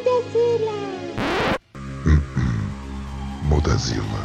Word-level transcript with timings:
Mudazila! 0.00 0.72
Mudazila. 3.42 4.22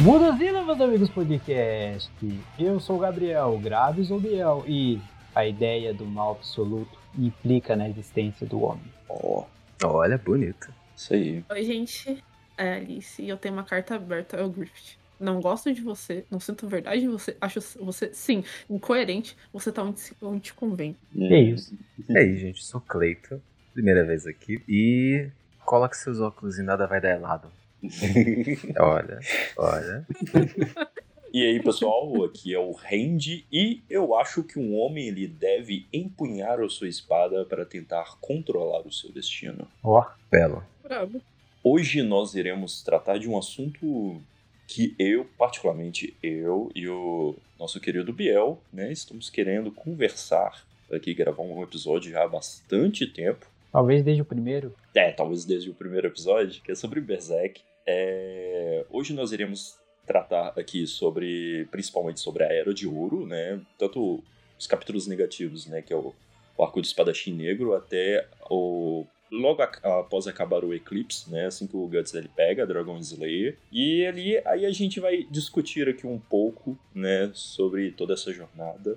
Mudazila, 0.00 0.62
meus 0.62 0.80
amigos 0.80 1.10
podcast. 1.10 2.08
Eu 2.56 2.78
sou 2.78 2.96
o 2.96 3.00
Gabriel, 3.00 3.58
Graves 3.60 4.12
ou 4.12 4.20
Biel, 4.20 4.62
e 4.68 5.00
a 5.34 5.44
ideia 5.44 5.92
do 5.92 6.06
mal 6.06 6.32
absoluto 6.32 7.03
implica 7.18 7.76
na 7.76 7.88
existência 7.88 8.46
do 8.46 8.62
homem. 8.62 8.84
Ó, 9.08 9.44
Olha, 9.82 10.16
bonito. 10.18 10.72
isso 10.96 11.14
aí. 11.14 11.44
Oi, 11.50 11.62
gente. 11.64 12.22
É 12.56 12.74
Alice 12.74 13.20
e 13.20 13.28
eu 13.28 13.36
tenho 13.36 13.54
uma 13.54 13.64
carta 13.64 13.96
aberta 13.96 14.40
ao 14.40 14.48
Griffith. 14.48 14.96
Não 15.18 15.40
gosto 15.40 15.72
de 15.72 15.80
você, 15.80 16.24
não 16.30 16.38
sinto 16.40 16.68
verdade 16.68 17.04
em 17.04 17.08
você, 17.08 17.36
acho 17.40 17.60
você, 17.80 18.12
sim, 18.12 18.42
incoerente, 18.68 19.36
você 19.52 19.70
tá 19.72 19.82
onde, 19.82 20.00
se- 20.00 20.16
onde 20.20 20.40
te 20.40 20.54
convém. 20.54 20.96
Que 21.12 21.36
isso? 21.36 21.76
E 22.08 22.18
aí, 22.18 22.36
gente, 22.36 22.62
sou 22.62 22.80
Cleito. 22.80 23.40
Primeira 23.72 24.04
vez 24.04 24.26
aqui. 24.26 24.62
E 24.68 25.28
coloque 25.64 25.96
seus 25.96 26.20
óculos 26.20 26.58
e 26.58 26.62
nada 26.62 26.86
vai 26.86 27.00
dar 27.00 27.10
errado. 27.10 27.50
Olha, 28.78 29.18
olha. 29.56 30.06
E 31.34 31.42
aí, 31.42 31.60
pessoal, 31.60 32.22
aqui 32.22 32.54
é 32.54 32.58
o 32.60 32.70
Randy 32.70 33.44
e 33.50 33.82
eu 33.90 34.14
acho 34.14 34.44
que 34.44 34.56
um 34.56 34.78
homem 34.78 35.08
ele 35.08 35.26
deve 35.26 35.84
empunhar 35.92 36.60
a 36.60 36.68
sua 36.68 36.86
espada 36.86 37.44
para 37.44 37.66
tentar 37.66 38.16
controlar 38.20 38.86
o 38.86 38.92
seu 38.92 39.10
destino. 39.10 39.66
Ó, 39.82 40.06
Belo. 40.30 40.62
Bravo. 40.80 41.20
Hoje 41.64 42.04
nós 42.04 42.36
iremos 42.36 42.84
tratar 42.84 43.18
de 43.18 43.28
um 43.28 43.36
assunto 43.36 44.22
que 44.68 44.94
eu, 44.96 45.28
particularmente 45.36 46.16
eu 46.22 46.70
e 46.72 46.86
o 46.86 47.34
nosso 47.58 47.80
querido 47.80 48.12
Biel, 48.12 48.62
né, 48.72 48.92
estamos 48.92 49.28
querendo 49.28 49.72
conversar 49.72 50.64
aqui, 50.92 51.12
gravar 51.14 51.42
um 51.42 51.64
episódio 51.64 52.12
já 52.12 52.22
há 52.22 52.28
bastante 52.28 53.08
tempo. 53.08 53.44
talvez 53.72 54.04
desde 54.04 54.22
o 54.22 54.24
primeiro. 54.24 54.72
É, 54.94 55.10
talvez 55.10 55.44
desde 55.44 55.68
o 55.68 55.74
primeiro 55.74 56.06
episódio, 56.06 56.62
que 56.62 56.70
é 56.70 56.76
sobre 56.76 57.00
Berserk. 57.00 57.60
É, 57.84 58.86
Hoje 58.88 59.12
nós 59.12 59.32
iremos 59.32 59.82
tratar 60.06 60.52
aqui 60.58 60.86
sobre, 60.86 61.66
principalmente 61.70 62.20
sobre 62.20 62.44
a 62.44 62.52
Era 62.52 62.72
de 62.74 62.86
Ouro, 62.86 63.26
né? 63.26 63.60
Tanto 63.78 64.22
os 64.58 64.66
capítulos 64.66 65.06
negativos, 65.06 65.66
né? 65.66 65.82
Que 65.82 65.92
é 65.92 65.96
o, 65.96 66.12
o 66.56 66.64
arco 66.64 66.80
do 66.80 66.84
espadachim 66.84 67.32
negro, 67.32 67.74
até 67.74 68.26
o 68.50 69.04
logo 69.30 69.62
a- 69.62 70.00
após 70.00 70.26
acabar 70.26 70.62
o 70.64 70.72
eclipse, 70.74 71.30
né? 71.30 71.46
Assim 71.46 71.66
que 71.66 71.76
o 71.76 71.88
Guts 71.88 72.14
ele 72.14 72.28
pega 72.34 72.66
Dragon 72.66 72.96
Slayer. 72.98 73.56
E 73.72 74.06
ali 74.06 74.38
aí 74.46 74.64
a 74.64 74.70
gente 74.70 75.00
vai 75.00 75.24
discutir 75.30 75.88
aqui 75.88 76.06
um 76.06 76.18
pouco, 76.18 76.78
né? 76.94 77.30
Sobre 77.34 77.90
toda 77.90 78.14
essa 78.14 78.32
jornada. 78.32 78.96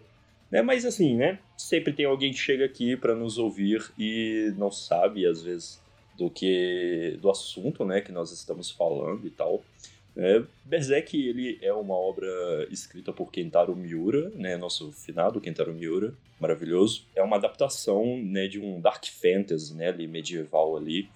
Né, 0.50 0.62
mas 0.62 0.86
assim, 0.86 1.14
né? 1.18 1.40
Sempre 1.58 1.92
tem 1.92 2.06
alguém 2.06 2.32
que 2.32 2.38
chega 2.38 2.64
aqui 2.64 2.96
para 2.96 3.14
nos 3.14 3.38
ouvir 3.38 3.84
e 4.00 4.54
não 4.58 4.72
sabe, 4.72 5.26
às 5.26 5.42
vezes, 5.44 5.78
do 6.18 6.30
que 6.30 7.18
do 7.22 7.30
assunto, 7.30 7.84
né, 7.84 8.00
que 8.00 8.14
nós 8.14 8.32
estamos 8.32 8.72
falando 8.72 9.28
e 9.28 9.30
tal. 9.30 9.62
É, 10.18 10.44
Berserk 10.66 11.16
ele 11.16 11.60
é 11.62 11.72
uma 11.72 11.94
obra 11.94 12.28
escrita 12.72 13.14
por 13.14 13.32
Kentaro 13.32 13.76
Miura, 13.76 14.32
né, 14.32 14.58
nosso 14.58 14.92
finado 14.92 15.40
Kentaro 15.40 15.74
Miura, 15.74 16.12
maravilhoso. 16.40 17.06
É 17.16 17.22
uma 17.22 17.36
adaptação 17.36 18.18
né, 18.18 18.48
de 18.48 18.60
um 18.60 18.82
dark 18.82 19.06
fantasy, 19.06 19.76
né, 19.76 19.90
ali, 19.90 20.08
medieval 20.08 20.76
ali, 20.76 21.08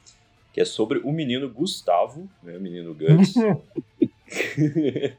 que 0.53 0.61
é 0.61 0.65
sobre 0.65 0.99
o 0.99 1.11
menino 1.11 1.49
Gustavo, 1.49 2.29
né, 2.43 2.55
o 2.55 2.61
menino 2.61 2.93
Guts, 2.93 3.33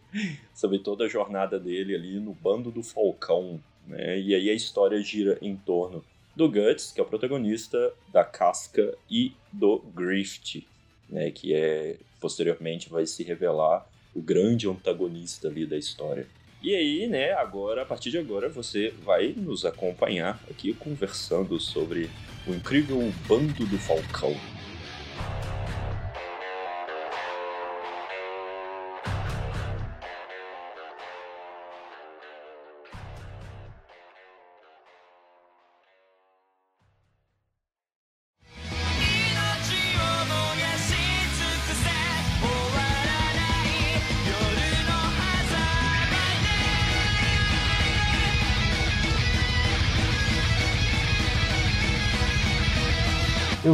sobre 0.54 0.78
toda 0.78 1.04
a 1.04 1.08
jornada 1.08 1.58
dele 1.58 1.96
ali 1.96 2.20
no 2.20 2.32
bando 2.32 2.70
do 2.70 2.84
Falcão, 2.84 3.60
né? 3.86 4.18
E 4.18 4.34
aí 4.34 4.48
a 4.48 4.54
história 4.54 5.02
gira 5.02 5.36
em 5.42 5.56
torno 5.56 6.04
do 6.36 6.48
Guts, 6.48 6.92
que 6.92 7.00
é 7.00 7.02
o 7.02 7.06
protagonista, 7.06 7.92
da 8.12 8.24
Casca 8.24 8.96
e 9.10 9.32
do 9.52 9.80
Grift, 9.94 10.66
né? 11.12 11.30
Que 11.30 11.54
é 11.54 11.96
posteriormente 12.20 12.88
vai 12.88 13.06
se 13.06 13.22
revelar 13.22 13.86
o 14.14 14.22
grande 14.22 14.68
antagonista 14.68 15.48
ali 15.48 15.66
da 15.66 15.76
história. 15.76 16.26
E 16.62 16.74
aí, 16.74 17.08
né, 17.08 17.32
agora, 17.32 17.82
a 17.82 17.84
partir 17.84 18.10
de 18.10 18.18
agora, 18.18 18.48
você 18.48 18.94
vai 19.04 19.34
nos 19.36 19.64
acompanhar 19.64 20.40
aqui 20.48 20.72
conversando 20.72 21.58
sobre 21.58 22.08
o 22.46 22.54
incrível 22.54 22.98
bando 23.26 23.66
do 23.66 23.78
Falcão. 23.78 24.36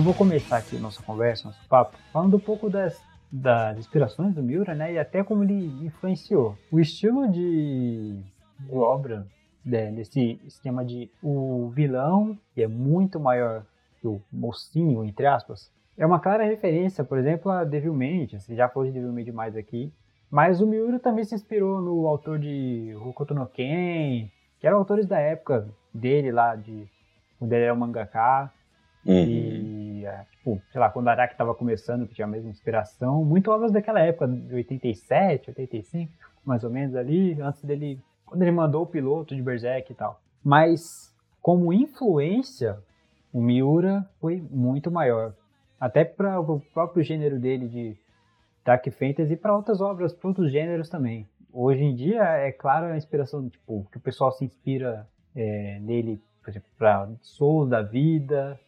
Vou 0.09 0.15
começar 0.15 0.57
aqui 0.57 0.79
nossa 0.79 1.03
conversa, 1.03 1.49
nosso 1.49 1.69
papo, 1.69 1.95
falando 2.11 2.39
um 2.39 2.41
pouco 2.41 2.71
das, 2.71 2.99
das 3.31 3.77
inspirações 3.77 4.35
do 4.35 4.43
Miura, 4.43 4.75
né? 4.75 4.95
E 4.95 4.99
até 4.99 5.23
como 5.23 5.45
ele 5.45 5.67
influenciou. 5.85 6.57
O 6.73 6.81
estilo 6.81 7.31
de, 7.31 8.19
de 8.59 8.75
obra 8.75 9.27
né, 9.63 9.93
desse 9.93 10.41
esquema 10.47 10.83
de 10.83 11.11
o 11.23 11.69
vilão, 11.75 12.39
que 12.55 12.63
é 12.63 12.67
muito 12.67 13.21
maior 13.21 13.67
que 14.01 14.09
o 14.09 14.19
mocinho, 14.33 15.05
entre 15.05 15.27
aspas, 15.27 15.71
é 15.99 16.07
uma 16.07 16.19
clara 16.19 16.43
referência, 16.43 17.05
por 17.05 17.19
exemplo, 17.19 17.53
a 17.53 17.63
Devilman, 17.63 18.27
você 18.29 18.57
já 18.57 18.67
falou 18.67 18.89
de 18.89 18.95
Devilman 18.95 19.25
demais 19.25 19.55
aqui, 19.57 19.93
mas 20.31 20.63
o 20.63 20.67
Miura 20.67 20.99
também 20.99 21.25
se 21.25 21.35
inspirou 21.35 21.83
no 21.83 22.07
autor 22.07 22.39
de 22.39 22.97
Hokuto 23.05 23.35
no 23.35 23.47
Ken, 23.47 24.31
que 24.59 24.67
eram 24.67 24.79
autores 24.79 25.07
da 25.07 25.19
época 25.19 25.69
dele 25.93 26.33
lá, 26.33 26.57
de 26.57 26.89
quando 27.39 27.53
ele 27.53 27.65
era 27.65 27.75
um 27.75 27.77
mangaka, 27.77 28.51
e, 29.09 29.78
é, 30.09 30.25
tipo, 30.33 30.61
sei 30.71 30.81
lá, 30.81 30.91
quando 30.91 31.09
a 31.09 31.13
Araki 31.13 31.37
tava 31.37 31.55
começando, 31.55 32.07
que 32.07 32.15
tinha 32.15 32.27
a 32.27 32.31
mesma 32.31 32.51
inspiração, 32.51 33.25
muito 33.25 33.51
obras 33.51 33.71
daquela 33.71 34.01
época, 34.01 34.27
de 34.27 34.55
87, 34.55 35.51
85, 35.51 36.13
mais 36.45 36.65
ou 36.65 36.71
menos 36.71 36.97
ali, 36.97 37.41
antes 37.41 37.63
dele, 37.63 38.01
quando 38.25 38.43
ele 38.43 38.51
mandou 38.51 38.83
o 38.83 38.87
piloto 38.87 39.37
de 39.37 39.43
Berserk 39.43 39.93
e 39.93 39.95
tal. 39.95 40.21
Mas, 40.43 41.15
como 41.43 41.73
influência, 41.73 42.79
o 43.33 43.41
Miura 43.41 44.09
foi 44.21 44.43
muito 44.51 44.91
maior. 44.91 45.35
Até 45.79 46.05
para 46.05 46.41
o 46.41 46.61
próprio 46.73 47.03
gênero 47.03 47.39
dele 47.39 47.69
de 47.69 47.97
Dark 48.65 48.85
Fantasy 48.91 49.33
e 49.33 49.37
para 49.37 49.55
outras 49.55 49.81
obras, 49.81 50.13
para 50.13 50.29
outros 50.29 50.51
gêneros 50.51 50.89
também. 50.89 51.29
Hoje 51.53 51.83
em 51.83 51.95
dia, 51.95 52.23
é 52.23 52.53
claro 52.53 52.87
a 52.87 52.97
inspiração, 52.97 53.49
tipo, 53.49 53.87
que 53.91 53.99
o 53.99 54.01
pessoal 54.01 54.33
se 54.33 54.45
inspira 54.45 55.07
é, 55.35 55.79
nele, 55.81 56.21
por 56.43 56.51
exemplo, 56.51 56.69
para 56.77 57.09
Souls 57.23 57.69
da 57.69 57.83
vida, 57.83 58.59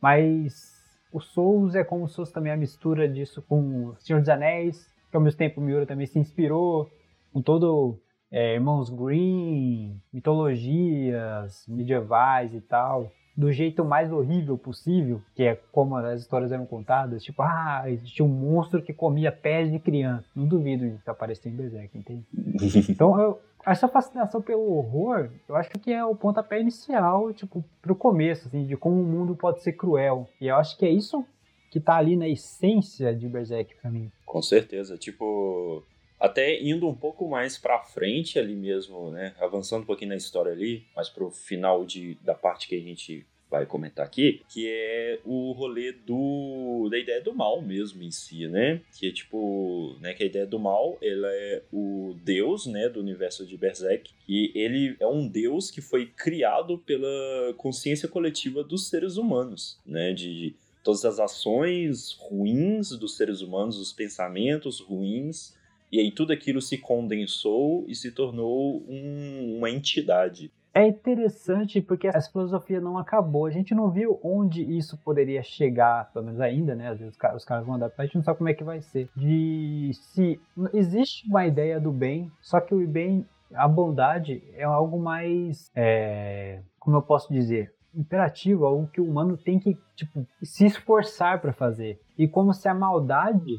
mas 0.00 0.73
o 1.14 1.20
Souls 1.20 1.76
é 1.76 1.84
como 1.84 2.08
se 2.08 2.16
fosse 2.16 2.32
também 2.32 2.52
a 2.52 2.56
mistura 2.56 3.08
disso 3.08 3.40
com 3.48 3.86
o 3.86 3.96
Senhor 4.00 4.18
dos 4.18 4.28
Anéis, 4.28 4.84
que 5.08 5.16
ao 5.16 5.22
mesmo 5.22 5.38
tempo 5.38 5.60
o 5.60 5.64
Miura 5.64 5.86
também 5.86 6.06
se 6.08 6.18
inspirou 6.18 6.90
com 7.32 7.40
todo 7.40 8.00
é, 8.32 8.54
Irmãos 8.54 8.90
Green, 8.90 9.96
mitologias 10.12 11.64
medievais 11.68 12.52
e 12.52 12.60
tal, 12.60 13.12
do 13.36 13.52
jeito 13.52 13.84
mais 13.84 14.10
horrível 14.10 14.58
possível, 14.58 15.22
que 15.36 15.44
é 15.44 15.54
como 15.70 15.96
as 15.96 16.20
histórias 16.20 16.50
eram 16.50 16.66
contadas, 16.66 17.22
tipo, 17.22 17.42
ah, 17.42 17.84
existia 17.86 18.24
um 18.24 18.28
monstro 18.28 18.82
que 18.82 18.92
comia 18.92 19.30
pés 19.30 19.70
de 19.70 19.78
criança. 19.78 20.26
Não 20.34 20.48
duvido 20.48 20.84
de 20.84 20.98
aparecer 21.06 21.48
em 21.48 21.56
Berserk, 21.56 21.96
entende? 21.96 22.24
Então, 22.90 23.20
eu, 23.20 23.40
essa 23.66 23.88
fascinação 23.88 24.42
pelo 24.42 24.70
horror, 24.72 25.30
eu 25.48 25.56
acho 25.56 25.70
que 25.70 25.92
é 25.92 26.04
o 26.04 26.14
pontapé 26.14 26.60
inicial, 26.60 27.32
tipo, 27.32 27.64
pro 27.80 27.94
começo, 27.94 28.48
assim, 28.48 28.66
de 28.66 28.76
como 28.76 29.00
o 29.00 29.04
mundo 29.04 29.34
pode 29.34 29.62
ser 29.62 29.72
cruel. 29.72 30.28
E 30.40 30.48
eu 30.48 30.56
acho 30.56 30.76
que 30.76 30.84
é 30.84 30.90
isso 30.90 31.24
que 31.70 31.80
tá 31.80 31.96
ali 31.96 32.16
na 32.16 32.28
essência 32.28 33.14
de 33.14 33.28
Berserk 33.28 33.74
pra 33.76 33.90
mim. 33.90 34.10
Com 34.24 34.40
certeza, 34.40 34.96
tipo, 34.96 35.82
até 36.20 36.62
indo 36.62 36.88
um 36.88 36.94
pouco 36.94 37.28
mais 37.28 37.58
pra 37.58 37.80
frente 37.80 38.38
ali 38.38 38.54
mesmo, 38.54 39.10
né, 39.10 39.34
avançando 39.40 39.82
um 39.82 39.86
pouquinho 39.86 40.10
na 40.10 40.16
história 40.16 40.52
ali, 40.52 40.86
mais 40.94 41.08
pro 41.08 41.30
final 41.30 41.84
de, 41.84 42.14
da 42.22 42.34
parte 42.34 42.68
que 42.68 42.76
a 42.76 42.80
gente 42.80 43.26
vai 43.54 43.66
comentar 43.66 44.04
aqui, 44.04 44.42
que 44.48 44.68
é 44.68 45.20
o 45.24 45.52
rolê 45.52 45.92
do 45.92 46.88
da 46.90 46.98
ideia 46.98 47.20
do 47.20 47.34
mal 47.34 47.62
mesmo 47.62 48.02
em 48.02 48.10
si, 48.10 48.46
né? 48.48 48.80
Que 48.98 49.08
é 49.08 49.12
tipo, 49.12 49.96
né, 50.00 50.12
que 50.14 50.22
a 50.22 50.26
ideia 50.26 50.46
do 50.46 50.58
mal, 50.58 50.98
ela 51.02 51.28
é 51.28 51.62
o 51.72 52.14
deus, 52.22 52.66
né, 52.66 52.88
do 52.88 53.00
universo 53.00 53.46
de 53.46 53.56
Berserk, 53.56 54.10
e 54.28 54.52
ele 54.54 54.96
é 55.00 55.06
um 55.06 55.26
deus 55.26 55.70
que 55.70 55.80
foi 55.80 56.06
criado 56.06 56.78
pela 56.78 57.54
consciência 57.56 58.08
coletiva 58.08 58.62
dos 58.62 58.88
seres 58.88 59.16
humanos, 59.16 59.78
né, 59.86 60.12
de 60.12 60.54
todas 60.82 61.04
as 61.04 61.18
ações 61.18 62.12
ruins 62.20 62.90
dos 62.90 63.16
seres 63.16 63.40
humanos, 63.40 63.78
os 63.78 63.92
pensamentos 63.92 64.80
ruins, 64.80 65.54
e 65.90 66.00
aí 66.00 66.10
tudo 66.10 66.32
aquilo 66.32 66.60
se 66.60 66.76
condensou 66.76 67.84
e 67.88 67.94
se 67.94 68.10
tornou 68.10 68.84
um, 68.88 69.56
uma 69.56 69.70
entidade. 69.70 70.50
É 70.74 70.84
interessante 70.88 71.80
porque 71.80 72.08
essa 72.08 72.32
filosofia 72.32 72.80
não 72.80 72.98
acabou. 72.98 73.46
A 73.46 73.50
gente 73.50 73.72
não 73.72 73.92
viu 73.92 74.18
onde 74.24 74.60
isso 74.76 74.98
poderia 75.04 75.40
chegar, 75.40 76.10
pelo 76.12 76.24
menos 76.24 76.40
ainda, 76.40 76.74
né? 76.74 76.88
Às 76.88 76.98
vezes 76.98 77.14
os 77.14 77.18
caras, 77.18 77.36
os 77.36 77.44
caras 77.44 77.64
vão 77.64 77.76
adaptar, 77.76 78.02
a 78.02 78.06
gente 78.06 78.16
não 78.16 78.24
sabe 78.24 78.38
como 78.38 78.50
é 78.50 78.54
que 78.54 78.64
vai 78.64 78.82
ser. 78.82 79.08
De 79.14 79.92
se 79.92 80.40
existe 80.72 81.28
uma 81.28 81.46
ideia 81.46 81.80
do 81.80 81.92
bem, 81.92 82.28
só 82.40 82.60
que 82.60 82.74
o 82.74 82.88
bem, 82.88 83.24
a 83.54 83.68
bondade 83.68 84.42
é 84.54 84.64
algo 84.64 84.98
mais, 84.98 85.70
é, 85.76 86.60
como 86.80 86.96
eu 86.96 87.02
posso 87.02 87.32
dizer, 87.32 87.72
imperativo, 87.94 88.66
algo 88.66 88.88
que 88.88 89.00
o 89.00 89.08
humano 89.08 89.36
tem 89.36 89.60
que 89.60 89.78
tipo 89.94 90.26
se 90.42 90.66
esforçar 90.66 91.40
para 91.40 91.52
fazer. 91.52 92.00
E 92.18 92.26
como 92.26 92.52
se 92.52 92.68
a 92.68 92.74
maldade 92.74 93.58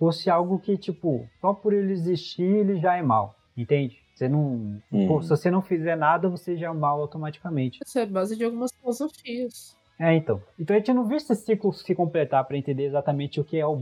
fosse 0.00 0.28
algo 0.28 0.58
que 0.58 0.76
tipo 0.76 1.28
só 1.40 1.54
por 1.54 1.72
ele 1.72 1.92
existir 1.92 2.42
ele 2.42 2.80
já 2.80 2.96
é 2.96 3.02
mal, 3.02 3.36
entende? 3.56 4.04
Você 4.16 4.30
não. 4.30 4.80
Pô, 5.06 5.20
se 5.20 5.28
você 5.28 5.50
não 5.50 5.60
fizer 5.60 5.94
nada, 5.94 6.26
você 6.26 6.56
já 6.56 6.68
é 6.68 6.72
mal 6.72 6.98
automaticamente. 7.02 7.80
Isso 7.84 7.98
é 7.98 8.06
base 8.06 8.34
de 8.34 8.44
algumas 8.44 8.72
filosofias. 8.72 9.76
É, 9.98 10.14
então. 10.14 10.42
Então 10.58 10.74
a 10.74 10.78
gente 10.78 10.92
não 10.94 11.06
viu 11.06 11.18
esse 11.18 11.34
ciclo 11.34 11.70
se 11.72 11.94
completar 11.94 12.42
para 12.44 12.56
entender 12.56 12.84
exatamente 12.84 13.38
o 13.38 13.44
que 13.44 13.58
é 13.58 13.66
o, 13.66 13.78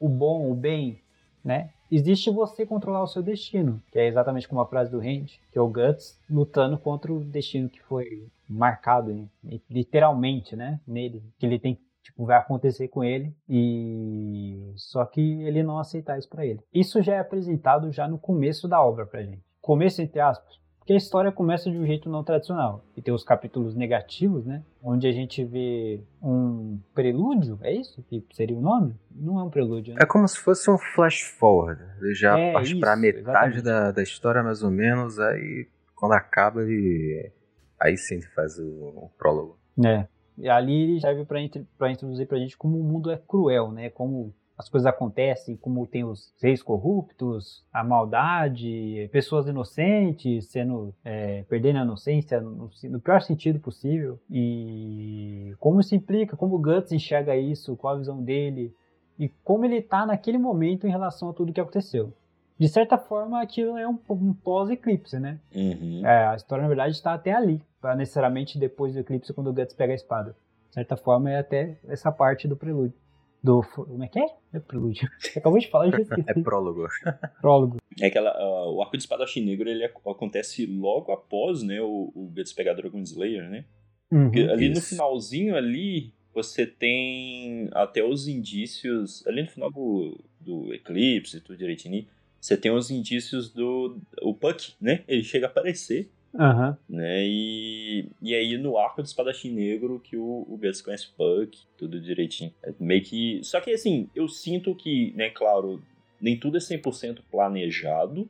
o 0.00 0.08
bom, 0.08 0.50
o 0.50 0.54
bem, 0.56 1.00
né? 1.44 1.70
Existe 1.88 2.30
você 2.30 2.66
controlar 2.66 3.04
o 3.04 3.06
seu 3.06 3.22
destino, 3.22 3.80
que 3.92 3.98
é 4.00 4.08
exatamente 4.08 4.48
como 4.48 4.60
a 4.60 4.66
frase 4.66 4.90
do 4.90 4.98
Randy, 4.98 5.40
que 5.52 5.58
é 5.58 5.62
o 5.62 5.68
Guts 5.68 6.18
lutando 6.28 6.76
contra 6.76 7.12
o 7.12 7.20
destino 7.20 7.68
que 7.68 7.80
foi 7.80 8.26
marcado, 8.48 9.28
literalmente, 9.70 10.56
né? 10.56 10.80
Nele, 10.84 11.22
que 11.38 11.46
ele 11.46 11.60
tem 11.60 11.78
tipo, 12.02 12.24
vai 12.24 12.38
acontecer 12.38 12.88
com 12.88 13.04
ele 13.04 13.32
e 13.48 14.72
só 14.74 15.04
que 15.04 15.42
ele 15.42 15.62
não 15.62 15.78
aceitar 15.78 16.18
isso 16.18 16.28
para 16.28 16.44
ele. 16.44 16.60
Isso 16.74 17.00
já 17.02 17.14
é 17.14 17.18
apresentado 17.20 17.92
já 17.92 18.08
no 18.08 18.18
começo 18.18 18.66
da 18.66 18.82
obra 18.82 19.06
pra 19.06 19.22
gente 19.22 19.46
começo 19.66 20.00
entre 20.00 20.20
aspas, 20.20 20.56
porque 20.78 20.92
a 20.92 20.96
história 20.96 21.32
começa 21.32 21.68
de 21.68 21.76
um 21.76 21.84
jeito 21.84 22.08
não 22.08 22.22
tradicional. 22.22 22.84
E 22.96 23.02
tem 23.02 23.12
os 23.12 23.24
capítulos 23.24 23.74
negativos, 23.74 24.46
né? 24.46 24.62
Onde 24.80 25.08
a 25.08 25.10
gente 25.10 25.44
vê 25.44 26.00
um 26.22 26.78
prelúdio, 26.94 27.58
é 27.60 27.72
isso 27.72 28.00
que 28.04 28.24
seria 28.32 28.56
o 28.56 28.60
nome? 28.60 28.94
Não 29.10 29.40
é 29.40 29.42
um 29.42 29.50
prelúdio, 29.50 29.94
né? 29.94 30.00
É 30.00 30.06
como 30.06 30.28
se 30.28 30.38
fosse 30.38 30.70
um 30.70 30.78
flash 30.78 31.22
forward. 31.22 31.82
Ele 32.00 32.14
já 32.14 32.38
é, 32.38 32.52
parte 32.52 32.78
para 32.78 32.94
metade 32.94 33.60
da, 33.62 33.90
da 33.90 34.00
história, 34.00 34.44
mais 34.44 34.62
ou 34.62 34.70
menos, 34.70 35.18
aí 35.18 35.66
quando 35.96 36.12
acaba 36.12 36.62
ele. 36.62 37.32
Aí 37.80 37.96
sim 37.96 38.14
ele 38.14 38.26
faz 38.28 38.56
o, 38.56 38.64
o 38.64 39.10
prólogo. 39.18 39.58
É. 39.84 40.06
E 40.38 40.48
ali 40.48 40.82
ele 40.82 41.00
serve 41.00 41.24
para 41.24 41.90
introduzir 41.90 42.28
pra 42.28 42.38
gente 42.38 42.56
como 42.56 42.78
o 42.78 42.84
mundo 42.84 43.10
é 43.10 43.16
cruel, 43.16 43.72
né? 43.72 43.90
Como 43.90 44.32
as 44.58 44.68
coisas 44.70 44.86
acontecem, 44.86 45.56
como 45.56 45.86
tem 45.86 46.02
os 46.02 46.32
reis 46.40 46.62
corruptos, 46.62 47.62
a 47.72 47.84
maldade, 47.84 49.08
pessoas 49.12 49.46
inocentes 49.46 50.46
sendo 50.46 50.94
é, 51.04 51.42
perdendo 51.42 51.78
a 51.78 51.82
inocência 51.82 52.40
no, 52.40 52.70
no, 52.84 53.00
pior 53.00 53.20
sentido 53.20 53.60
possível 53.60 54.18
e 54.30 55.54
como 55.60 55.82
se 55.82 55.94
implica, 55.94 56.36
como 56.36 56.56
o 56.56 56.58
Guts 56.58 56.92
enxerga 56.92 57.36
isso, 57.36 57.76
qual 57.76 57.94
a 57.94 57.98
visão 57.98 58.22
dele 58.22 58.74
e 59.18 59.28
como 59.44 59.66
ele 59.66 59.76
está 59.76 60.06
naquele 60.06 60.38
momento 60.38 60.86
em 60.86 60.90
relação 60.90 61.28
a 61.28 61.32
tudo 61.34 61.52
que 61.52 61.60
aconteceu. 61.60 62.12
De 62.58 62.68
certa 62.68 62.96
forma, 62.96 63.42
aquilo 63.42 63.76
é 63.76 63.86
um, 63.86 63.98
um 64.08 64.32
pós-eclipse, 64.32 65.18
né? 65.18 65.38
Uhum. 65.54 66.00
É, 66.06 66.28
a 66.28 66.36
história, 66.36 66.62
na 66.62 66.68
verdade, 66.68 66.94
está 66.94 67.12
até 67.12 67.32
ali, 67.32 67.60
para 67.82 67.94
necessariamente 67.94 68.58
depois 68.58 68.94
do 68.94 69.00
eclipse, 69.00 69.34
quando 69.34 69.48
o 69.48 69.52
Guts 69.52 69.74
pega 69.74 69.92
a 69.92 69.96
espada. 69.96 70.34
De 70.70 70.74
certa 70.74 70.96
forma, 70.96 71.30
é 71.30 71.38
até 71.38 71.78
essa 71.86 72.10
parte 72.10 72.48
do 72.48 72.56
prelúdio 72.56 72.98
do. 73.42 73.62
Como 73.62 74.02
é 74.02 74.08
que 74.08 74.18
é? 74.18 74.26
É 74.52 74.58
prelúdio. 74.58 75.08
Você 75.18 75.38
acabou 75.38 75.58
de 75.58 75.68
falar, 75.68 75.86
eu 75.86 75.92
já 75.92 76.00
esqueci. 76.00 76.30
É 76.30 76.34
prólogo. 76.34 76.88
Prólogo. 77.40 77.76
É 78.00 78.06
aquela. 78.06 78.32
Uh, 78.38 78.74
o 78.74 78.82
arco 78.82 78.96
de 78.96 79.02
espadachim 79.02 79.44
negro 79.44 79.68
ele 79.68 79.84
acontece 79.84 80.66
logo 80.66 81.12
após, 81.12 81.62
né? 81.62 81.80
O, 81.80 82.12
o 82.14 82.32
Guts 82.34 82.52
pegar 82.52 82.74
Dragon 82.74 83.00
Slayer, 83.00 83.48
né? 83.48 83.64
Uhum, 84.10 84.30
ali 84.50 84.68
no 84.68 84.80
finalzinho 84.80 85.56
ali, 85.56 86.12
você 86.32 86.66
tem 86.66 87.68
até 87.72 88.04
os 88.04 88.28
indícios. 88.28 89.26
Ali 89.26 89.42
no 89.42 89.48
final 89.48 89.70
do, 89.70 90.18
do 90.40 90.72
Eclipse, 90.74 91.40
tudo 91.40 91.58
direitinho, 91.58 92.06
você 92.40 92.56
tem 92.56 92.70
os 92.70 92.90
indícios 92.90 93.52
do. 93.52 93.98
O 94.22 94.34
Puck, 94.34 94.74
né? 94.80 95.02
Ele 95.08 95.22
chega 95.22 95.46
a 95.46 95.48
aparecer. 95.50 96.10
Uhum. 96.38 96.76
Né? 96.88 97.26
E, 97.26 98.08
e 98.20 98.34
aí 98.34 98.56
no 98.58 98.76
arco 98.78 99.02
do 99.02 99.06
espadachim 99.06 99.50
negro 99.50 100.00
que 100.00 100.16
o, 100.16 100.46
o 100.48 100.56
Guts 100.56 100.82
conhece 100.82 101.08
Puck, 101.16 101.58
tudo 101.76 102.00
direitinho. 102.00 102.52
É 102.62 102.72
meio 102.78 103.02
que. 103.02 103.40
Só 103.42 103.60
que 103.60 103.70
assim, 103.72 104.08
eu 104.14 104.28
sinto 104.28 104.74
que, 104.74 105.12
né, 105.16 105.30
claro, 105.30 105.82
nem 106.20 106.38
tudo 106.38 106.56
é 106.56 106.60
100% 106.60 107.20
planejado. 107.30 108.28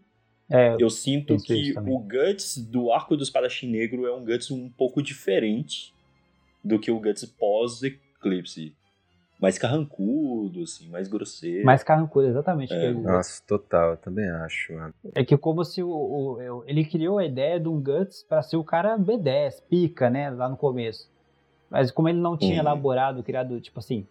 É, 0.48 0.76
eu 0.78 0.88
sinto 0.88 1.36
que 1.38 1.74
o 1.76 1.98
Guts 1.98 2.56
do 2.58 2.92
arco 2.92 3.16
do 3.16 3.22
espadachim 3.24 3.68
negro 3.68 4.06
é 4.06 4.14
um 4.14 4.24
Guts 4.24 4.50
um 4.50 4.68
pouco 4.68 5.02
diferente 5.02 5.92
do 6.62 6.78
que 6.78 6.90
o 6.90 7.00
Guts 7.00 7.24
pós-Eclipse 7.24 8.72
mais 9.40 9.58
carrancudo, 9.58 10.62
assim, 10.62 10.88
mais 10.88 11.08
grosseiro. 11.08 11.64
Mais 11.64 11.82
carrancudo, 11.82 12.26
exatamente. 12.28 12.72
É. 12.72 12.92
Nossa, 12.92 13.42
total, 13.46 13.90
eu 13.90 13.96
também 13.96 14.28
acho. 14.28 14.72
Mano. 14.72 14.94
É 15.14 15.24
que 15.24 15.36
como 15.36 15.64
se 15.64 15.82
o, 15.82 15.88
o, 15.88 16.64
ele 16.66 16.84
criou 16.84 17.18
a 17.18 17.24
ideia 17.24 17.60
de 17.60 17.68
um 17.68 17.80
Guts 17.80 18.22
para 18.22 18.42
ser 18.42 18.56
o 18.56 18.64
cara 18.64 18.98
B10, 18.98 19.62
pica, 19.68 20.08
né, 20.08 20.30
lá 20.30 20.48
no 20.48 20.56
começo. 20.56 21.10
Mas 21.70 21.90
como 21.90 22.08
ele 22.08 22.18
não 22.18 22.36
tinha 22.36 22.54
uhum. 22.54 22.60
elaborado, 22.60 23.22
criado, 23.22 23.60
tipo 23.60 23.78
assim, 23.78 24.06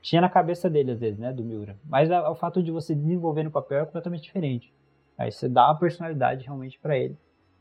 tinha 0.00 0.20
na 0.20 0.28
cabeça 0.28 0.70
dele 0.70 0.92
às 0.92 1.00
vezes, 1.00 1.18
né, 1.18 1.32
do 1.32 1.44
Miura. 1.44 1.76
Mas 1.84 2.10
a, 2.10 2.30
o 2.30 2.34
fato 2.34 2.62
de 2.62 2.70
você 2.70 2.94
desenvolver 2.94 3.42
no 3.42 3.50
papel 3.50 3.80
é 3.80 3.84
completamente 3.84 4.22
diferente. 4.22 4.72
Aí 5.18 5.30
você 5.30 5.48
dá 5.48 5.66
uma 5.66 5.78
personalidade 5.78 6.44
realmente 6.44 6.78
para 6.78 6.96
ele. 6.96 7.16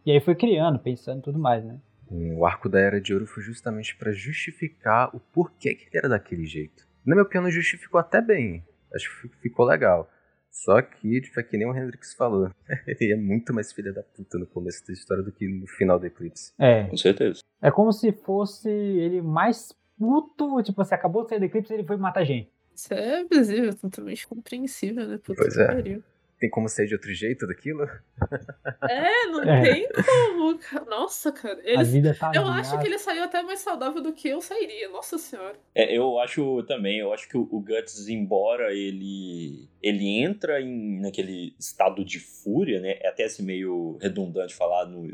E 0.06 0.12
aí 0.12 0.20
foi 0.20 0.36
criando, 0.36 0.80
pensando 0.80 1.20
e 1.20 1.24
tudo 1.24 1.40
mais, 1.40 1.64
né? 1.64 1.78
O 2.10 2.46
arco 2.46 2.70
da 2.70 2.80
Era 2.80 3.02
de 3.02 3.14
Ouro 3.14 3.26
foi 3.26 3.42
justamente 3.42 3.96
para 3.96 4.12
justificar 4.12 5.10
o 5.16 5.20
porquê 5.20 5.74
que 5.74 5.86
ele 5.86 5.98
era 5.98 6.10
daquele 6.10 6.46
jeito. 6.46 6.88
Na 7.06 7.16
minha 7.16 7.24
opinião, 7.24 7.50
justificou 7.50 8.00
até 8.00 8.22
bem. 8.22 8.64
Acho 8.94 9.10
que 9.22 9.30
ficou 9.42 9.66
legal. 9.66 10.10
Só 10.50 10.82
que, 10.82 11.20
tipo, 11.22 11.40
é 11.40 11.44
que 11.44 11.58
nem 11.58 11.68
o 11.68 11.76
Hendrix 11.76 12.14
falou. 12.14 12.52
Ele 12.88 13.14
é 13.14 13.16
muito 13.16 13.54
mais 13.54 13.74
filha 13.74 13.92
da 13.92 14.04
puta 14.04 14.38
no 14.38 14.46
começo 14.46 14.86
da 14.86 14.94
história 14.94 15.24
do 15.24 15.32
que 15.32 15.48
no 15.48 15.68
final 15.68 16.00
do 16.00 16.06
Eclipse. 16.06 16.54
É. 16.60 16.84
Com 16.86 16.98
certeza. 16.98 17.42
É 17.62 17.72
como 17.72 17.92
se 17.92 18.12
fosse 18.12 18.70
ele 18.70 19.22
mais 19.22 19.74
puto, 19.98 20.62
tipo, 20.62 20.84
você 20.84 20.94
acabou 20.94 21.24
de 21.24 21.30
sair 21.30 21.40
do 21.40 21.46
Eclipse 21.46 21.74
e 21.74 21.78
ele 21.78 21.88
foi 21.88 21.98
matar 21.98 22.24
gente. 22.24 22.52
Isso 22.76 22.94
é 22.94 23.24
visível, 23.24 23.74
totalmente 23.76 24.28
compreensível, 24.28 25.08
né? 25.08 25.18
Puta 25.18 25.42
pois 25.42 25.58
é. 25.58 25.68
Pariu 25.68 26.04
tem 26.44 26.50
como 26.50 26.68
ser 26.68 26.88
de 26.88 26.94
outro 26.94 27.14
jeito 27.14 27.48
daquilo? 27.48 27.88
É, 28.90 29.28
não 29.28 29.44
é. 29.44 29.62
tem 29.62 29.88
como. 29.88 30.60
Nossa, 30.90 31.32
cara. 31.32 31.60
Ele, 31.64 31.78
a 31.78 31.84
vida 31.84 32.14
tá 32.14 32.32
eu 32.36 32.46
acho 32.48 32.78
que 32.80 32.86
ele 32.86 32.98
saiu 33.00 33.24
até 33.24 33.42
mais 33.42 33.60
saudável 33.60 34.02
do 34.02 34.12
que 34.12 34.28
eu 34.28 34.42
sairia, 34.42 34.90
nossa 34.90 35.18
senhora. 35.18 35.56
É, 35.74 35.98
eu 35.98 36.20
acho 36.20 36.64
também, 36.64 37.00
eu 37.00 37.14
acho 37.14 37.30
que 37.30 37.38
o, 37.38 37.48
o 37.50 37.62
Guts, 37.62 38.10
embora 38.10 38.74
ele 38.74 39.70
ele 39.82 40.22
entra 40.22 40.62
em, 40.62 41.00
naquele 41.00 41.56
estado 41.58 42.04
de 42.04 42.20
fúria, 42.20 42.82
né? 42.82 42.98
É 43.00 43.08
até 43.08 43.24
assim 43.24 43.44
meio 43.44 43.98
redundante 44.02 44.54
falar 44.54 44.86
no 44.86 45.08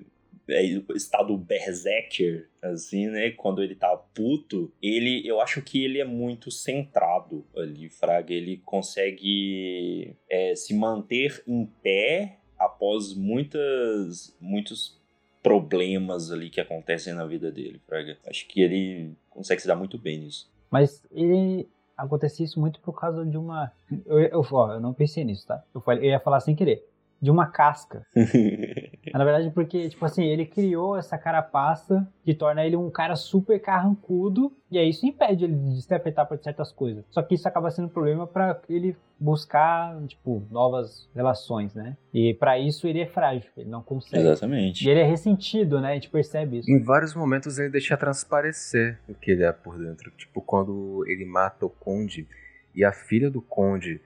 estado 0.96 1.38
berserker, 1.38 2.48
assim, 2.62 3.08
né? 3.08 3.32
Quando 3.32 3.64
ele 3.64 3.76
tá 3.76 3.96
puto, 3.96 4.72
ele, 4.82 5.22
eu 5.26 5.40
acho 5.42 5.62
que 5.62 5.84
ele 5.84 6.00
é 6.00 6.06
muito 6.06 6.52
centrado 6.52 7.46
ali, 7.56 7.90
Fraga. 7.90 8.34
Ele 8.34 8.58
consegue 8.66 10.16
é, 10.30 10.56
se 10.56 10.74
manter 10.74 11.44
em 11.48 11.66
pé 11.82 12.38
após 12.58 13.14
muitas, 13.14 14.36
muitos 14.42 15.00
problemas 15.42 16.32
ali 16.32 16.50
que 16.50 16.60
acontecem 16.60 17.14
na 17.14 17.26
vida 17.26 17.52
dele, 17.52 17.80
Fraga. 17.86 18.18
Acho 18.28 18.48
que 18.48 18.62
ele 18.62 19.14
consegue 19.30 19.62
se 19.62 19.68
dar 19.68 19.76
muito 19.76 19.98
bem 19.98 20.20
nisso. 20.20 20.52
Mas 20.70 21.04
ele 21.12 21.68
acontece 21.98 22.44
isso 22.44 22.60
muito 22.60 22.80
por 22.80 23.00
causa 23.00 23.26
de 23.26 23.38
uma. 23.38 23.72
Eu, 24.06 24.20
eu, 24.20 24.46
ó, 24.52 24.74
eu 24.74 24.80
não 24.80 24.94
pensei 24.94 25.24
nisso, 25.24 25.46
tá? 25.48 25.64
Eu, 25.74 25.82
falei, 25.82 26.06
eu 26.06 26.12
ia 26.12 26.20
falar 26.20 26.40
sem 26.40 26.56
querer. 26.56 26.86
De 27.22 27.30
uma 27.30 27.48
casca. 27.48 28.06
Na 29.14 29.24
verdade, 29.24 29.50
porque, 29.52 29.90
tipo 29.90 30.04
assim, 30.06 30.24
ele 30.24 30.46
criou 30.46 30.98
essa 30.98 31.18
carapaça 31.18 32.08
que 32.24 32.34
torna 32.34 32.66
ele 32.66 32.76
um 32.76 32.90
cara 32.90 33.16
super 33.16 33.60
carrancudo, 33.60 34.52
e 34.72 34.78
aí 34.78 34.90
isso 34.90 35.06
impede 35.06 35.46
ele 35.46 35.56
de 35.56 35.82
se 35.82 35.94
afetar 35.94 36.28
por 36.28 36.38
certas 36.38 36.72
coisas. 36.72 37.04
Só 37.10 37.22
que 37.22 37.36
isso 37.36 37.48
acaba 37.48 37.72
sendo 37.72 37.86
um 37.86 37.90
problema 37.90 38.28
para 38.28 38.60
ele 38.70 38.96
buscar, 39.20 40.00
tipo, 40.08 40.44
novas 40.50 41.10
relações, 41.14 41.76
né? 41.76 41.98
E 42.14 42.34
para 42.34 42.58
isso 42.58 42.88
ele 42.88 43.02
é 43.02 43.06
frágil, 43.06 43.50
ele 43.58 43.70
não 43.70 43.82
consegue. 43.82 44.24
Exatamente. 44.24 44.88
E 44.88 44.90
ele 44.90 45.02
é 45.02 45.04
ressentido, 45.04 45.82
né? 45.82 45.92
A 45.92 45.94
gente 45.96 46.10
percebe 46.10 46.60
isso. 46.60 46.72
Em 46.72 46.82
vários 46.82 47.14
momentos 47.14 47.60
ele 47.60 47.70
deixa 47.70 47.98
transparecer 47.98 49.00
o 49.10 49.14
que 49.14 49.32
ele 49.32 49.44
é 49.44 49.52
por 49.52 49.78
dentro. 49.78 50.12
Tipo, 50.12 50.42
quando 50.42 51.04
ele 51.08 51.26
mata 51.26 51.66
o 51.66 51.70
Conde 51.70 52.28
e 52.74 52.86
a 52.86 52.92
filha 52.92 53.30
do 53.30 53.42
Conde 53.42 54.00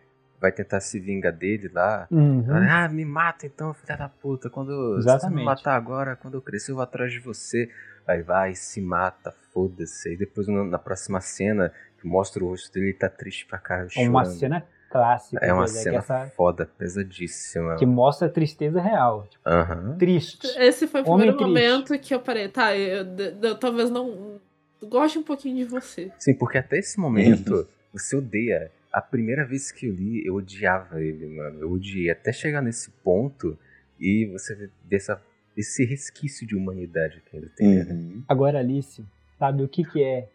vai 0.43 0.51
tentar 0.51 0.81
se 0.81 0.99
vingar 0.99 1.31
dele 1.31 1.69
lá. 1.73 2.05
Uhum. 2.11 2.45
Ah, 2.69 2.89
me 2.89 3.05
mata 3.05 3.45
então, 3.45 3.73
filha 3.73 3.95
da 3.95 4.09
puta. 4.09 4.49
Quando 4.49 4.71
se 4.71 4.75
você 4.97 4.99
me 4.99 4.99
Exatamente. 5.15 5.45
matar 5.45 5.75
agora, 5.77 6.17
quando 6.17 6.33
eu 6.33 6.41
crescer, 6.41 6.71
eu 6.71 6.75
vou 6.75 6.83
atrás 6.83 7.13
de 7.13 7.19
você. 7.19 7.69
Aí 8.05 8.21
vai, 8.21 8.53
se 8.53 8.81
mata, 8.81 9.33
foda-se. 9.53 10.09
Aí 10.09 10.17
depois 10.17 10.45
na 10.49 10.77
próxima 10.77 11.21
cena, 11.21 11.71
que 11.97 12.05
mostra 12.05 12.43
o 12.43 12.49
rosto 12.49 12.73
dele, 12.73 12.87
ele 12.87 12.93
tá 12.97 13.07
triste 13.07 13.45
pra 13.45 13.57
caralho, 13.57 13.89
chorando. 13.89 14.09
Uma 14.09 14.25
cena 14.25 14.65
clássica, 14.91 15.45
É 15.45 15.53
uma 15.53 15.65
cena 15.65 15.99
essa, 15.99 16.25
foda, 16.35 16.65
pesadíssima. 16.77 17.77
que 17.77 17.85
mostra 17.85 18.27
a 18.27 18.29
tristeza 18.29 18.81
real. 18.81 19.25
Tipo, 19.29 19.49
Aham. 19.49 19.95
triste. 19.97 20.45
Esse 20.59 20.87
foi 20.87 21.03
o 21.03 21.07
Homem 21.09 21.33
primeiro 21.33 21.37
triste. 21.37 21.47
momento 21.71 21.99
que 21.99 22.13
eu 22.13 22.19
parei, 22.19 22.49
tá, 22.49 22.75
eu, 22.77 23.05
eu- 23.17 23.39
eu 23.41 23.55
talvez 23.57 23.89
não 23.89 24.41
goste 24.83 25.17
um 25.17 25.23
pouquinho 25.23 25.55
de 25.55 25.63
você. 25.63 26.11
Sim, 26.19 26.33
porque 26.35 26.57
até 26.57 26.77
esse 26.79 26.99
momento 26.99 27.65
você 27.93 28.17
odeia. 28.17 28.69
A 28.93 29.01
primeira 29.01 29.43
vez 29.45 29.71
que 29.71 29.87
eu 29.87 29.93
li, 29.93 30.23
eu 30.25 30.35
odiava 30.35 31.01
ele, 31.01 31.25
mano. 31.27 31.59
Eu 31.61 31.71
odiei. 31.71 32.11
Até 32.11 32.31
chegar 32.31 32.61
nesse 32.61 32.91
ponto 33.03 33.57
e 33.99 34.25
você 34.31 34.53
vê 34.55 34.69
dessa, 34.85 35.19
esse 35.57 35.83
resquício 35.83 36.45
de 36.45 36.55
humanidade 36.55 37.21
que 37.25 37.35
ainda 37.35 37.49
tem. 37.57 37.67
né? 37.83 37.91
Uhum. 37.91 38.23
Agora, 38.29 38.59
Alice, 38.59 39.03
sabe 39.39 39.63
o 39.63 39.67
que 39.67 39.83
que 39.83 40.03
é? 40.03 40.29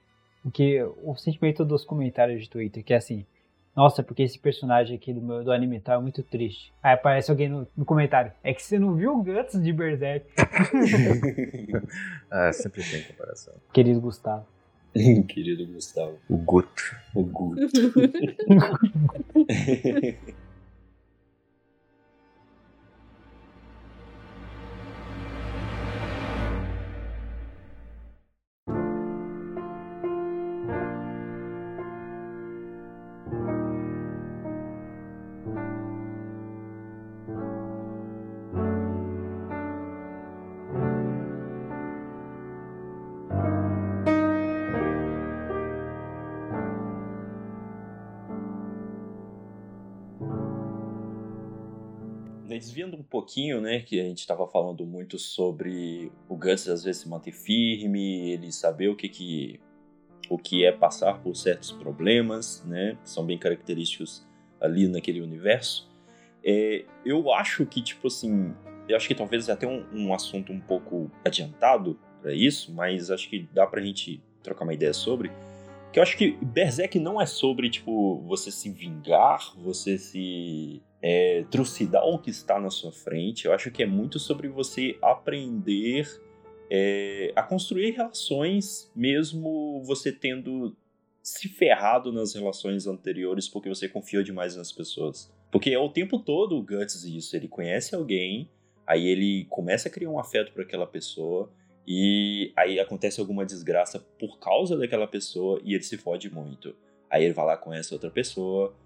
O 0.44 0.50
que 0.50 0.82
o 1.02 1.14
sentimento 1.16 1.64
dos 1.64 1.84
comentários 1.84 2.42
de 2.42 2.50
Twitter, 2.50 2.82
que 2.82 2.92
é 2.92 2.96
assim, 2.96 3.24
nossa, 3.76 4.02
porque 4.02 4.22
esse 4.24 4.38
personagem 4.40 4.96
aqui 4.96 5.12
do, 5.12 5.20
meu, 5.20 5.44
do 5.44 5.52
anime 5.52 5.80
tá 5.80 6.00
muito 6.00 6.22
triste. 6.22 6.72
Aí 6.82 6.94
aparece 6.94 7.30
alguém 7.30 7.48
no, 7.48 7.66
no 7.76 7.84
comentário, 7.84 8.32
é 8.42 8.52
que 8.52 8.60
você 8.62 8.76
não 8.78 8.96
viu 8.96 9.12
o 9.16 9.22
Guts 9.22 9.60
de 9.62 9.72
Berserk, 9.72 10.26
Ah, 12.30 12.52
sempre 12.52 12.82
tem 12.82 13.02
comparação. 13.04 13.54
querido 13.72 14.00
Gustavo. 14.00 14.46
Querido 15.28 15.66
Gustavo. 15.66 16.18
O 16.28 16.37
Guto. 16.37 16.97
O 17.14 17.23
Guto. 17.23 17.61
Desviando 52.58 52.96
um 52.96 53.02
pouquinho, 53.02 53.60
né, 53.60 53.80
que 53.80 54.00
a 54.00 54.04
gente 54.04 54.18
estava 54.18 54.46
falando 54.46 54.84
muito 54.84 55.18
sobre 55.18 56.10
o 56.28 56.36
Guts 56.36 56.68
às 56.68 56.84
vezes 56.84 57.02
se 57.02 57.08
manter 57.08 57.32
firme, 57.32 58.32
ele 58.32 58.52
saber 58.52 58.88
o 58.88 58.96
que 58.96 59.08
que 59.08 59.60
o 60.28 60.36
que 60.36 60.64
é 60.64 60.70
passar 60.70 61.22
por 61.22 61.34
certos 61.34 61.72
problemas, 61.72 62.62
né, 62.66 62.98
que 63.02 63.08
são 63.08 63.24
bem 63.24 63.38
característicos 63.38 64.26
ali 64.60 64.86
naquele 64.86 65.22
universo. 65.22 65.88
É, 66.44 66.84
eu 67.04 67.32
acho 67.32 67.64
que 67.64 67.80
tipo 67.80 68.08
assim, 68.08 68.54
eu 68.88 68.96
acho 68.96 69.08
que 69.08 69.14
talvez 69.14 69.48
até 69.48 69.66
um, 69.66 69.86
um 69.92 70.14
assunto 70.14 70.52
um 70.52 70.60
pouco 70.60 71.10
adiantado 71.24 71.98
para 72.20 72.34
isso, 72.34 72.72
mas 72.72 73.10
acho 73.10 73.28
que 73.28 73.48
dá 73.52 73.66
pra 73.66 73.80
gente 73.80 74.20
trocar 74.42 74.64
uma 74.64 74.74
ideia 74.74 74.92
sobre. 74.92 75.30
Que 75.92 75.99
eu 75.99 76.02
acho 76.02 76.16
que 76.16 76.33
Berserk 76.42 76.99
não 76.99 77.21
é 77.21 77.26
sobre, 77.26 77.71
tipo, 77.71 78.21
você 78.26 78.50
se 78.50 78.71
vingar, 78.71 79.54
você 79.57 79.97
se 79.97 80.83
é, 81.02 81.45
trucidar 81.50 82.04
o 82.04 82.18
que 82.18 82.30
está 82.30 82.61
na 82.61 82.71
sua 82.71 82.92
frente. 82.92 83.47
Eu 83.47 83.52
acho 83.52 83.71
que 83.71 83.83
é 83.83 83.87
muito 83.87 84.18
sobre 84.18 84.49
você 84.49 84.99
aprender 85.00 86.07
é, 86.71 87.33
a 87.35 87.42
construir 87.42 87.92
relações, 87.92 88.90
mesmo 88.95 89.83
você 89.85 90.12
tendo 90.12 90.76
se 91.23 91.49
ferrado 91.49 92.12
nas 92.12 92.35
relações 92.35 92.87
anteriores 92.87 93.49
porque 93.49 93.68
você 93.68 93.88
confiou 93.88 94.23
demais 94.23 94.57
nas 94.57 94.73
pessoas. 94.73 95.33
Porque 95.50 95.71
é 95.71 95.78
o 95.78 95.88
tempo 95.88 96.18
todo 96.18 96.57
o 96.57 96.62
Guts 96.62 97.04
isso. 97.04 97.37
Ele 97.37 97.49
conhece 97.49 97.95
alguém, 97.95 98.50
aí 98.87 99.07
ele 99.07 99.47
começa 99.47 99.88
a 99.88 99.92
criar 99.92 100.11
um 100.11 100.18
afeto 100.18 100.52
por 100.52 100.62
aquela 100.62 100.87
pessoa, 100.87 101.50
e 101.90 102.52
aí 102.54 102.78
acontece 102.78 103.18
alguma 103.18 103.47
desgraça 103.47 103.99
por 104.18 104.38
causa 104.38 104.76
daquela 104.76 105.07
pessoa 105.07 105.59
e 105.64 105.73
ele 105.73 105.83
se 105.83 105.97
fode 105.97 106.30
muito. 106.30 106.76
Aí 107.09 107.25
ele 107.25 107.33
vai 107.33 107.47
lá 107.47 107.57
com 107.57 107.73
essa 107.73 107.95
outra 107.95 108.11
pessoa, 108.11 108.76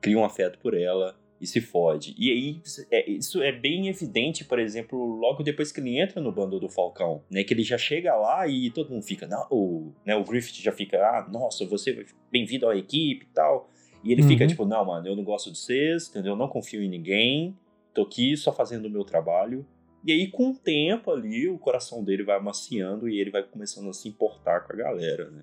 cria 0.00 0.16
um 0.16 0.24
afeto 0.24 0.60
por 0.60 0.72
ela 0.72 1.18
e 1.40 1.46
se 1.46 1.60
fode. 1.60 2.14
E 2.16 2.30
aí 2.30 2.62
é, 2.92 3.10
isso 3.10 3.42
é 3.42 3.50
bem 3.50 3.88
evidente, 3.88 4.44
por 4.44 4.60
exemplo, 4.60 4.96
logo 5.16 5.42
depois 5.42 5.72
que 5.72 5.80
ele 5.80 5.98
entra 5.98 6.20
no 6.20 6.30
bando 6.30 6.60
do 6.60 6.68
Falcão, 6.68 7.24
né? 7.28 7.42
Que 7.42 7.52
ele 7.52 7.64
já 7.64 7.76
chega 7.76 8.14
lá 8.14 8.46
e 8.46 8.70
todo 8.70 8.90
mundo 8.90 9.02
fica, 9.02 9.26
não, 9.26 9.44
o, 9.50 9.92
né, 10.06 10.14
o 10.14 10.22
Griffith 10.22 10.62
já 10.62 10.70
fica, 10.70 10.98
ah, 10.98 11.28
nossa, 11.28 11.66
você 11.66 11.92
vai 11.92 12.04
bem-vindo 12.30 12.68
à 12.68 12.76
equipe 12.76 13.26
e 13.28 13.34
tal. 13.34 13.68
E 14.04 14.12
ele 14.12 14.22
Uhum. 14.22 14.28
fica 14.28 14.46
tipo, 14.46 14.64
não, 14.64 14.84
mano, 14.84 15.08
eu 15.08 15.16
não 15.16 15.24
gosto 15.24 15.50
de 15.50 15.58
vocês, 15.58 16.08
entendeu? 16.08 16.34
Eu 16.34 16.36
não 16.38 16.46
confio 16.46 16.80
em 16.80 16.88
ninguém, 16.88 17.56
tô 17.92 18.02
aqui 18.02 18.36
só 18.36 18.52
fazendo 18.52 18.86
o 18.86 18.90
meu 18.90 19.02
trabalho. 19.02 19.66
E 20.04 20.12
aí, 20.12 20.28
com 20.30 20.50
o 20.50 20.54
tempo 20.54 21.10
ali, 21.10 21.48
o 21.48 21.58
coração 21.58 22.02
dele 22.02 22.24
vai 22.24 22.36
amaciando 22.36 23.08
e 23.08 23.20
ele 23.20 23.30
vai 23.30 23.42
começando 23.42 23.88
a 23.88 23.92
se 23.92 24.08
importar 24.08 24.60
com 24.62 24.72
a 24.72 24.76
galera, 24.76 25.30
né? 25.30 25.42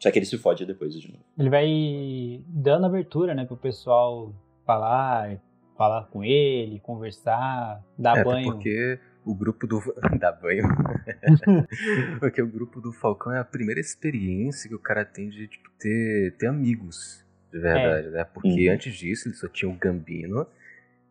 Só 0.00 0.10
que 0.10 0.18
ele 0.18 0.26
se 0.26 0.36
fode 0.38 0.64
depois 0.66 0.94
de 0.94 1.08
novo. 1.12 1.22
Ele 1.38 1.50
vai 1.50 2.42
dando 2.48 2.86
abertura, 2.86 3.34
né, 3.34 3.44
pro 3.44 3.56
pessoal 3.56 4.34
falar, 4.66 5.38
falar 5.76 6.06
com 6.06 6.24
ele, 6.24 6.80
conversar, 6.80 7.84
dar 7.98 8.16
É, 8.16 8.20
até 8.20 8.24
banho. 8.30 8.52
porque 8.52 8.98
o 9.24 9.34
grupo 9.34 9.66
do. 9.66 9.78
Dá 10.18 10.32
banho. 10.32 10.64
porque 12.18 12.42
o 12.42 12.46
grupo 12.46 12.80
do 12.80 12.92
Falcão 12.92 13.32
é 13.32 13.38
a 13.38 13.44
primeira 13.44 13.80
experiência 13.80 14.68
que 14.68 14.74
o 14.74 14.78
cara 14.78 15.04
tem 15.04 15.28
de 15.28 15.46
tipo, 15.48 15.70
ter, 15.78 16.34
ter 16.38 16.46
amigos, 16.46 17.24
de 17.52 17.58
verdade, 17.58 18.08
né? 18.08 18.24
Porque 18.24 18.68
Uhum. 18.68 18.74
antes 18.74 18.94
disso 18.94 19.28
ele 19.28 19.34
só 19.34 19.48
tinha 19.48 19.70
o 19.70 19.74
Gambino. 19.74 20.46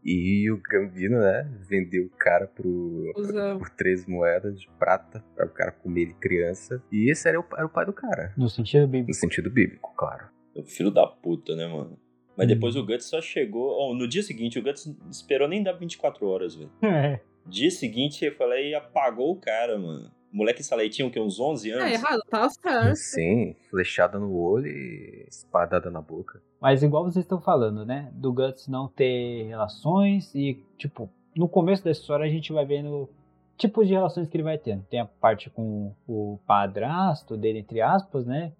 E 0.03 0.49
o 0.49 0.57
Gambino, 0.61 1.19
né, 1.19 1.49
vendeu 1.67 2.05
o 2.05 2.09
cara 2.09 2.47
pro, 2.47 3.11
por 3.57 3.69
três 3.71 4.05
moedas 4.05 4.59
de 4.59 4.67
prata 4.79 5.23
para 5.35 5.45
o 5.45 5.49
cara 5.49 5.71
comer 5.71 6.01
ele 6.03 6.13
criança. 6.13 6.81
E 6.91 7.11
esse 7.11 7.27
era 7.27 7.39
o, 7.39 7.45
era 7.55 7.65
o 7.65 7.69
pai 7.69 7.85
do 7.85 7.93
cara. 7.93 8.33
No 8.37 8.49
sentido 8.49 8.81
No 8.83 8.87
bíblico. 8.87 9.13
sentido 9.13 9.49
bíblico, 9.51 9.93
claro. 9.97 10.27
O 10.55 10.63
filho 10.63 10.89
da 10.91 11.05
puta, 11.05 11.55
né, 11.55 11.67
mano? 11.67 11.99
Mas 12.37 12.47
Uhum. 12.47 12.53
depois 12.53 12.75
o 12.77 12.85
Guts 12.85 13.05
só 13.05 13.21
chegou. 13.21 13.71
ó, 13.77 13.93
no 13.93 14.07
dia 14.07 14.23
seguinte, 14.23 14.57
o 14.57 14.63
Guts 14.63 14.87
esperou 15.11 15.47
nem 15.47 15.61
dar 15.61 15.73
24 15.73 16.25
horas, 16.27 16.55
velho. 16.55 16.71
É. 16.81 17.19
Dia 17.45 17.69
seguinte, 17.71 18.23
eu 18.23 18.33
falei 18.35 18.69
e 18.69 18.75
apagou 18.75 19.31
o 19.31 19.35
cara, 19.39 19.77
mano. 19.77 20.09
O 20.31 20.37
moleque 20.37 20.61
essa 20.61 20.77
tinha 20.89 21.07
o 21.07 21.11
quê? 21.11 21.19
Uns 21.19 21.39
11 21.39 21.71
anos? 21.71 21.85
É 21.85 21.93
errado, 21.93 22.21
tá 22.29 22.47
certo. 22.49 22.95
Sim, 22.95 23.55
flechada 23.69 24.19
no 24.19 24.35
olho 24.37 24.67
e 24.67 25.25
espadada 25.27 25.89
na 25.89 26.01
boca. 26.01 26.41
Mas 26.61 26.83
igual 26.83 27.03
vocês 27.03 27.25
estão 27.25 27.41
falando, 27.41 27.85
né? 27.85 28.11
Do 28.13 28.31
Guts 28.31 28.67
não 28.67 28.87
ter 28.87 29.47
relações 29.47 30.33
e, 30.35 30.63
tipo, 30.77 31.09
no 31.35 31.47
começo 31.47 31.83
da 31.83 31.91
história 31.91 32.25
a 32.25 32.29
gente 32.29 32.53
vai 32.53 32.65
vendo 32.65 33.09
tipos 33.57 33.87
de 33.87 33.93
relações 33.93 34.27
que 34.27 34.37
ele 34.37 34.43
vai 34.43 34.57
tendo. 34.57 34.83
Tem 34.83 34.99
a 34.99 35.05
parte 35.05 35.49
com 35.49 35.93
o 36.07 36.39
padrasto 36.45 37.35
dele, 37.35 37.59
entre 37.59 37.81
aspas, 37.81 38.25
né? 38.25 38.53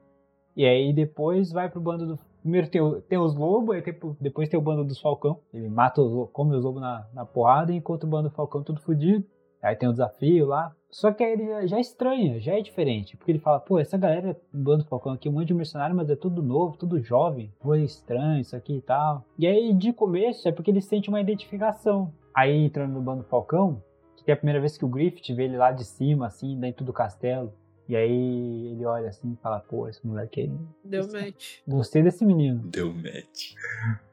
E 0.55 0.65
aí 0.65 0.91
depois 0.91 1.51
vai 1.51 1.69
pro 1.69 1.79
bando 1.79 2.05
do. 2.07 2.19
Primeiro 2.41 2.67
tem, 2.69 2.81
o- 2.81 3.01
tem 3.01 3.17
os 3.19 3.35
lobos, 3.35 3.75
aí 3.75 3.83
depois 4.19 4.49
tem 4.49 4.57
o 4.59 4.63
bando 4.63 4.83
dos 4.83 4.99
falcão. 4.99 5.39
Ele 5.53 5.69
mata 5.69 6.01
os 6.01 6.11
lobos, 6.11 6.31
come 6.33 6.55
os 6.55 6.63
lobos 6.63 6.81
na, 6.81 7.05
na 7.13 7.25
porrada 7.25 7.71
e 7.71 7.75
encontra 7.75 8.07
o 8.07 8.09
bando 8.09 8.29
do 8.29 8.35
falcão 8.35 8.63
tudo 8.63 8.81
fodido. 8.81 9.23
Aí 9.61 9.75
tem 9.75 9.87
o 9.87 9.91
desafio 9.91 10.47
lá. 10.47 10.73
Só 10.91 11.11
que 11.11 11.23
aí 11.23 11.33
ele 11.33 11.45
já, 11.45 11.65
já 11.67 11.79
estranha, 11.79 12.39
já 12.39 12.57
é 12.57 12.61
diferente. 12.61 13.15
Porque 13.15 13.31
ele 13.31 13.39
fala, 13.39 13.59
pô, 13.59 13.79
essa 13.79 13.97
galera 13.97 14.39
do 14.51 14.63
bando 14.63 14.83
do 14.83 14.89
falcão 14.89 15.13
aqui, 15.13 15.29
um 15.29 15.33
monte 15.33 15.47
de 15.47 15.53
mercenário, 15.53 15.95
mas 15.95 16.09
é 16.09 16.15
tudo 16.15 16.41
novo, 16.41 16.77
tudo 16.77 17.01
jovem. 17.01 17.53
Pô, 17.59 17.75
é 17.75 17.81
estranho 17.81 18.41
isso 18.41 18.55
aqui 18.55 18.77
e 18.77 18.81
tal. 18.81 19.25
E 19.37 19.45
aí, 19.45 19.73
de 19.73 19.93
começo, 19.93 20.47
é 20.47 20.51
porque 20.51 20.71
ele 20.71 20.81
sente 20.81 21.09
uma 21.09 21.21
identificação. 21.21 22.13
Aí, 22.35 22.65
entrando 22.65 22.93
no 22.93 23.01
bando 23.01 23.21
do 23.21 23.27
falcão, 23.27 23.83
que 24.29 24.31
é 24.31 24.33
a 24.33 24.37
primeira 24.37 24.59
vez 24.59 24.77
que 24.77 24.85
o 24.85 24.87
Griffith 24.87 25.33
vê 25.35 25.45
ele 25.45 25.57
lá 25.57 25.71
de 25.71 25.83
cima, 25.83 26.27
assim, 26.27 26.59
dentro 26.59 26.85
do 26.85 26.93
castelo. 26.93 27.51
E 27.87 27.95
aí 27.95 28.73
ele 28.73 28.85
olha 28.85 29.09
assim 29.09 29.33
e 29.33 29.41
fala, 29.41 29.59
pô, 29.59 29.87
esse 29.87 30.05
moleque 30.05 30.41
aí. 30.41 30.51
Deu 30.85 31.11
match. 31.11 31.57
Gostei 31.67 32.03
desse 32.03 32.23
menino. 32.23 32.61
Deu 32.65 32.93
match. 32.93 33.55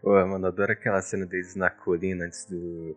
Pô, 0.01 0.13
mano, 0.27 0.47
adoro 0.47 0.73
aquela 0.73 1.03
cena 1.03 1.27
deles 1.27 1.55
na 1.55 1.69
colina 1.69 2.25
antes 2.25 2.47
do, 2.47 2.97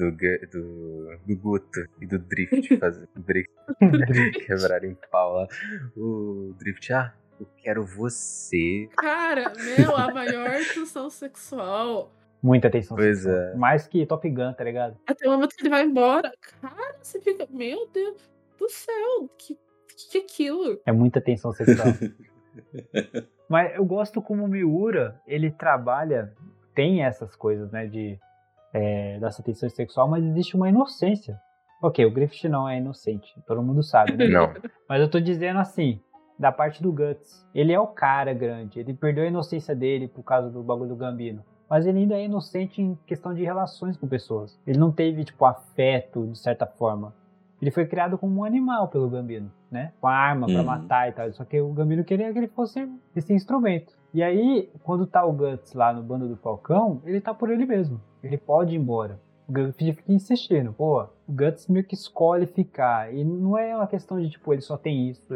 do, 0.00 0.10
do, 0.12 1.18
do 1.26 1.36
Guto 1.36 1.80
e 2.00 2.06
do 2.06 2.18
Drift 2.18 2.76
fazer 2.78 3.08
Drift, 3.16 4.46
quebrar 4.46 4.84
em 4.84 4.96
pau 5.10 5.34
lá. 5.34 5.48
O 5.96 6.54
Drift, 6.58 6.92
ah, 6.92 7.14
eu 7.38 7.46
quero 7.56 7.84
você. 7.84 8.88
Cara, 8.96 9.52
meu, 9.56 9.96
a 9.96 10.12
maior 10.12 10.50
tensão 10.74 11.08
sexual. 11.10 12.12
Muita 12.42 12.68
atenção. 12.68 12.96
Pois 12.96 13.22
sexual. 13.22 13.36
é. 13.36 13.54
Mais 13.54 13.86
que 13.86 14.06
Top 14.06 14.28
Gun, 14.28 14.52
tá 14.54 14.64
ligado? 14.64 14.96
Até 15.06 15.28
o 15.28 15.32
momento 15.32 15.54
que 15.54 15.62
ele 15.62 15.70
vai 15.70 15.84
embora. 15.84 16.32
Cara, 16.60 16.96
você 17.00 17.20
fica, 17.20 17.46
meu 17.50 17.88
Deus 17.92 18.30
do 18.58 18.68
céu, 18.68 19.28
que 19.38 19.58
que 20.08 20.18
é 20.18 20.20
aquilo? 20.22 20.80
É 20.86 20.92
muita 20.92 21.20
tensão 21.20 21.52
sexual. 21.52 21.88
Mas 23.48 23.74
eu 23.74 23.84
gosto 23.84 24.22
como 24.22 24.44
o 24.44 24.48
Miura, 24.48 25.20
ele 25.26 25.50
trabalha, 25.50 26.32
tem 26.74 27.02
essas 27.02 27.34
coisas, 27.34 27.70
né, 27.70 27.86
de 27.86 28.18
é, 28.72 29.18
dessa 29.18 29.42
tensão 29.42 29.68
sexual, 29.68 30.08
mas 30.08 30.24
existe 30.24 30.56
uma 30.56 30.68
inocência. 30.68 31.38
Ok, 31.82 32.04
o 32.04 32.10
Griffith 32.10 32.48
não 32.48 32.68
é 32.68 32.76
inocente, 32.78 33.32
todo 33.46 33.62
mundo 33.62 33.82
sabe, 33.82 34.12
né? 34.16 34.26
Não. 34.28 34.52
Mas 34.88 35.00
eu 35.00 35.10
tô 35.10 35.18
dizendo 35.18 35.58
assim, 35.60 35.98
da 36.38 36.52
parte 36.52 36.82
do 36.82 36.92
Guts. 36.92 37.46
Ele 37.54 37.72
é 37.72 37.80
o 37.80 37.86
cara 37.86 38.32
grande, 38.34 38.78
ele 38.80 38.92
perdeu 38.94 39.24
a 39.24 39.28
inocência 39.28 39.74
dele 39.74 40.06
por 40.08 40.22
causa 40.22 40.50
do 40.50 40.62
bagulho 40.62 40.90
do 40.90 40.96
Gambino. 40.96 41.42
Mas 41.68 41.86
ele 41.86 42.00
ainda 42.00 42.16
é 42.16 42.24
inocente 42.24 42.82
em 42.82 42.98
questão 43.06 43.32
de 43.32 43.44
relações 43.44 43.96
com 43.96 44.06
pessoas. 44.08 44.58
Ele 44.66 44.78
não 44.78 44.90
teve, 44.90 45.24
tipo, 45.24 45.44
afeto, 45.44 46.26
de 46.26 46.36
certa 46.38 46.66
forma. 46.66 47.14
Ele 47.62 47.70
foi 47.70 47.86
criado 47.86 48.18
como 48.18 48.40
um 48.40 48.44
animal 48.44 48.88
pelo 48.88 49.08
Gambino, 49.08 49.52
né? 49.70 49.92
Com 50.00 50.08
a 50.08 50.12
arma 50.14 50.46
pra 50.48 50.56
Uhum. 50.60 50.64
matar 50.66 51.08
e 51.08 51.12
tal. 51.12 51.32
Só 51.32 51.44
que 51.44 51.60
o 51.60 51.72
Gambino 51.72 52.02
queria 52.02 52.32
que 52.32 52.38
ele 52.38 52.48
fosse 52.48 52.88
esse 53.14 53.32
instrumento. 53.32 53.92
E 54.12 54.22
aí, 54.22 54.68
quando 54.82 55.06
tá 55.06 55.24
o 55.24 55.32
Guts 55.32 55.72
lá 55.72 55.92
no 55.92 56.02
bando 56.02 56.28
do 56.28 56.36
Falcão, 56.36 57.00
ele 57.04 57.20
tá 57.20 57.32
por 57.32 57.50
ele 57.50 57.64
mesmo. 57.64 58.00
Ele 58.22 58.36
pode 58.36 58.74
ir 58.74 58.78
embora. 58.78 59.20
O 59.48 59.52
Guts 59.52 59.76
fica 59.76 60.02
insistindo. 60.08 60.72
Pô, 60.72 61.02
o 61.02 61.32
Guts 61.32 61.68
meio 61.68 61.84
que 61.84 61.94
escolhe 61.94 62.46
ficar. 62.46 63.14
E 63.14 63.24
não 63.24 63.56
é 63.56 63.74
uma 63.76 63.86
questão 63.86 64.20
de, 64.20 64.30
tipo, 64.30 64.52
ele 64.52 64.62
só 64.62 64.76
tem 64.76 65.08
isso. 65.08 65.32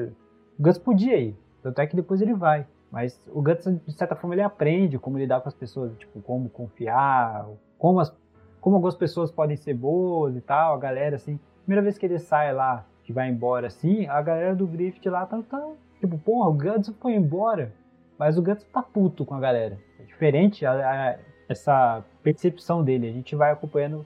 O 0.58 0.62
Guts 0.62 0.78
podia 0.78 1.16
ir. 1.16 1.36
Tanto 1.62 1.80
é 1.80 1.86
que 1.86 1.96
depois 1.96 2.20
ele 2.20 2.34
vai. 2.34 2.66
Mas 2.90 3.20
o 3.32 3.42
Guts, 3.42 3.64
de 3.86 3.92
certa 3.92 4.14
forma, 4.14 4.34
ele 4.34 4.42
aprende 4.42 4.98
como 4.98 5.18
lidar 5.18 5.40
com 5.40 5.48
as 5.48 5.54
pessoas. 5.54 5.96
Tipo, 5.96 6.20
como 6.20 6.48
confiar. 6.48 7.46
Como, 7.78 8.00
as, 8.00 8.14
como 8.60 8.76
algumas 8.76 8.96
pessoas 8.96 9.30
podem 9.30 9.56
ser 9.56 9.74
boas 9.74 10.36
e 10.36 10.40
tal. 10.40 10.74
A 10.74 10.78
galera, 10.78 11.16
assim. 11.16 11.38
Primeira 11.64 11.82
vez 11.82 11.96
que 11.96 12.04
ele 12.04 12.18
sai 12.18 12.52
lá, 12.52 12.84
que 13.04 13.12
vai 13.12 13.28
embora, 13.28 13.68
assim, 13.68 14.06
a 14.06 14.20
galera 14.20 14.54
do 14.54 14.66
Griffith 14.66 15.08
lá 15.08 15.24
tá, 15.24 15.42
tá 15.42 15.66
tipo, 15.98 16.18
porra, 16.18 16.50
o 16.50 16.52
Guts 16.52 16.92
foi 17.00 17.14
embora. 17.14 17.72
Mas 18.18 18.38
o 18.38 18.42
Guts 18.42 18.64
tá 18.72 18.82
puto 18.82 19.24
com 19.24 19.34
a 19.34 19.40
galera. 19.40 19.78
É 20.00 20.04
diferente 20.04 20.64
a- 20.64 20.72
a- 21.12 21.18
essa 21.48 22.04
percepção 22.22 22.82
dele. 22.82 23.08
A 23.08 23.12
gente 23.12 23.34
vai 23.34 23.50
acompanhando. 23.52 24.04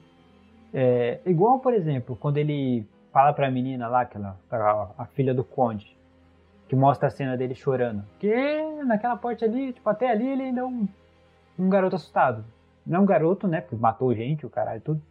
É, 0.73 1.19
igual, 1.25 1.59
por 1.59 1.73
exemplo, 1.73 2.15
quando 2.15 2.37
ele 2.37 2.85
fala 3.11 3.33
pra 3.33 3.49
menina 3.49 3.87
lá, 3.87 4.01
aquela, 4.01 4.37
a, 4.51 4.89
a 4.99 5.05
filha 5.05 5.33
do 5.33 5.43
Conde, 5.43 5.95
que 6.67 6.75
mostra 6.75 7.07
a 7.07 7.11
cena 7.11 7.35
dele 7.37 7.55
chorando. 7.55 8.03
Que 8.19 8.33
naquela 8.85 9.15
parte 9.15 9.43
ali, 9.43 9.73
tipo, 9.73 9.89
até 9.89 10.09
ali 10.11 10.27
ele 10.27 10.43
ainda 10.43 10.61
é 10.61 10.65
um, 10.65 10.87
um 11.57 11.69
garoto 11.69 11.95
assustado. 11.95 12.43
Não 12.85 12.99
é 12.99 13.01
um 13.01 13.05
garoto, 13.05 13.47
né? 13.47 13.61
Porque 13.61 13.75
matou 13.75 14.13
gente, 14.13 14.45
o 14.45 14.49
caralho, 14.49 14.81
tudo. 14.81 15.01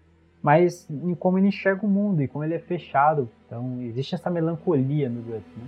Mas 0.43 0.88
em 0.90 1.14
como 1.14 1.38
ele 1.38 1.49
enxerga 1.49 1.85
o 1.85 1.88
mundo 1.88 2.23
e 2.23 2.28
como 2.28 2.45
ele 2.45 2.55
é 2.55 2.59
fechado. 2.61 3.28
Então 3.47 3.81
existe 3.83 4.14
essa 4.14 4.31
melancolia 4.31 5.09
no 5.09 5.21
Guts, 5.23 5.57
né? 5.57 5.64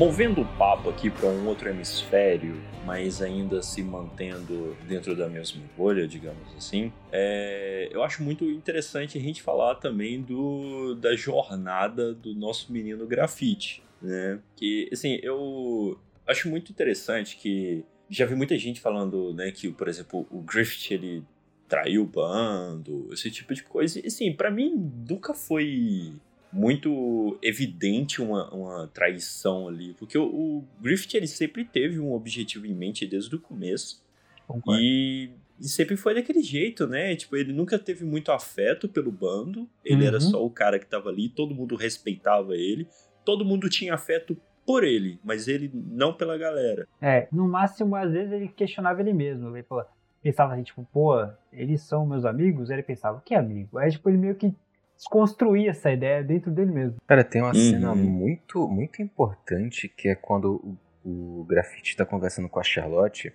Movendo 0.00 0.40
o 0.40 0.46
papo 0.56 0.88
aqui 0.88 1.10
para 1.10 1.28
um 1.28 1.46
outro 1.46 1.68
hemisfério, 1.68 2.58
mas 2.86 3.20
ainda 3.20 3.62
se 3.62 3.82
mantendo 3.82 4.74
dentro 4.88 5.14
da 5.14 5.28
mesma 5.28 5.62
bolha, 5.76 6.08
digamos 6.08 6.56
assim, 6.56 6.90
é, 7.12 7.86
eu 7.92 8.02
acho 8.02 8.22
muito 8.22 8.46
interessante 8.46 9.18
a 9.18 9.20
gente 9.20 9.42
falar 9.42 9.74
também 9.74 10.22
do, 10.22 10.94
da 10.94 11.14
jornada 11.14 12.14
do 12.14 12.34
nosso 12.34 12.72
menino 12.72 13.06
grafite, 13.06 13.82
né? 14.00 14.40
Que, 14.56 14.88
assim, 14.90 15.20
eu 15.22 16.00
acho 16.26 16.48
muito 16.48 16.72
interessante 16.72 17.36
que 17.36 17.84
já 18.08 18.24
vi 18.24 18.34
muita 18.34 18.56
gente 18.56 18.80
falando, 18.80 19.34
né, 19.34 19.52
que, 19.52 19.70
por 19.70 19.86
exemplo, 19.86 20.26
o 20.30 20.40
Griffith, 20.40 20.94
ele 20.94 21.22
traiu 21.68 22.04
o 22.04 22.06
bando, 22.06 23.10
esse 23.12 23.30
tipo 23.30 23.52
de 23.52 23.62
coisa. 23.64 24.00
E, 24.00 24.06
assim, 24.06 24.32
para 24.32 24.50
mim 24.50 24.72
nunca 25.06 25.34
foi 25.34 26.14
muito 26.52 27.38
evidente 27.42 28.20
uma, 28.20 28.52
uma 28.52 28.86
traição 28.88 29.68
ali, 29.68 29.94
porque 29.94 30.18
o, 30.18 30.24
o 30.24 30.64
Griffith 30.80 31.14
ele 31.16 31.26
sempre 31.26 31.64
teve 31.64 32.00
um 32.00 32.12
objetivo 32.12 32.66
em 32.66 32.74
mente 32.74 33.06
desde 33.06 33.34
o 33.34 33.40
começo 33.40 34.02
Concordo. 34.46 34.80
e, 34.80 35.30
e 35.60 35.68
sempre 35.68 35.96
foi 35.96 36.14
daquele 36.14 36.42
jeito, 36.42 36.86
né? 36.86 37.14
Tipo, 37.14 37.36
ele 37.36 37.52
nunca 37.52 37.78
teve 37.78 38.04
muito 38.04 38.32
afeto 38.32 38.88
pelo 38.88 39.12
bando, 39.12 39.68
ele 39.84 40.02
Uhum. 40.02 40.08
era 40.08 40.20
só 40.20 40.44
o 40.44 40.50
cara 40.50 40.78
que 40.78 40.86
tava 40.86 41.08
ali, 41.08 41.28
todo 41.28 41.54
mundo 41.54 41.76
respeitava 41.76 42.54
ele, 42.56 42.88
todo 43.24 43.44
mundo 43.44 43.68
tinha 43.68 43.94
afeto 43.94 44.36
por 44.66 44.82
ele, 44.84 45.18
mas 45.24 45.46
ele 45.48 45.70
não 45.72 46.12
pela 46.12 46.36
galera. 46.36 46.86
É, 47.00 47.28
no 47.32 47.46
máximo, 47.48 47.94
às 47.96 48.12
vezes 48.12 48.32
ele 48.32 48.48
questionava 48.48 49.00
ele 49.00 49.12
mesmo. 49.12 49.56
Ele 49.56 49.62
falava, 49.64 49.88
pensava 50.22 50.52
assim, 50.54 50.62
tipo, 50.62 50.86
pô, 50.92 51.14
eles 51.52 51.80
são 51.82 52.06
meus 52.06 52.24
amigos? 52.24 52.70
Aí 52.70 52.76
ele 52.76 52.82
pensava, 52.82 53.20
que 53.24 53.34
amigo? 53.34 53.78
Aí, 53.78 53.90
tipo, 53.90 54.08
ele 54.08 54.18
meio 54.18 54.34
que 54.34 54.52
desconstruía 55.00 55.70
essa 55.70 55.90
ideia 55.90 56.22
dentro 56.22 56.50
dele 56.50 56.70
mesmo. 56.70 56.96
Cara, 57.06 57.24
tem 57.24 57.40
uma 57.40 57.48
Uhum. 57.48 57.70
cena 57.70 57.94
muito, 57.94 58.68
muito 58.68 59.00
importante 59.00 59.88
que 59.88 60.08
é 60.10 60.14
quando 60.14 60.78
o, 61.02 61.40
o 61.40 61.44
grafite 61.44 61.96
tá 61.96 62.04
conversando 62.04 62.48
com 62.50 62.60
a 62.60 62.62
Charlotte 62.62 63.32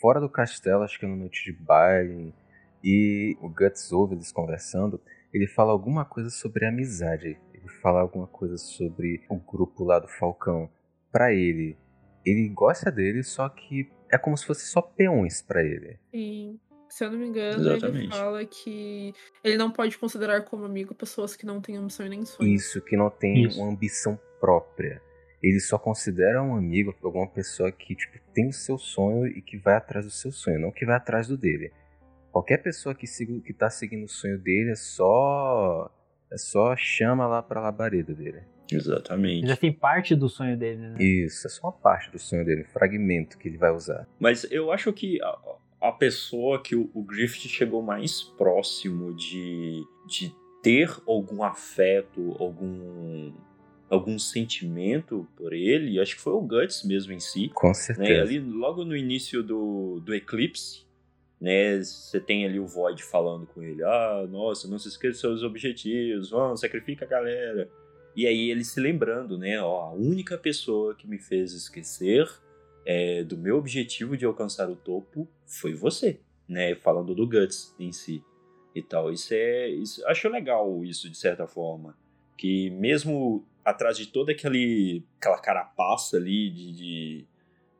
fora 0.00 0.20
do 0.20 0.28
castelo, 0.28 0.82
acho 0.84 0.98
que 0.98 1.04
é 1.04 1.08
no 1.08 1.16
noite 1.16 1.44
de 1.44 1.52
baile, 1.52 2.32
e 2.82 3.36
o 3.40 3.48
Guts 3.48 3.90
ouve 3.90 4.14
eles 4.14 4.30
conversando. 4.30 5.00
Ele 5.32 5.46
fala 5.48 5.72
alguma 5.72 6.04
coisa 6.04 6.30
sobre 6.30 6.64
amizade. 6.66 7.38
Ele 7.52 7.68
fala 7.82 8.00
alguma 8.00 8.26
coisa 8.28 8.56
sobre 8.56 9.24
o 9.28 9.36
grupo 9.36 9.82
lá 9.82 9.98
do 9.98 10.06
Falcão. 10.06 10.70
Pra 11.10 11.32
ele, 11.32 11.76
ele 12.24 12.48
gosta 12.50 12.90
dele, 12.92 13.22
só 13.22 13.48
que 13.48 13.90
é 14.12 14.18
como 14.18 14.36
se 14.36 14.46
fosse 14.46 14.66
só 14.66 14.80
peões 14.82 15.40
pra 15.42 15.62
ele. 15.64 15.98
E, 16.12 16.56
se 16.94 17.04
eu 17.04 17.10
não 17.10 17.18
me 17.18 17.26
engano, 17.26 17.60
ele 17.60 17.76
Exatamente. 17.76 18.16
fala 18.16 18.44
que 18.44 19.12
ele 19.42 19.56
não 19.56 19.68
pode 19.68 19.98
considerar 19.98 20.42
como 20.42 20.64
amigo 20.64 20.94
pessoas 20.94 21.34
que 21.34 21.44
não 21.44 21.60
têm 21.60 21.76
ambição 21.76 22.06
e 22.06 22.08
nem 22.08 22.24
sonho. 22.24 22.48
Isso, 22.48 22.80
que 22.80 22.96
não 22.96 23.10
tem 23.10 23.42
Isso. 23.42 23.60
uma 23.60 23.68
ambição 23.68 24.16
própria. 24.38 25.02
Ele 25.42 25.58
só 25.58 25.76
considera 25.76 26.40
um 26.40 26.54
amigo 26.54 26.94
alguma 27.02 27.26
pessoa 27.26 27.72
que 27.72 27.96
tipo, 27.96 28.16
tem 28.32 28.46
o 28.48 28.52
seu 28.52 28.78
sonho 28.78 29.26
e 29.26 29.42
que 29.42 29.58
vai 29.58 29.74
atrás 29.74 30.04
do 30.04 30.10
seu 30.12 30.30
sonho, 30.30 30.60
não 30.60 30.70
que 30.70 30.86
vai 30.86 30.94
atrás 30.94 31.26
do 31.26 31.36
dele. 31.36 31.72
Qualquer 32.30 32.58
pessoa 32.58 32.94
que, 32.94 33.08
siga, 33.08 33.40
que 33.40 33.52
tá 33.52 33.68
seguindo 33.68 34.04
o 34.04 34.08
sonho 34.08 34.38
dele 34.38 34.70
é 34.70 34.76
só. 34.76 35.90
É 36.30 36.36
só 36.38 36.76
chama 36.76 37.26
lá 37.26 37.42
pra 37.42 37.60
labareda 37.60 38.14
dele. 38.14 38.42
Exatamente. 38.70 39.48
Já 39.48 39.56
tem 39.56 39.72
parte 39.72 40.14
do 40.14 40.28
sonho 40.28 40.56
dele, 40.56 40.90
né? 40.90 40.96
Isso, 41.02 41.44
é 41.44 41.50
só 41.50 41.66
uma 41.66 41.72
parte 41.72 42.08
do 42.12 42.20
sonho 42.20 42.44
dele, 42.44 42.62
um 42.62 42.72
fragmento 42.72 43.36
que 43.36 43.48
ele 43.48 43.58
vai 43.58 43.72
usar. 43.72 44.06
Mas 44.20 44.44
eu 44.50 44.70
acho 44.70 44.92
que 44.92 45.18
a, 45.88 45.92
pessoa 45.92 46.60
que 46.62 46.74
o, 46.74 46.90
o 46.94 47.02
Griffith 47.02 47.48
chegou 47.48 47.82
mais 47.82 48.22
próximo 48.22 49.14
de, 49.14 49.82
de 50.06 50.34
ter 50.62 50.90
algum 51.06 51.42
afeto, 51.42 52.36
algum, 52.38 53.32
algum 53.90 54.18
sentimento 54.18 55.28
por 55.36 55.52
ele, 55.52 56.00
acho 56.00 56.16
que 56.16 56.22
foi 56.22 56.32
o 56.32 56.40
Guts 56.40 56.84
mesmo 56.84 57.12
em 57.12 57.20
si. 57.20 57.50
Com 57.54 57.68
Né? 57.68 57.74
certeza. 57.74 58.22
Ali, 58.22 58.40
logo 58.40 58.84
no 58.84 58.96
início 58.96 59.42
do, 59.42 60.00
do 60.00 60.14
Eclipse, 60.14 60.84
né? 61.40 61.78
Você 61.82 62.18
tem 62.18 62.46
ali 62.46 62.58
o 62.58 62.66
Void 62.66 63.02
falando 63.02 63.46
com 63.46 63.62
ele: 63.62 63.84
Ah, 63.84 64.26
nossa, 64.30 64.66
não 64.66 64.78
se 64.78 64.88
esqueça 64.88 65.12
dos 65.12 65.20
seus 65.20 65.42
objetivos, 65.42 66.30
vamos, 66.30 66.60
sacrifica 66.60 67.04
a 67.04 67.08
galera. 67.08 67.68
E 68.16 68.26
aí 68.26 68.50
ele 68.50 68.64
se 68.64 68.80
lembrando, 68.80 69.36
né? 69.36 69.60
Ó, 69.60 69.82
a 69.82 69.92
única 69.92 70.38
pessoa 70.38 70.94
que 70.94 71.06
me 71.06 71.18
fez 71.18 71.52
esquecer 71.52 72.26
é, 72.86 73.24
do 73.24 73.36
meu 73.36 73.58
objetivo 73.58 74.16
de 74.16 74.24
alcançar 74.24 74.70
o 74.70 74.76
topo 74.76 75.28
foi 75.46 75.74
você, 75.74 76.20
né? 76.48 76.74
Falando 76.74 77.14
do 77.14 77.26
Guts 77.26 77.74
em 77.78 77.92
si 77.92 78.22
e 78.74 78.82
tal. 78.82 79.12
Isso 79.12 79.32
é. 79.32 79.68
Isso, 79.68 80.06
acho 80.06 80.28
legal 80.28 80.84
isso, 80.84 81.08
de 81.08 81.16
certa 81.16 81.46
forma. 81.46 81.96
Que 82.36 82.70
mesmo 82.70 83.46
atrás 83.64 83.96
de 83.96 84.06
toda 84.06 84.32
aquele, 84.32 85.04
aquela 85.18 85.38
carapaça 85.38 86.16
ali 86.16 86.50
de, 86.50 86.72
de, 86.72 87.26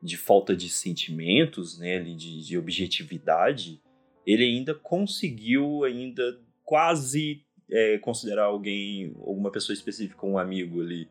de 0.03 0.16
falta 0.16 0.57
de 0.57 0.68
sentimentos, 0.68 1.79
né? 1.79 1.96
Ali 1.96 2.14
de, 2.14 2.44
de 2.44 2.57
objetividade, 2.57 3.83
ele 4.27 4.44
ainda 4.44 4.74
conseguiu 4.74 5.85
ainda 5.85 6.40
quase 6.64 7.44
é, 7.70 7.98
considerar 7.98 8.44
alguém, 8.44 9.14
alguma 9.18 9.50
pessoa 9.50 9.74
específica, 9.74 10.27
um 10.27 10.38
amigo 10.38 10.81
ali. 10.81 11.09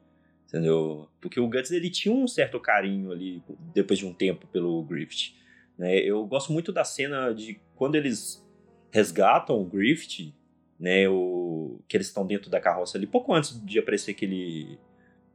Entendeu? 0.47 1.09
Porque 1.19 1.39
o 1.39 1.47
Guts 1.47 1.71
ele 1.71 1.89
tinha 1.89 2.13
um 2.13 2.27
certo 2.27 2.59
carinho 2.59 3.11
ali 3.11 3.41
depois 3.73 3.97
de 3.97 4.05
um 4.05 4.13
tempo 4.13 4.45
pelo 4.47 4.83
Griffith. 4.83 5.33
Né? 5.77 5.97
Eu 5.97 6.25
gosto 6.25 6.51
muito 6.51 6.71
da 6.71 6.83
cena 6.83 7.33
de 7.33 7.59
quando 7.75 7.95
eles 7.95 8.45
resgatam 8.91 9.59
o 9.59 9.65
Griffith, 9.65 10.33
né? 10.79 11.07
O, 11.09 11.79
que 11.87 11.97
eles 11.97 12.07
estão 12.07 12.25
dentro 12.25 12.49
da 12.49 12.59
carroça 12.59 12.97
ali, 12.97 13.07
pouco 13.07 13.33
antes 13.33 13.59
de 13.65 13.79
aparecer 13.79 14.11
aquele, 14.11 14.79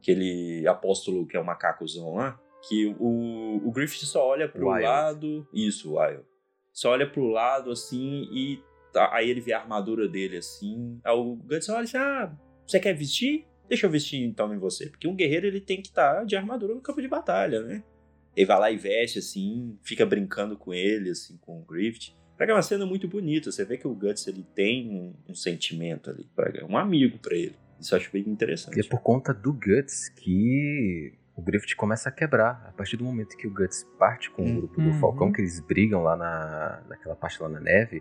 aquele 0.00 0.66
apóstolo 0.66 1.26
que 1.26 1.36
é 1.36 1.40
o 1.40 1.44
macacozão 1.44 2.14
lá. 2.14 2.40
Que 2.68 2.94
o, 2.98 3.60
o 3.64 3.70
Griffith 3.70 4.04
só 4.04 4.26
olha 4.26 4.48
pro 4.48 4.68
Wild. 4.68 4.84
lado. 4.84 5.48
Isso, 5.52 5.96
Wild. 5.96 6.24
Só 6.72 6.90
olha 6.90 7.08
pro 7.08 7.26
lado 7.26 7.70
assim 7.70 8.28
e 8.32 8.62
tá- 8.92 9.10
aí 9.12 9.30
ele 9.30 9.40
vê 9.40 9.52
a 9.52 9.60
armadura 9.60 10.08
dele 10.08 10.36
assim. 10.36 11.00
Aí 11.04 11.12
o 11.14 11.36
Guts 11.36 11.68
olha 11.68 11.82
assim: 11.82 11.96
ah, 11.96 12.32
você 12.66 12.78
quer 12.78 12.94
vestir? 12.94 13.46
Deixa 13.68 13.86
eu 13.86 13.90
vestir 13.90 14.22
então 14.22 14.52
em 14.54 14.58
você. 14.58 14.88
Porque 14.88 15.06
um 15.06 15.14
guerreiro 15.14 15.46
ele 15.46 15.60
tem 15.60 15.80
que 15.82 15.88
estar 15.88 16.24
de 16.24 16.36
armadura 16.36 16.74
no 16.74 16.80
campo 16.80 17.00
de 17.02 17.08
batalha, 17.08 17.62
né? 17.62 17.82
Ele 18.38 18.46
vai 18.46 18.60
lá 18.60 18.70
e 18.70 18.76
veste 18.76 19.18
assim, 19.18 19.76
fica 19.82 20.06
brincando 20.06 20.56
com 20.56 20.72
ele, 20.72 21.10
assim, 21.10 21.36
com 21.38 21.58
o 21.60 21.64
Griffith. 21.64 22.14
É 22.38 22.52
uma 22.52 22.62
cena 22.62 22.86
muito 22.86 23.08
bonita. 23.08 23.50
Você 23.50 23.64
vê 23.64 23.76
que 23.76 23.88
o 23.88 23.92
Guts 23.94 24.28
ele 24.28 24.46
tem 24.54 24.88
um, 24.88 25.32
um 25.32 25.34
sentimento 25.34 26.08
ali, 26.08 26.24
pra- 26.36 26.64
um 26.66 26.76
amigo 26.78 27.18
pra 27.18 27.34
ele. 27.36 27.56
Isso 27.80 27.94
eu 27.94 27.98
acho 27.98 28.12
bem 28.12 28.22
interessante. 28.28 28.76
E 28.76 28.80
é 28.80 28.88
por 28.88 29.00
conta 29.00 29.34
do 29.34 29.52
Guts 29.52 30.08
que 30.10 31.12
o 31.34 31.42
Griffith 31.42 31.74
começa 31.74 32.08
a 32.08 32.12
quebrar. 32.12 32.64
A 32.68 32.72
partir 32.72 32.96
do 32.96 33.02
momento 33.04 33.36
que 33.36 33.48
o 33.48 33.52
Guts 33.52 33.84
parte 33.98 34.30
com 34.30 34.42
o 34.44 34.46
Hum. 34.46 34.56
grupo 34.58 34.80
do 34.80 34.88
Uhum. 34.90 35.00
Falcão, 35.00 35.32
que 35.32 35.40
eles 35.40 35.58
brigam 35.58 36.02
lá 36.04 36.16
na, 36.16 36.82
naquela 36.88 37.16
parte 37.16 37.42
lá 37.42 37.48
na 37.48 37.58
neve, 37.58 38.00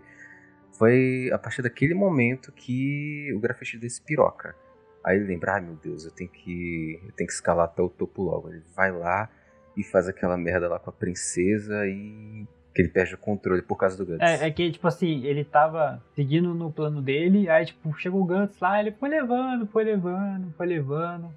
foi 0.72 1.30
a 1.32 1.38
partir 1.38 1.62
daquele 1.62 1.94
momento 1.94 2.52
que 2.52 3.32
o 3.34 3.40
grafite 3.40 3.76
despiroca. 3.76 4.54
Aí 5.04 5.16
ele 5.16 5.26
lembra, 5.26 5.54
ai 5.54 5.60
meu 5.62 5.74
Deus, 5.74 6.04
eu 6.04 6.10
tenho 6.12 6.30
que. 6.30 7.00
Eu 7.04 7.12
tenho 7.12 7.26
que 7.26 7.32
escalar 7.34 7.64
até 7.66 7.82
o 7.82 7.88
topo 7.88 8.22
logo. 8.22 8.48
Ele 8.50 8.62
vai 8.76 8.92
lá 8.92 9.28
e 9.78 9.84
faz 9.84 10.08
aquela 10.08 10.36
merda 10.36 10.68
lá 10.68 10.78
com 10.78 10.90
a 10.90 10.92
princesa 10.92 11.86
e. 11.86 12.44
que 12.74 12.82
ele 12.82 12.88
perde 12.88 13.14
o 13.14 13.18
controle 13.18 13.62
por 13.62 13.76
causa 13.76 13.96
do 13.96 14.04
Guts. 14.04 14.20
É, 14.20 14.46
é 14.46 14.50
que, 14.50 14.70
tipo 14.70 14.86
assim, 14.86 15.24
ele 15.24 15.44
tava 15.44 16.02
seguindo 16.14 16.52
no 16.54 16.70
plano 16.70 17.00
dele, 17.00 17.48
aí, 17.48 17.64
tipo, 17.66 17.92
chegou 17.98 18.22
o 18.22 18.24
Guts 18.26 18.58
lá, 18.60 18.80
ele 18.80 18.92
foi 18.92 19.08
levando, 19.08 19.66
foi 19.66 19.84
levando, 19.84 20.52
foi 20.56 20.66
levando. 20.66 21.32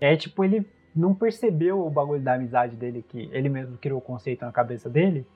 Aí, 0.00 0.16
tipo, 0.16 0.44
ele 0.44 0.66
não 0.96 1.14
percebeu 1.14 1.84
o 1.86 1.90
bagulho 1.90 2.20
da 2.22 2.34
amizade 2.34 2.74
dele, 2.76 3.04
que 3.08 3.28
ele 3.32 3.48
mesmo 3.48 3.76
criou 3.78 3.98
o 3.98 4.02
conceito 4.02 4.44
na 4.44 4.50
cabeça 4.52 4.88
dele, 4.88 5.26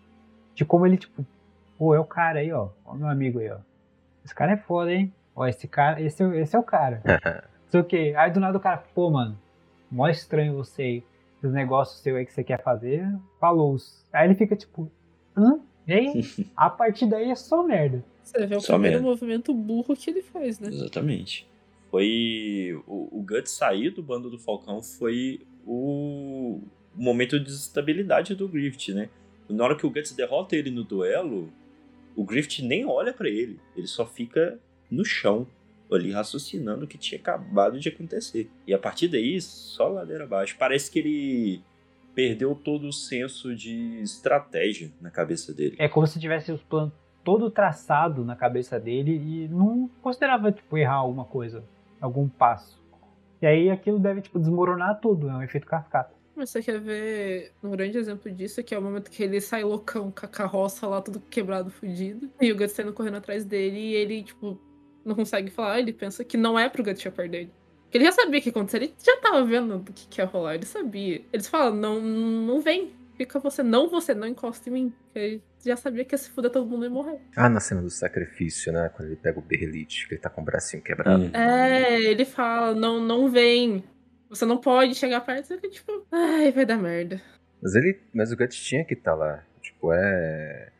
de 0.55 0.65
como 0.65 0.87
ele, 0.87 0.97
tipo, 0.97 1.25
pô, 1.79 1.95
é 1.95 2.01
o 2.01 2.05
cara 2.05 2.39
aí, 2.41 2.53
ó, 2.53 2.69
ó 2.85 2.93
o 2.93 2.97
meu 2.97 3.09
amigo 3.09 3.39
aí, 3.39 3.51
ó. 3.51 3.59
Esse 4.25 4.35
cara 4.35 4.53
é 4.53 4.57
foda, 4.57 4.93
hein? 4.93 5.13
Ó, 5.37 5.47
esse 5.47 5.69
cara, 5.69 6.01
esse, 6.01 6.23
é 6.23 6.27
o- 6.27 6.35
esse 6.35 6.57
é 6.57 6.59
o 6.59 6.63
cara. 6.63 7.03
Não 7.65 7.71
sei 7.71 7.81
o 7.81 7.85
quê. 7.85 8.15
Aí 8.17 8.31
do 8.31 8.39
nada 8.41 8.57
o 8.57 8.61
cara, 8.61 8.83
pô, 8.95 9.11
mano, 9.11 9.37
mó 9.91 10.09
estranho 10.09 10.55
você 10.55 10.83
aí, 10.83 11.05
esses 11.45 11.55
negócios 11.55 12.01
seus 12.01 12.17
aí 12.17 12.27
que 12.27 12.33
você 12.33 12.45
quer 12.45 12.63
fazer, 12.63 13.07
falou. 13.41 13.77
Aí 14.13 14.27
ele 14.27 14.35
fica 14.35 14.57
tipo, 14.57 14.91
hã? 15.37 15.61
E 15.87 15.93
aí, 15.93 16.13
a 16.57 16.71
partir 16.71 17.07
daí 17.07 17.31
é 17.31 17.35
só 17.35 17.63
merda. 17.63 18.05
Você 18.23 18.47
vê 18.47 18.57
o 18.57 18.61
Só 18.61 18.73
primeiro 18.75 18.97
merda. 18.97 19.09
movimento 19.09 19.53
burro 19.53 19.95
que 19.95 20.11
ele 20.11 20.23
faz, 20.23 20.59
né? 20.59 20.69
Exatamente. 20.69 21.47
Foi. 21.91 22.81
O, 22.87 23.19
o 23.19 23.23
Guts 23.23 23.53
sair 23.53 23.91
do 23.91 24.03
bando 24.03 24.31
do 24.31 24.39
Falcão 24.39 24.83
foi 24.83 25.41
o, 25.67 26.61
o 26.97 27.03
momento 27.03 27.39
de 27.39 27.45
desestabilidade 27.45 28.35
do 28.35 28.49
Griffith, 28.49 28.95
né? 28.95 29.11
Na 29.49 29.65
hora 29.65 29.77
que 29.77 29.87
o 29.87 29.91
Guts 29.91 30.13
derrota 30.13 30.57
ele 30.57 30.71
no 30.71 30.83
duelo, 30.83 31.53
o 32.17 32.25
Griffith 32.25 32.63
nem 32.65 32.87
olha 32.87 33.13
pra 33.13 33.29
ele. 33.29 33.61
Ele 33.77 33.87
só 33.87 34.07
fica 34.07 34.59
no 34.91 35.05
chão, 35.05 35.47
ali 35.93 36.11
raciocinando 36.13 36.85
o 36.85 36.89
que 36.89 36.99
tinha 36.99 37.21
acabado 37.21 37.79
de 37.79 37.89
acontecer. 37.89 38.51
E 38.67 38.75
a 38.75 38.79
partir 38.79 39.09
daí, 39.09 39.41
só 39.41 39.89
ladeira 39.89 40.25
abaixo. 40.25 40.57
Parece 40.59 40.91
que 40.91 40.99
ele 40.99 41.63
perdeu 42.15 42.55
todo 42.55 42.87
o 42.87 42.93
senso 42.93 43.55
de 43.55 44.01
estratégia 44.01 44.91
na 45.01 45.11
cabeça 45.11 45.53
dele. 45.53 45.77
É 45.79 45.89
como 45.89 46.07
se 46.07 46.21
tivesse 46.21 46.53
os 46.53 46.63
planos 46.63 46.93
todo 47.25 47.51
traçado 47.51 48.25
na 48.25 48.37
cabeça 48.37 48.79
dele 48.79 49.17
e 49.17 49.49
não 49.49 49.91
considerava, 50.03 50.53
tipo, 50.53 50.77
errar 50.77 50.97
alguma 50.97 51.25
coisa, 51.25 51.65
algum 52.01 52.29
passo. 52.29 52.83
E 53.41 53.47
aí 53.47 53.71
aquilo 53.71 53.99
deve, 53.99 54.21
tipo, 54.21 54.39
desmoronar 54.39 55.01
tudo, 55.01 55.29
é 55.29 55.35
um 55.35 55.43
efeito 55.43 55.67
cascata. 55.67 56.15
Mas 56.37 56.51
você 56.51 56.63
quer 56.63 56.81
ver 56.81 57.53
um 57.63 57.71
grande 57.71 57.97
exemplo 57.97 58.31
disso, 58.31 58.63
que 58.63 58.75
é 58.75 58.79
o 58.79 58.83
momento 58.83 59.11
que 59.11 59.23
ele 59.23 59.41
sai 59.41 59.63
loucão 59.63 60.11
com 60.11 60.27
a 60.27 60.29
carroça 60.29 60.87
lá, 60.87 61.01
tudo 61.01 61.21
quebrado, 61.21 61.71
fudido. 61.71 62.29
E 62.41 62.51
o 62.51 62.57
Guts 62.57 62.73
saindo 62.73 62.93
correndo 62.93 63.17
atrás 63.17 63.45
dele 63.45 63.79
e 63.79 63.95
ele, 63.95 64.23
tipo, 64.23 64.61
não 65.05 65.15
consegue 65.15 65.51
falar, 65.51 65.79
ele 65.79 65.93
pensa 65.93 66.25
que 66.25 66.37
não 66.37 66.59
é 66.59 66.69
pro 66.69 66.83
Guts 66.83 67.01
chapar 67.01 67.29
dele. 67.29 67.51
Porque 67.85 67.99
ele 67.99 68.05
já 68.05 68.13
sabia 68.13 68.41
o 68.41 68.43
que 68.43 68.49
ia 68.49 68.51
acontecer, 68.51 68.79
ele 68.79 68.95
já 69.03 69.17
tava 69.19 69.45
vendo 69.45 69.77
o 69.77 69.85
que, 69.85 70.09
que 70.09 70.21
ia 70.21 70.25
rolar, 70.25 70.55
ele 70.55 70.67
sabia. 70.67 71.23
Eles 71.33 71.47
falam, 71.47 71.75
não, 71.75 72.01
não 72.01 72.61
vem, 72.61 72.93
fica 73.17 73.39
você, 73.39 73.63
não 73.63 73.89
você, 73.89 74.15
não 74.15 74.27
encosta 74.27 74.69
em 74.69 74.73
mim. 74.73 74.93
Porque 75.05 75.19
ele 75.19 75.43
já 75.65 75.77
sabia 75.77 76.05
que 76.05 76.15
ia 76.15 76.19
se 76.19 76.31
fuder 76.31 76.51
todo 76.51 76.69
mundo 76.69 76.85
ia 76.85 76.91
morrer. 76.91 77.21
Ah, 77.37 77.49
na 77.49 77.61
cena 77.61 77.83
do 77.83 77.91
sacrifício, 77.91 78.73
né? 78.73 78.91
Quando 78.95 79.09
ele 79.09 79.17
pega 79.17 79.39
o 79.39 79.43
Berrelite, 79.43 80.09
que 80.09 80.15
ele 80.15 80.21
tá 80.21 80.29
com 80.29 80.43
o 80.43 80.45
bracinho 80.45 80.83
quebrado. 80.83 81.25
Hum. 81.25 81.31
É, 81.33 82.03
ele 82.03 82.25
fala, 82.25 82.75
não, 82.75 83.01
não 83.01 83.29
vem. 83.29 83.85
Você 84.29 84.45
não 84.45 84.57
pode 84.57 84.95
chegar 84.95 85.21
perto, 85.21 85.47
você 85.47 85.57
fica 85.57 85.69
tipo, 85.69 86.07
ai, 86.11 86.51
vai 86.51 86.67
dar 86.67 86.77
merda. 86.77 87.21
Mas 87.63 87.75
ele. 87.77 88.01
Mas 88.13 88.33
o 88.33 88.37
Guts 88.37 88.57
tinha 88.57 88.85
que 88.85 88.95
estar 88.95 89.15
lá. 89.15 89.45
Tipo, 89.63 89.93
é. 89.93 90.71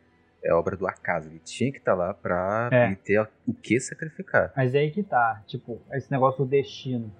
É 0.45 0.53
obra 0.53 0.77
do 0.77 0.87
acaso. 0.87 1.27
Ele 1.29 1.39
tinha 1.39 1.71
que 1.71 1.79
estar 1.79 1.95
lá 1.95 2.13
pra 2.13 2.69
É. 2.71 2.85
ele 2.87 2.95
ter 2.97 3.19
o 3.47 3.53
que 3.53 3.79
sacrificar. 3.79 4.53
Mas 4.55 4.75
é 4.75 4.79
aí 4.79 4.91
que 4.91 5.01
tá, 5.03 5.41
tipo, 5.47 5.81
esse 5.91 6.11
negócio 6.11 6.45
do 6.45 6.49
destino. 6.49 7.11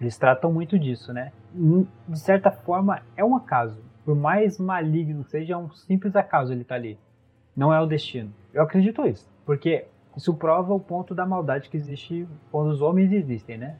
Eles 0.00 0.16
tratam 0.16 0.52
muito 0.52 0.78
disso, 0.78 1.12
né? 1.12 1.32
De 1.52 2.18
certa 2.20 2.52
forma, 2.52 3.02
é 3.16 3.24
um 3.24 3.34
acaso. 3.34 3.82
Por 4.04 4.14
mais 4.14 4.58
maligno 4.58 5.24
que 5.24 5.30
seja, 5.30 5.54
é 5.54 5.56
um 5.56 5.70
simples 5.72 6.14
acaso 6.14 6.52
ele 6.52 6.62
tá 6.62 6.76
ali. 6.76 6.96
Não 7.56 7.74
é 7.74 7.80
o 7.80 7.86
destino. 7.86 8.32
Eu 8.54 8.62
acredito 8.62 9.04
isso. 9.04 9.28
Porque 9.44 9.86
isso 10.16 10.32
prova 10.34 10.72
o 10.72 10.78
ponto 10.80 11.14
da 11.16 11.26
maldade 11.26 11.68
que 11.68 11.76
existe 11.76 12.28
quando 12.50 12.68
os 12.70 12.80
homens 12.80 13.10
existem, 13.12 13.58
né? 13.58 13.76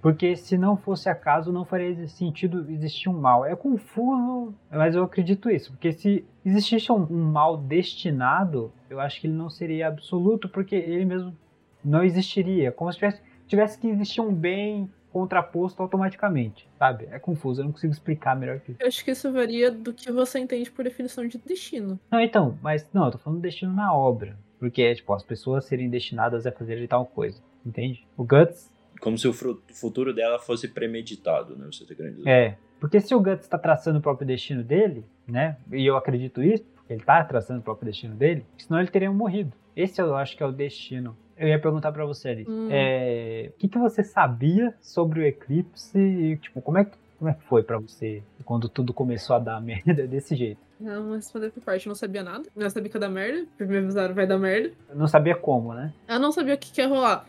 Porque 0.00 0.34
se 0.36 0.56
não 0.56 0.76
fosse 0.76 1.08
acaso, 1.08 1.52
não 1.52 1.64
faria 1.64 2.08
sentido 2.08 2.70
existir 2.70 3.08
um 3.08 3.18
mal. 3.18 3.44
É 3.44 3.54
confuso, 3.54 4.54
mas 4.70 4.94
eu 4.94 5.04
acredito 5.04 5.50
isso. 5.50 5.70
Porque 5.72 5.92
se 5.92 6.24
existisse 6.44 6.90
um, 6.90 7.06
um 7.10 7.30
mal 7.30 7.56
destinado, 7.56 8.72
eu 8.88 8.98
acho 8.98 9.20
que 9.20 9.26
ele 9.26 9.34
não 9.34 9.50
seria 9.50 9.88
absoluto, 9.88 10.48
porque 10.48 10.74
ele 10.74 11.04
mesmo 11.04 11.36
não 11.84 12.02
existiria. 12.02 12.72
Como 12.72 12.90
se 12.90 12.98
tivesse, 12.98 13.22
tivesse 13.46 13.78
que 13.78 13.88
existir 13.88 14.20
um 14.20 14.32
bem 14.32 14.90
contraposto 15.12 15.82
automaticamente, 15.82 16.68
sabe? 16.78 17.08
É 17.10 17.18
confuso, 17.18 17.60
eu 17.60 17.64
não 17.64 17.72
consigo 17.72 17.92
explicar 17.92 18.36
melhor 18.36 18.60
que 18.60 18.72
isso. 18.72 18.80
Eu 18.80 18.86
acho 18.86 19.04
que 19.04 19.10
isso 19.10 19.32
varia 19.32 19.70
do 19.70 19.92
que 19.92 20.10
você 20.10 20.38
entende 20.38 20.70
por 20.70 20.84
definição 20.84 21.26
de 21.26 21.36
destino. 21.36 21.98
Não, 22.10 22.20
então, 22.20 22.56
mas 22.62 22.88
não, 22.92 23.06
eu 23.06 23.12
tô 23.12 23.18
falando 23.18 23.40
destino 23.40 23.72
na 23.72 23.92
obra. 23.92 24.36
Porque 24.60 24.82
é, 24.82 24.94
tipo, 24.94 25.12
as 25.14 25.22
pessoas 25.22 25.64
serem 25.64 25.88
destinadas 25.88 26.46
a 26.46 26.52
fazer 26.52 26.86
tal 26.86 27.06
coisa, 27.06 27.42
entende? 27.64 28.06
O 28.16 28.22
Guts 28.22 28.70
Como 29.00 29.16
se 29.16 29.26
o 29.26 29.32
futuro 29.32 30.12
dela 30.14 30.38
fosse 30.38 30.68
premeditado, 30.68 31.56
né? 31.56 31.66
Você 31.72 31.84
tá 31.84 31.94
querendo 31.94 32.16
dizer. 32.16 32.28
É, 32.28 32.58
porque 32.78 33.00
se 33.00 33.14
o 33.14 33.20
Guts 33.20 33.44
está 33.44 33.58
traçando 33.58 33.98
o 33.98 34.02
próprio 34.02 34.26
destino 34.26 34.62
dele, 34.62 35.04
né? 35.26 35.56
E 35.72 35.86
eu 35.86 35.96
acredito 35.96 36.42
isso, 36.42 36.64
porque 36.74 36.92
ele 36.92 37.02
tá 37.02 37.22
traçando 37.24 37.60
o 37.60 37.62
próprio 37.62 37.86
destino 37.86 38.14
dele, 38.14 38.44
senão 38.58 38.80
ele 38.80 38.90
teria 38.90 39.10
morrido. 39.10 39.52
Esse 39.76 40.00
eu 40.00 40.14
acho 40.16 40.36
que 40.36 40.42
é 40.42 40.46
o 40.46 40.52
destino. 40.52 41.16
Eu 41.36 41.48
ia 41.48 41.58
perguntar 41.58 41.90
pra 41.92 42.04
você, 42.04 42.28
Alice. 42.28 42.50
Hum. 42.50 42.68
É, 42.70 43.50
o 43.54 43.58
que, 43.58 43.68
que 43.68 43.78
você 43.78 44.02
sabia 44.04 44.74
sobre 44.80 45.20
o 45.20 45.24
eclipse 45.24 45.98
e, 45.98 46.36
tipo, 46.36 46.60
como 46.60 46.76
é 46.76 46.84
que, 46.84 46.96
como 47.18 47.30
é 47.30 47.34
que 47.34 47.42
foi 47.44 47.62
pra 47.62 47.78
você 47.78 48.22
quando 48.44 48.68
tudo 48.68 48.92
começou 48.92 49.36
a 49.36 49.38
dar 49.38 49.60
merda 49.62 50.06
desse 50.06 50.36
jeito? 50.36 50.60
Não, 50.78 51.04
vou 51.04 51.16
responder 51.16 51.50
por 51.50 51.62
parte, 51.62 51.86
eu 51.86 51.90
não 51.90 51.94
sabia 51.94 52.22
nada. 52.22 52.44
Eu 52.56 52.62
não 52.62 52.70
sabia 52.70 52.90
que 52.90 52.96
ia 52.96 53.00
dar 53.00 53.08
merda, 53.08 53.46
porque 53.56 53.64
me 53.64 53.78
avisaram 53.78 54.14
vai 54.14 54.26
dar 54.26 54.38
merda. 54.38 54.72
Eu 54.88 54.96
não 54.96 55.06
sabia 55.06 55.34
como, 55.34 55.74
né? 55.74 55.92
Eu 56.08 56.18
não 56.18 56.32
sabia 56.32 56.54
o 56.54 56.58
que, 56.58 56.72
que 56.72 56.80
ia 56.80 56.88
rolar. 56.88 57.26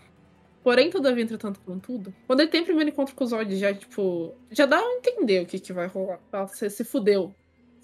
Porém, 0.63 0.89
todavia, 0.91 1.23
entretanto, 1.23 1.59
contudo, 1.65 2.13
quando 2.27 2.41
ele 2.41 2.49
tem 2.49 2.61
o 2.61 2.65
primeiro 2.65 2.89
encontro 2.91 3.15
com 3.15 3.23
os 3.23 3.31
Zod, 3.31 3.55
já, 3.57 3.73
tipo, 3.73 4.35
já 4.51 4.65
dá 4.67 4.77
a 4.77 4.93
entender 4.97 5.41
o 5.41 5.45
que, 5.45 5.59
que 5.59 5.73
vai 5.73 5.87
rolar. 5.87 6.19
Você 6.47 6.69
se 6.69 6.83
fudeu. 6.83 7.33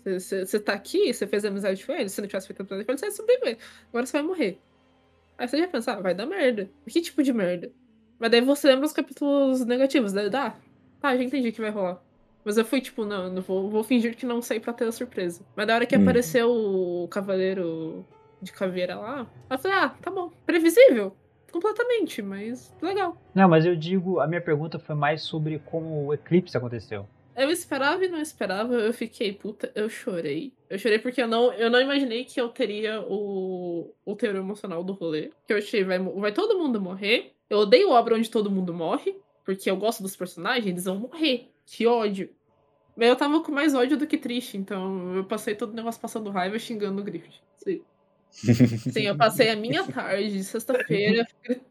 Você 0.06 0.60
tá 0.60 0.74
aqui, 0.74 1.12
você 1.14 1.26
fez 1.28 1.44
amizade 1.44 1.86
com 1.86 1.92
ele, 1.92 2.08
se 2.08 2.22
não 2.22 2.28
tivesse 2.28 2.48
feito 2.48 2.62
amizade 2.62 2.86
com 2.86 2.92
ele, 2.92 2.98
você 3.00 3.06
ia 3.08 3.12
sobreviver. 3.12 3.58
Agora 3.90 4.06
você 4.06 4.14
vai 4.14 4.22
morrer. 4.22 4.60
Aí 5.38 5.48
você 5.48 5.58
já 5.58 5.68
pensa, 5.68 5.94
ah, 5.94 6.00
vai 6.02 6.14
dar 6.16 6.26
merda. 6.26 6.70
Que 6.88 7.02
tipo 7.02 7.22
de 7.24 7.34
merda? 7.34 7.72
Mas 8.20 8.32
daí 8.32 8.42
você 8.42 8.68
lembra 8.68 8.86
os 8.86 8.94
capítulos 8.94 9.66
negativos, 9.66 10.14
daí 10.14 10.30
dá. 10.30 10.56
Tá, 11.02 11.16
já 11.16 11.24
entendi 11.24 11.50
o 11.50 11.54
que 11.54 11.62
vai 11.62 11.70
rolar. 11.72 12.02
Mas 12.46 12.58
eu 12.58 12.64
fui, 12.64 12.80
tipo, 12.80 13.04
não, 13.06 13.30
não 13.32 13.42
vou, 13.42 13.70
vou 13.70 13.84
fingir 13.84 14.16
que 14.16 14.26
não 14.26 14.42
sei 14.42 14.60
pra 14.60 14.72
ter 14.72 14.86
a 14.88 14.92
surpresa. 14.92 15.42
Mas 15.56 15.68
da 15.68 15.76
hora 15.76 15.86
que 15.86 15.98
Hum. 15.98 16.02
apareceu 16.04 16.50
o 16.50 17.08
cavaleiro 17.10 18.06
de 18.42 18.52
caveira 18.54 18.96
lá, 18.96 19.28
eu 19.50 19.60
falei, 19.60 19.78
ah, 19.78 19.90
tá 19.90 20.10
bom. 20.10 20.32
Previsível. 20.46 21.16
Completamente, 21.52 22.22
mas 22.22 22.76
legal. 22.82 23.18
Não, 23.34 23.48
mas 23.48 23.66
eu 23.66 23.76
digo, 23.76 24.20
a 24.20 24.28
minha 24.28 24.42
pergunta 24.42 24.78
foi 24.78 24.96
mais 24.96 25.22
sobre 25.22 25.60
como 25.60 26.08
o 26.08 26.14
eclipse 26.14 26.58
aconteceu. 26.58 27.08
Eu 27.36 27.52
esperava 27.52 28.04
e 28.04 28.10
não 28.10 28.20
esperava, 28.20 28.74
eu 28.74 28.92
fiquei, 28.92 29.32
puta, 29.32 29.72
eu 29.76 29.88
chorei. 29.88 30.52
Eu 30.68 30.80
chorei 30.80 30.98
porque 30.98 31.22
eu 31.22 31.28
não, 31.28 31.54
eu 31.54 31.70
não 31.70 31.80
imaginei 31.80 32.26
que 32.26 32.42
eu 32.42 32.50
teria 32.50 33.00
o, 33.02 33.94
o 34.04 34.16
teor 34.16 34.36
emocional 34.36 34.84
do 34.84 34.94
rolê. 34.94 35.30
Que 35.46 35.54
eu 35.54 35.58
achei, 35.58 35.84
vai, 35.84 36.00
vai 36.00 36.32
todo 36.32 36.58
mundo 36.58 36.82
morrer. 36.82 37.34
Eu 37.48 37.60
odeio 37.60 37.92
obra 37.92 38.16
onde 38.16 38.30
todo 38.30 38.50
mundo 38.50 38.74
morre, 38.74 39.16
porque 39.46 39.70
eu 39.70 39.78
gosto 39.78 40.02
dos 40.02 40.16
personagens, 40.16 40.66
eles 40.66 40.86
vão 40.86 40.98
morrer. 40.98 41.52
Que 41.64 41.86
ódio. 41.86 42.30
Eu 42.98 43.16
tava 43.16 43.40
com 43.42 43.52
mais 43.52 43.76
ódio 43.76 43.98
do 43.98 44.08
que 44.08 44.18
triste, 44.18 44.58
então 44.58 45.16
eu 45.16 45.24
passei 45.24 45.54
todo 45.54 45.72
o 45.72 45.76
negócio 45.76 46.02
passando 46.02 46.32
raiva 46.32 46.58
xingando 46.58 47.00
o 47.00 47.06
Griffith. 47.06 47.40
Sim. 47.58 47.82
Sim, 48.92 49.02
eu 49.02 49.16
passei 49.16 49.50
a 49.50 49.56
minha 49.56 49.84
tarde 49.86 50.32
de 50.32 50.44
sexta-feira. 50.44 51.26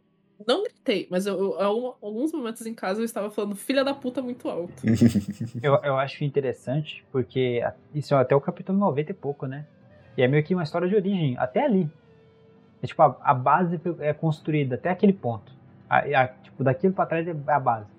Não 0.47 0.65
gritei, 0.65 1.07
mas 1.11 1.27
eu, 1.27 1.59
eu, 1.59 1.97
alguns 2.03 2.31
momentos 2.31 2.67
em 2.67 2.75
casa 2.75 3.01
eu 3.01 3.05
estava 3.05 3.31
falando 3.31 3.57
filha 3.57 3.83
da 3.83 3.95
puta 3.95 4.21
muito 4.21 4.49
alto. 4.49 4.75
eu, 5.63 5.75
eu 5.83 5.97
acho 5.97 6.25
interessante, 6.25 7.03
porque 7.11 7.63
isso 7.95 8.15
é 8.15 8.19
até 8.19 8.37
o 8.37 8.41
capítulo 8.41 8.79
90 8.79 9.13
e 9.13 9.15
pouco, 9.15 9.47
né? 9.47 9.67
E 10.17 10.23
é 10.23 10.29
meio 10.29 10.45
que 10.45 10.55
uma 10.55 10.63
história 10.63 10.89
de 10.89 10.95
origem, 10.95 11.37
até 11.39 11.65
ali. 11.65 11.91
É, 12.83 12.87
tipo, 12.87 13.01
a, 13.03 13.17
a 13.23 13.33
base 13.33 13.81
é 14.01 14.13
construída 14.13 14.75
até 14.75 14.91
aquele 14.91 15.13
ponto. 15.13 15.53
A, 15.89 15.99
a, 15.99 16.29
tipo, 16.29 16.63
daquilo 16.63 16.93
para 16.93 17.07
trás 17.07 17.27
é 17.27 17.35
a 17.47 17.61
base. 17.61 17.91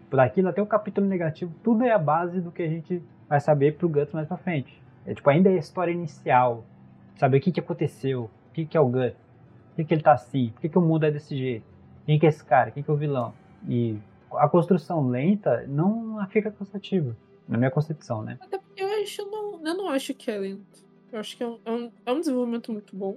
Tipo, 0.00 0.16
daquilo 0.16 0.48
até 0.48 0.60
o 0.60 0.66
capítulo 0.66 1.06
negativo, 1.06 1.54
tudo 1.62 1.84
é 1.84 1.92
a 1.92 1.98
base 1.98 2.40
do 2.40 2.52
que 2.52 2.62
a 2.62 2.68
gente 2.68 3.02
vai 3.28 3.40
saber 3.40 3.76
pro 3.76 3.88
Guts 3.88 4.12
mais 4.12 4.28
pra 4.28 4.36
frente. 4.36 4.82
É, 5.06 5.14
tipo, 5.14 5.28
ainda 5.30 5.50
é 5.50 5.54
a 5.54 5.58
história 5.58 5.92
inicial. 5.92 6.64
Saber 7.16 7.38
o 7.38 7.40
que, 7.40 7.52
que 7.52 7.60
aconteceu, 7.60 8.24
o 8.50 8.52
que, 8.52 8.66
que 8.66 8.76
é 8.76 8.80
o 8.80 8.88
Guts 8.88 9.24
por 9.74 9.78
que, 9.78 9.84
que 9.86 9.94
ele 9.94 10.02
tá 10.02 10.12
assim? 10.12 10.50
Por 10.50 10.60
que, 10.60 10.68
que 10.68 10.78
o 10.78 10.80
mundo 10.80 11.04
é 11.04 11.10
desse 11.10 11.36
jeito? 11.36 11.66
Quem 12.06 12.16
que 12.16 12.26
é 12.26 12.28
esse 12.28 12.44
cara? 12.44 12.70
Quem 12.70 12.80
que 12.80 12.88
é 12.88 12.94
o 12.94 12.96
vilão? 12.96 13.34
E 13.68 13.98
a 14.32 14.48
construção 14.48 15.08
lenta 15.08 15.66
não 15.66 16.24
fica 16.28 16.48
cansativa, 16.48 17.16
na 17.48 17.58
minha 17.58 17.72
concepção, 17.72 18.22
né? 18.22 18.38
Até 18.40 18.56
porque 18.56 18.80
eu 18.80 19.02
acho, 19.02 19.28
não, 19.28 19.66
eu 19.66 19.76
não 19.76 19.88
acho 19.88 20.14
que 20.14 20.30
é 20.30 20.38
lento. 20.38 20.86
Eu 21.10 21.18
acho 21.18 21.36
que 21.36 21.42
é 21.42 21.46
um, 21.46 21.58
é 21.64 21.72
um, 21.72 21.92
é 22.06 22.12
um 22.12 22.20
desenvolvimento 22.20 22.70
muito 22.70 22.94
bom. 22.94 23.16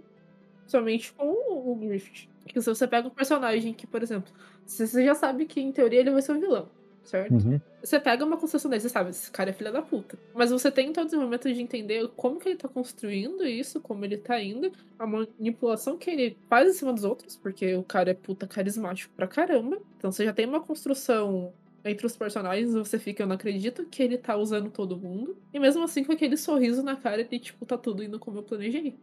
Somente 0.66 1.14
com 1.14 1.28
o, 1.28 1.72
o 1.72 1.76
Griffith. 1.76 2.28
Porque 2.44 2.60
se 2.60 2.74
você 2.74 2.88
pega 2.88 3.08
um 3.08 3.12
personagem 3.12 3.72
que, 3.72 3.86
por 3.86 4.02
exemplo, 4.02 4.34
você 4.66 5.06
já 5.06 5.14
sabe 5.14 5.46
que 5.46 5.62
em 5.62 5.72
teoria 5.72 6.00
ele 6.00 6.10
vai 6.10 6.24
ser 6.24 6.32
um 6.32 6.40
vilão 6.40 6.70
certo? 7.08 7.32
Uhum. 7.34 7.60
Você 7.82 8.00
pega 8.00 8.26
uma 8.26 8.38
construção 8.38 8.70
dele, 8.70 8.82
você 8.82 8.90
sabe, 8.90 9.10
esse 9.12 9.32
cara 9.32 9.50
é 9.50 9.54
filha 9.54 9.72
da 9.72 9.82
puta. 9.82 10.18
Mas 10.34 10.52
você 10.52 10.70
tem 10.70 10.92
todo 10.92 11.08
esse 11.08 11.16
momento 11.16 11.52
de 11.52 11.62
entender 11.62 12.08
como 12.16 12.40
que 12.40 12.50
ele 12.50 12.58
tá 12.58 12.68
construindo 12.68 13.46
isso, 13.46 13.80
como 13.80 14.04
ele 14.04 14.18
tá 14.18 14.42
indo, 14.42 14.72
a 15.00 15.08
manipulação 15.08 15.98
que 15.98 16.10
ele 16.10 16.38
faz 16.50 16.70
em 16.70 16.74
cima 16.74 16.94
dos 16.94 17.04
outros, 17.04 17.36
porque 17.36 17.76
o 17.76 17.84
cara 17.84 18.12
é 18.12 18.14
puta 18.14 18.46
carismático 18.46 19.14
pra 19.16 19.28
caramba. 19.28 19.80
Então 19.98 20.12
você 20.12 20.26
já 20.26 20.34
tem 20.34 20.46
uma 20.46 20.60
construção 20.60 21.54
entre 21.86 22.06
os 22.06 22.18
personagens, 22.18 22.74
você 22.74 23.00
fica, 23.00 23.24
eu 23.24 23.28
não 23.28 23.36
acredito 23.36 23.86
que 23.86 24.04
ele 24.04 24.18
tá 24.18 24.36
usando 24.36 24.70
todo 24.70 24.98
mundo. 24.98 25.38
E 25.54 25.60
mesmo 25.60 25.84
assim, 25.84 26.04
com 26.04 26.12
aquele 26.12 26.36
sorriso 26.36 26.84
na 26.84 26.98
cara 26.98 27.24
de 27.24 27.40
tipo, 27.40 27.66
tá 27.66 27.78
tudo 27.78 28.04
indo 28.04 28.20
como 28.20 28.40
eu 28.40 28.44
planejei. 28.44 28.96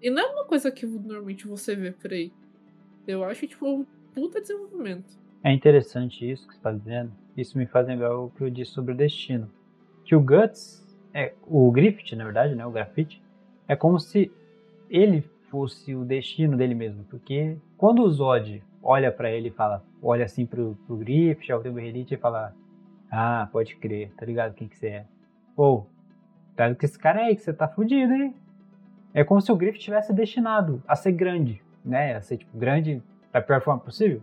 E 0.00 0.10
não 0.10 0.22
é 0.22 0.26
uma 0.26 0.44
coisa 0.44 0.70
que 0.70 0.86
normalmente 0.86 1.46
você 1.46 1.74
vê 1.74 1.90
por 1.90 2.12
aí. 2.12 2.32
Eu 3.06 3.24
acho, 3.24 3.46
tipo, 3.46 3.66
um 3.66 3.86
puta 4.14 4.40
desenvolvimento. 4.40 5.18
É 5.42 5.52
interessante 5.52 6.28
isso 6.28 6.46
que 6.46 6.54
você 6.54 6.58
está 6.58 6.72
dizendo. 6.72 7.12
Isso 7.36 7.56
me 7.56 7.66
faz 7.66 7.86
lembrar 7.86 8.16
o 8.16 8.30
que 8.30 8.42
eu 8.42 8.50
disse 8.50 8.72
sobre 8.72 8.92
o 8.92 8.96
destino. 8.96 9.48
Que 10.04 10.16
o 10.16 10.20
Guts, 10.20 10.84
é, 11.14 11.32
o 11.46 11.70
Griffith, 11.70 12.16
na 12.16 12.24
verdade, 12.24 12.54
né, 12.54 12.66
o 12.66 12.70
Graffiti, 12.70 13.22
é 13.68 13.76
como 13.76 14.00
se 14.00 14.32
ele 14.90 15.20
fosse 15.48 15.94
o 15.94 16.04
destino 16.04 16.56
dele 16.56 16.74
mesmo. 16.74 17.04
Porque 17.04 17.56
quando 17.76 18.02
o 18.02 18.10
Zod 18.10 18.62
olha 18.82 19.12
para 19.12 19.30
ele 19.30 19.48
e 19.48 19.52
fala, 19.52 19.84
olha 20.02 20.24
assim 20.24 20.44
pro, 20.44 20.76
pro 20.86 20.96
Griffith, 20.96 21.52
ao 21.52 21.60
Tempo 21.60 21.78
Elite 21.78 22.14
e 22.14 22.18
fala: 22.18 22.52
Ah, 23.10 23.48
pode 23.52 23.76
crer, 23.76 24.10
tá 24.16 24.26
ligado 24.26 24.54
quem 24.54 24.66
que 24.66 24.76
você 24.76 24.88
é? 24.88 25.06
Ou, 25.56 25.86
tá 26.56 26.74
que 26.74 26.84
esse 26.84 26.98
cara 26.98 27.20
é 27.20 27.24
aí, 27.26 27.36
que 27.36 27.42
você 27.42 27.52
tá 27.52 27.68
fudido, 27.68 28.12
hein? 28.12 28.34
É 29.14 29.22
como 29.22 29.40
se 29.40 29.52
o 29.52 29.56
Griffith 29.56 29.82
tivesse 29.82 30.12
destinado 30.12 30.82
a 30.86 30.96
ser 30.96 31.12
grande, 31.12 31.62
né? 31.84 32.16
A 32.16 32.20
ser, 32.20 32.38
tipo, 32.38 32.56
grande 32.58 33.02
da 33.32 33.40
pior 33.40 33.60
forma 33.60 33.80
possível 33.80 34.22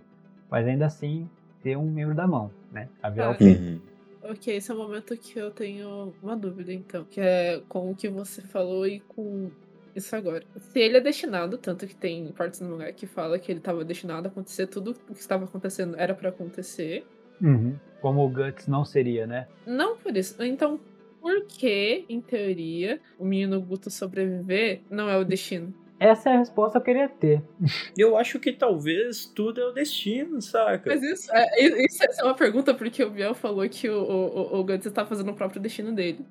mas 0.49 0.67
ainda 0.67 0.86
assim 0.86 1.29
ter 1.62 1.77
um 1.77 1.89
membro 1.89 2.15
da 2.15 2.27
mão, 2.27 2.51
né? 2.71 2.89
A 3.01 3.10
ver 3.10 3.21
ah, 3.21 3.38
uhum. 3.39 3.79
Ok, 4.23 4.55
esse 4.55 4.71
é 4.71 4.73
o 4.73 4.77
momento 4.77 5.15
que 5.17 5.38
eu 5.38 5.51
tenho 5.51 6.13
uma 6.21 6.36
dúvida, 6.36 6.73
então, 6.73 7.03
que 7.03 7.19
é 7.19 7.62
com 7.69 7.91
o 7.91 7.95
que 7.95 8.10
você 8.10 8.41
falou 8.41 8.88
e 8.88 8.99
com 8.99 9.51
isso 9.95 10.15
agora. 10.15 10.43
Se 10.58 10.79
ele 10.79 10.97
é 10.97 11.01
destinado, 11.01 11.58
tanto 11.58 11.86
que 11.88 11.95
tem 11.95 12.31
partes 12.31 12.60
no 12.60 12.71
lugar 12.71 12.91
que 12.93 13.05
fala 13.05 13.38
que 13.38 13.51
ele 13.51 13.60
estava 13.60 13.86
destinado 13.86 14.27
a 14.27 14.31
acontecer, 14.31 14.67
tudo 14.67 14.95
o 15.10 15.13
que 15.13 15.19
estava 15.19 15.45
acontecendo 15.45 15.95
era 15.97 16.13
para 16.13 16.29
acontecer. 16.29 17.05
Uhum. 17.41 17.75
Como 18.01 18.25
o 18.25 18.29
Guts 18.29 18.67
não 18.67 18.84
seria, 18.84 19.25
né? 19.25 19.47
Não 19.65 19.95
por 19.97 20.15
isso. 20.15 20.41
Então, 20.43 20.79
por 21.21 21.45
que, 21.45 22.05
em 22.10 22.21
teoria, 22.21 22.99
o 23.17 23.25
menino 23.25 23.62
Guto 23.62 23.89
sobreviver 23.89 24.81
não 24.89 25.10
é 25.10 25.17
o 25.17 25.23
destino? 25.23 25.73
Essa 25.99 26.29
é 26.29 26.34
a 26.34 26.39
resposta 26.39 26.79
que 26.79 26.89
eu 26.89 26.93
queria 26.93 27.10
ter. 27.10 27.41
Eu 27.97 28.17
acho 28.17 28.39
que 28.39 28.51
talvez 28.51 29.25
tudo 29.25 29.62
é 29.62 29.65
o 29.65 29.71
destino, 29.71 30.41
saca? 30.41 30.89
Mas 30.89 31.01
isso 31.01 31.31
é, 31.34 31.45
isso 31.62 32.03
é 32.19 32.23
uma 32.23 32.36
pergunta 32.36 32.73
porque 32.73 33.03
o 33.03 33.10
Biel 33.10 33.34
falou 33.34 33.67
que 33.69 33.89
o, 33.89 34.01
o, 34.01 34.60
o 34.60 34.63
Guts 34.63 34.91
tá 34.91 35.05
fazendo 35.05 35.31
o 35.31 35.36
próprio 35.36 35.62
destino 35.62 35.93
dele. 35.93 36.25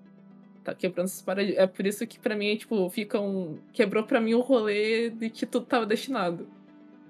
Tá 0.63 0.75
quebrando 0.75 1.07
esses 1.07 1.23
paradigmas. 1.23 1.63
É 1.63 1.67
por 1.67 1.87
isso 1.87 2.07
que 2.07 2.19
pra 2.19 2.35
mim, 2.37 2.57
tipo, 2.57 2.89
fica 2.91 3.21
um. 3.21 3.59
Quebrou 3.73 4.05
pra 4.05 4.21
mim 4.21 4.35
o 4.35 4.41
rolê 4.41 5.11
de 5.11 5.31
que 5.31 5.47
tudo 5.47 5.67
tava 5.67 5.87
destinado. 5.87 6.47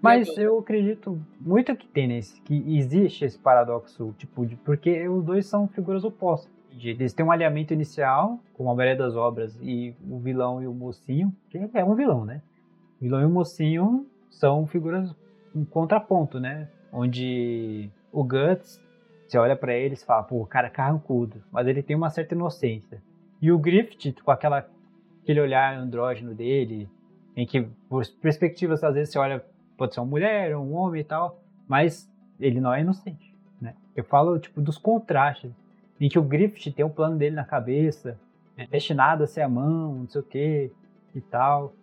Mas 0.05 0.29
eu 0.37 0.59
acredito 0.59 1.19
muito 1.41 1.75
que 1.75 1.87
tem 1.89 2.07
nesse, 2.07 2.39
que 2.43 2.63
existe 2.77 3.25
esse 3.25 3.39
paradoxo, 3.39 4.15
tipo, 4.19 4.45
de, 4.45 4.55
porque 4.57 5.09
os 5.09 5.25
dois 5.25 5.47
são 5.47 5.67
figuras 5.67 6.05
opostas. 6.05 6.53
Eles 6.83 7.13
têm 7.13 7.25
um 7.25 7.31
alinhamento 7.31 7.73
inicial, 7.73 8.41
como 8.55 8.71
a 8.71 8.75
maioria 8.75 8.97
das 8.97 9.15
obras, 9.15 9.57
e 9.63 9.95
o 10.09 10.19
vilão 10.19 10.63
e 10.63 10.67
o 10.67 10.75
mocinho, 10.75 11.35
que 11.49 11.59
é 11.73 11.85
um 11.85 11.95
vilão, 11.95 12.25
né? 12.25 12.43
O 13.01 13.05
vilão 13.05 13.21
e 13.21 13.25
o 13.25 13.31
mocinho 13.31 14.07
são 14.31 14.67
figuras 14.67 15.15
um 15.55 15.65
contraponto, 15.65 16.41
né? 16.41 16.69
Onde 16.93 17.91
o 18.13 18.25
Guts, 18.25 18.81
você 19.27 19.39
olha 19.39 19.57
para 19.57 19.75
ele 19.75 19.95
e 19.95 19.97
fala, 19.97 20.23
pô, 20.23 20.43
o 20.43 20.47
cara 20.47 20.67
é 20.67 20.71
carrancudo, 20.71 21.43
mas 21.51 21.67
ele 21.67 21.83
tem 21.83 21.97
uma 21.97 22.11
certa 22.11 22.35
inocência. 22.35 23.01
E 23.41 23.53
o 23.53 23.59
Griffith, 23.59 24.23
com 24.23 24.31
aquela, 24.31 24.69
aquele 25.23 25.41
olhar 25.41 25.77
andrógeno 25.77 26.35
dele, 26.35 26.89
em 27.37 27.47
que, 27.47 27.63
por 27.89 28.05
perspectivas, 28.21 28.83
às 28.83 28.95
vezes 28.95 29.13
você 29.13 29.19
olha, 29.19 29.45
pode 29.77 29.95
ser 29.95 30.01
uma 30.01 30.07
mulher, 30.07 30.57
um 30.57 30.75
homem 30.75 31.01
e 31.01 31.05
tal, 31.05 31.41
mas 31.69 32.11
ele 32.39 32.61
não 32.61 32.73
é 32.73 32.81
inocente, 32.81 33.35
né? 33.61 33.75
Eu 33.95 34.05
falo, 34.05 34.39
tipo, 34.39 34.61
dos 34.61 34.79
contrastes 34.79 35.53
em 36.01 36.09
que 36.09 36.19
o 36.19 36.23
Griffith 36.23 36.73
tem 36.73 36.85
um 36.85 36.91
plano 36.91 37.17
dele 37.17 37.37
na 37.37 37.45
cabeça, 37.45 38.19
é 38.57 38.67
destinado 38.67 39.25
a 39.25 39.27
ser 39.27 39.43
a 39.43 39.49
mão, 39.49 39.95
não 39.95 40.09
sei 40.09 40.21
o 40.21 40.25
que 40.25 40.71
e 41.15 41.21
tal. 41.21 41.75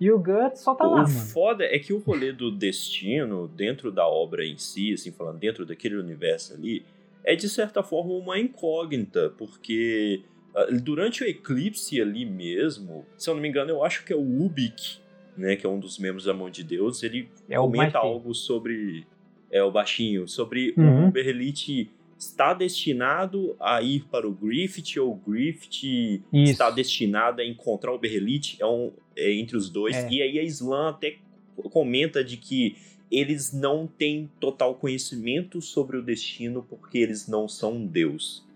E 0.00 0.10
o 0.10 0.18
Guts 0.18 0.60
só 0.60 0.74
tá 0.74 0.86
o 0.86 0.94
lá, 0.94 1.02
O 1.02 1.08
foda 1.08 1.64
é 1.64 1.78
que 1.78 1.92
o 1.92 1.98
rolê 1.98 2.32
do 2.32 2.50
destino, 2.50 3.46
dentro 3.48 3.92
da 3.92 4.06
obra 4.06 4.46
em 4.46 4.56
si, 4.56 4.94
assim, 4.94 5.12
falando 5.12 5.38
dentro 5.38 5.66
daquele 5.66 5.96
universo 5.96 6.54
ali, 6.54 6.84
é 7.22 7.36
de 7.36 7.48
certa 7.48 7.82
forma 7.82 8.14
uma 8.14 8.38
incógnita, 8.38 9.30
porque 9.36 10.22
uh, 10.54 10.80
durante 10.80 11.22
o 11.22 11.26
eclipse 11.26 12.00
ali 12.00 12.24
mesmo, 12.24 13.04
se 13.16 13.28
eu 13.28 13.34
não 13.34 13.42
me 13.42 13.48
engano, 13.48 13.70
eu 13.70 13.84
acho 13.84 14.04
que 14.04 14.12
é 14.12 14.16
o 14.16 14.44
Ubik, 14.44 14.98
né, 15.36 15.54
que 15.54 15.66
é 15.66 15.68
um 15.68 15.78
dos 15.78 15.98
membros 15.98 16.24
da 16.24 16.32
Mão 16.32 16.48
de 16.48 16.64
Deus, 16.64 17.02
ele 17.02 17.28
é 17.48 17.56
comenta 17.56 17.98
algo 17.98 18.34
sobre. 18.34 19.06
É 19.52 19.62
o 19.64 19.70
baixinho, 19.70 20.28
sobre 20.28 20.72
uhum. 20.78 21.08
o 21.08 21.10
Berlite 21.10 21.90
está 22.20 22.52
destinado 22.52 23.56
a 23.58 23.80
ir 23.80 24.04
para 24.10 24.28
o 24.28 24.30
Griffith 24.30 24.98
ou 25.00 25.12
o 25.12 25.14
Griffith 25.14 26.22
Isso. 26.30 26.52
está 26.52 26.70
destinado 26.70 27.40
a 27.40 27.44
encontrar 27.44 27.92
o 27.94 27.98
Berrelite 27.98 28.58
é 28.60 28.66
um, 28.66 28.92
é 29.16 29.32
entre 29.32 29.56
os 29.56 29.70
dois. 29.70 29.96
É. 29.96 30.08
E 30.10 30.22
aí 30.22 30.38
a 30.38 30.42
Slam 30.42 30.90
até 30.90 31.16
comenta 31.70 32.22
de 32.22 32.36
que 32.36 32.76
eles 33.10 33.54
não 33.54 33.86
têm 33.86 34.30
total 34.38 34.74
conhecimento 34.74 35.62
sobre 35.62 35.96
o 35.96 36.02
destino 36.02 36.62
porque 36.68 36.98
eles 36.98 37.26
não 37.26 37.48
são 37.48 37.72
um 37.72 37.86
deus. 37.86 38.46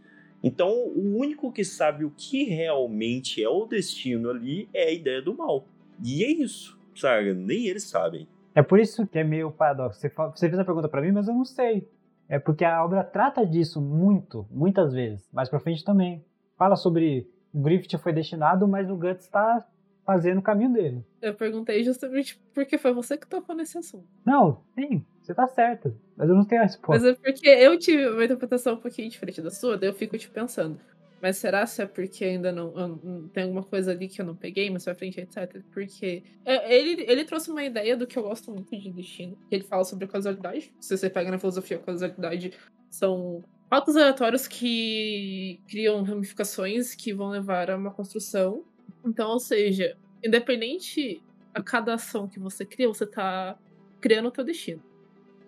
Então, 0.42 0.70
o 0.70 1.16
único 1.16 1.50
que 1.50 1.64
sabe 1.64 2.04
o 2.04 2.12
que 2.14 2.44
realmente 2.44 3.42
é 3.42 3.48
o 3.48 3.64
destino 3.64 4.28
ali 4.28 4.68
é 4.74 4.88
a 4.88 4.92
ideia 4.92 5.22
do 5.22 5.34
mal. 5.34 5.64
E 6.04 6.22
é 6.22 6.30
isso, 6.30 6.78
sabe? 6.94 7.32
Nem 7.32 7.66
eles 7.66 7.84
sabem. 7.84 8.28
É 8.54 8.62
por 8.62 8.78
isso 8.78 9.06
que 9.06 9.18
é 9.18 9.24
meio 9.24 9.50
paradoxo. 9.50 9.98
Você, 9.98 10.10
você 10.10 10.48
fez 10.48 10.58
a 10.58 10.64
pergunta 10.64 10.88
para 10.88 11.00
mim, 11.00 11.12
mas 11.12 11.26
eu 11.26 11.34
não 11.34 11.46
sei. 11.46 11.88
É 12.28 12.38
porque 12.38 12.64
a 12.64 12.84
obra 12.84 13.04
trata 13.04 13.46
disso 13.46 13.80
muito, 13.80 14.46
muitas 14.50 14.92
vezes. 14.92 15.28
Mais 15.32 15.48
pra 15.48 15.60
frente 15.60 15.84
também. 15.84 16.24
Fala 16.56 16.76
sobre 16.76 17.28
o 17.52 17.60
Griffith 17.60 17.98
foi 17.98 18.12
destinado, 18.12 18.66
mas 18.66 18.90
o 18.90 18.96
Guts 18.96 19.24
está 19.24 19.66
fazendo 20.04 20.38
o 20.38 20.42
caminho 20.42 20.72
dele. 20.72 21.04
Eu 21.20 21.34
perguntei 21.34 21.82
justamente 21.82 22.40
porque 22.52 22.76
foi 22.76 22.92
você 22.92 23.16
que 23.16 23.26
tocou 23.26 23.54
nesse 23.54 23.78
assunto. 23.78 24.06
Não, 24.24 24.62
sim, 24.74 25.04
você 25.20 25.34
tá 25.34 25.46
certa. 25.46 25.94
Mas 26.16 26.28
eu 26.28 26.34
não 26.34 26.44
tenho 26.44 26.60
a 26.60 26.64
resposta. 26.64 27.02
Mas 27.02 27.04
é 27.04 27.14
porque 27.14 27.48
eu 27.48 27.78
tive 27.78 28.08
uma 28.08 28.24
interpretação 28.24 28.74
um 28.74 28.80
pouquinho 28.80 29.08
diferente 29.08 29.40
da 29.40 29.50
sua, 29.50 29.76
daí 29.76 29.88
eu 29.88 29.94
fico 29.94 30.16
te 30.18 30.28
pensando. 30.28 30.78
Mas 31.24 31.38
será 31.38 31.64
se 31.66 31.80
é 31.80 31.86
porque 31.86 32.22
ainda 32.22 32.52
não, 32.52 33.30
tem 33.32 33.44
alguma 33.44 33.62
coisa 33.62 33.92
ali 33.92 34.08
que 34.08 34.20
eu 34.20 34.26
não 34.26 34.36
peguei, 34.36 34.68
mas 34.68 34.84
pra 34.84 34.94
frente, 34.94 35.18
etc. 35.18 35.62
Porque 35.72 36.22
é, 36.44 36.76
ele, 36.78 37.02
ele 37.08 37.24
trouxe 37.24 37.50
uma 37.50 37.64
ideia 37.64 37.96
do 37.96 38.06
que 38.06 38.18
eu 38.18 38.24
gosto 38.24 38.50
muito 38.52 38.78
de 38.78 38.92
destino. 38.92 39.34
Ele 39.50 39.64
fala 39.64 39.84
sobre 39.84 40.06
causalidade. 40.06 40.70
Se 40.78 40.94
você 40.94 41.08
pega 41.08 41.30
na 41.30 41.38
filosofia, 41.38 41.78
causalidade 41.78 42.52
são 42.90 43.42
fatos 43.70 43.96
aleatórios 43.96 44.46
que 44.46 45.62
criam 45.66 46.02
ramificações 46.02 46.94
que 46.94 47.14
vão 47.14 47.30
levar 47.30 47.70
a 47.70 47.76
uma 47.78 47.90
construção. 47.90 48.62
Então, 49.02 49.30
ou 49.30 49.40
seja, 49.40 49.96
independente 50.22 51.22
a 51.54 51.62
cada 51.62 51.94
ação 51.94 52.28
que 52.28 52.38
você 52.38 52.66
cria, 52.66 52.86
você 52.86 53.06
tá 53.06 53.58
criando 53.98 54.28
o 54.28 54.30
teu 54.30 54.44
destino. 54.44 54.82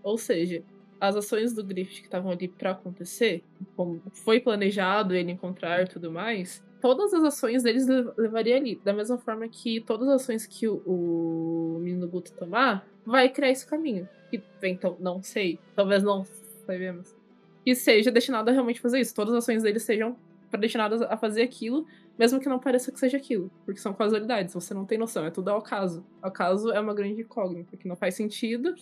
Ou 0.02 0.16
seja, 0.16 0.64
as 1.00 1.16
ações 1.16 1.52
do 1.52 1.62
Griffith 1.64 2.00
que 2.00 2.06
estavam 2.06 2.30
ali 2.30 2.48
para 2.48 2.70
acontecer, 2.70 3.42
como 3.76 4.00
foi 4.12 4.40
planejado 4.40 5.14
ele 5.14 5.32
encontrar 5.32 5.82
e 5.82 5.86
tudo 5.86 6.10
mais, 6.10 6.64
todas 6.80 7.12
as 7.12 7.22
ações 7.24 7.62
deles 7.62 7.86
levaria 8.16 8.56
ali. 8.56 8.80
Da 8.84 8.92
mesma 8.92 9.18
forma 9.18 9.48
que 9.48 9.80
todas 9.80 10.08
as 10.08 10.22
ações 10.22 10.46
que 10.46 10.68
o, 10.68 10.82
o 10.86 11.78
menino 11.80 12.08
Guto 12.08 12.32
tomar, 12.32 12.86
vai 13.04 13.28
criar 13.28 13.50
esse 13.50 13.66
caminho. 13.66 14.08
Que, 14.30 14.42
então, 14.62 14.96
não 14.98 15.22
sei. 15.22 15.58
Talvez 15.74 16.02
não 16.02 16.24
sabemos. 16.66 17.14
Que 17.64 17.74
seja 17.74 18.10
destinado 18.10 18.50
a 18.50 18.52
realmente 18.52 18.80
fazer 18.80 19.00
isso. 19.00 19.14
Todas 19.14 19.34
as 19.34 19.44
ações 19.44 19.62
dele 19.62 19.78
sejam 19.78 20.16
destinadas 20.58 21.02
a 21.02 21.16
fazer 21.16 21.42
aquilo, 21.42 21.86
mesmo 22.18 22.40
que 22.40 22.48
não 22.48 22.58
pareça 22.58 22.90
que 22.90 22.98
seja 22.98 23.16
aquilo. 23.16 23.50
Porque 23.64 23.80
são 23.80 23.92
casualidades, 23.92 24.54
você 24.54 24.72
não 24.72 24.86
tem 24.86 24.96
noção, 24.96 25.24
é 25.24 25.30
tudo 25.30 25.48
ao 25.50 25.60
caso. 25.60 26.04
Ao 26.22 26.30
caso 26.30 26.70
é 26.72 26.80
uma 26.80 26.94
grande 26.94 27.20
incógnita, 27.20 27.76
que 27.76 27.86
não 27.86 27.96
faz 27.96 28.14
sentido, 28.14 28.74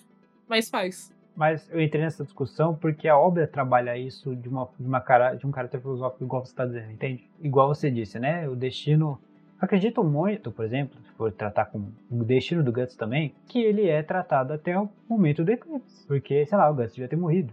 mas 0.48 0.68
faz. 0.68 1.12
Mas 1.36 1.68
eu 1.70 1.80
entrei 1.80 2.02
nessa 2.02 2.22
discussão 2.22 2.74
porque 2.74 3.08
a 3.08 3.18
obra 3.18 3.46
trabalha 3.46 3.98
isso 3.98 4.36
de, 4.36 4.48
uma, 4.48 4.68
de, 4.78 4.86
uma 4.86 5.00
cara, 5.00 5.34
de 5.34 5.46
um 5.46 5.50
caráter 5.50 5.80
filosófico 5.80 6.22
igual 6.22 6.44
você 6.44 6.52
está 6.52 6.64
dizendo, 6.64 6.92
entende? 6.92 7.28
Igual 7.40 7.74
você 7.74 7.90
disse, 7.90 8.18
né? 8.18 8.48
O 8.48 8.54
destino. 8.54 9.18
Acredito 9.60 10.04
muito, 10.04 10.52
por 10.52 10.64
exemplo, 10.64 11.00
se 11.00 11.10
for 11.12 11.32
tratar 11.32 11.66
com 11.66 11.88
o 12.10 12.24
destino 12.24 12.62
do 12.62 12.72
Guts 12.72 12.96
também, 12.96 13.34
que 13.46 13.60
ele 13.60 13.88
é 13.88 14.02
tratado 14.02 14.52
até 14.52 14.78
o 14.78 14.88
momento 15.08 15.44
do 15.44 15.50
eclipse. 15.50 16.06
Porque, 16.06 16.44
sei 16.44 16.58
lá, 16.58 16.70
o 16.70 16.74
Guts 16.74 16.94
devia 16.94 17.08
ter 17.08 17.16
morrido. 17.16 17.52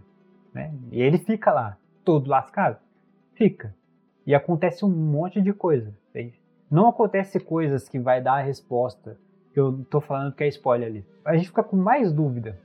Né? 0.52 0.72
E 0.90 1.00
ele 1.00 1.18
fica 1.18 1.52
lá, 1.52 1.76
todo 2.04 2.28
lascado. 2.28 2.78
Fica. 3.34 3.74
E 4.26 4.34
acontece 4.34 4.84
um 4.84 4.90
monte 4.90 5.40
de 5.40 5.52
coisa. 5.52 5.92
Entende? 6.10 6.40
Não 6.70 6.88
acontece 6.88 7.40
coisas 7.40 7.88
que 7.88 7.98
vai 7.98 8.20
dar 8.20 8.34
a 8.34 8.42
resposta. 8.42 9.16
Eu 9.54 9.84
tô 9.90 10.00
falando 10.00 10.34
que 10.34 10.44
é 10.44 10.48
spoiler 10.48 10.88
ali. 10.88 11.06
A 11.24 11.34
gente 11.36 11.48
fica 11.48 11.62
com 11.62 11.76
mais 11.76 12.12
dúvida 12.12 12.58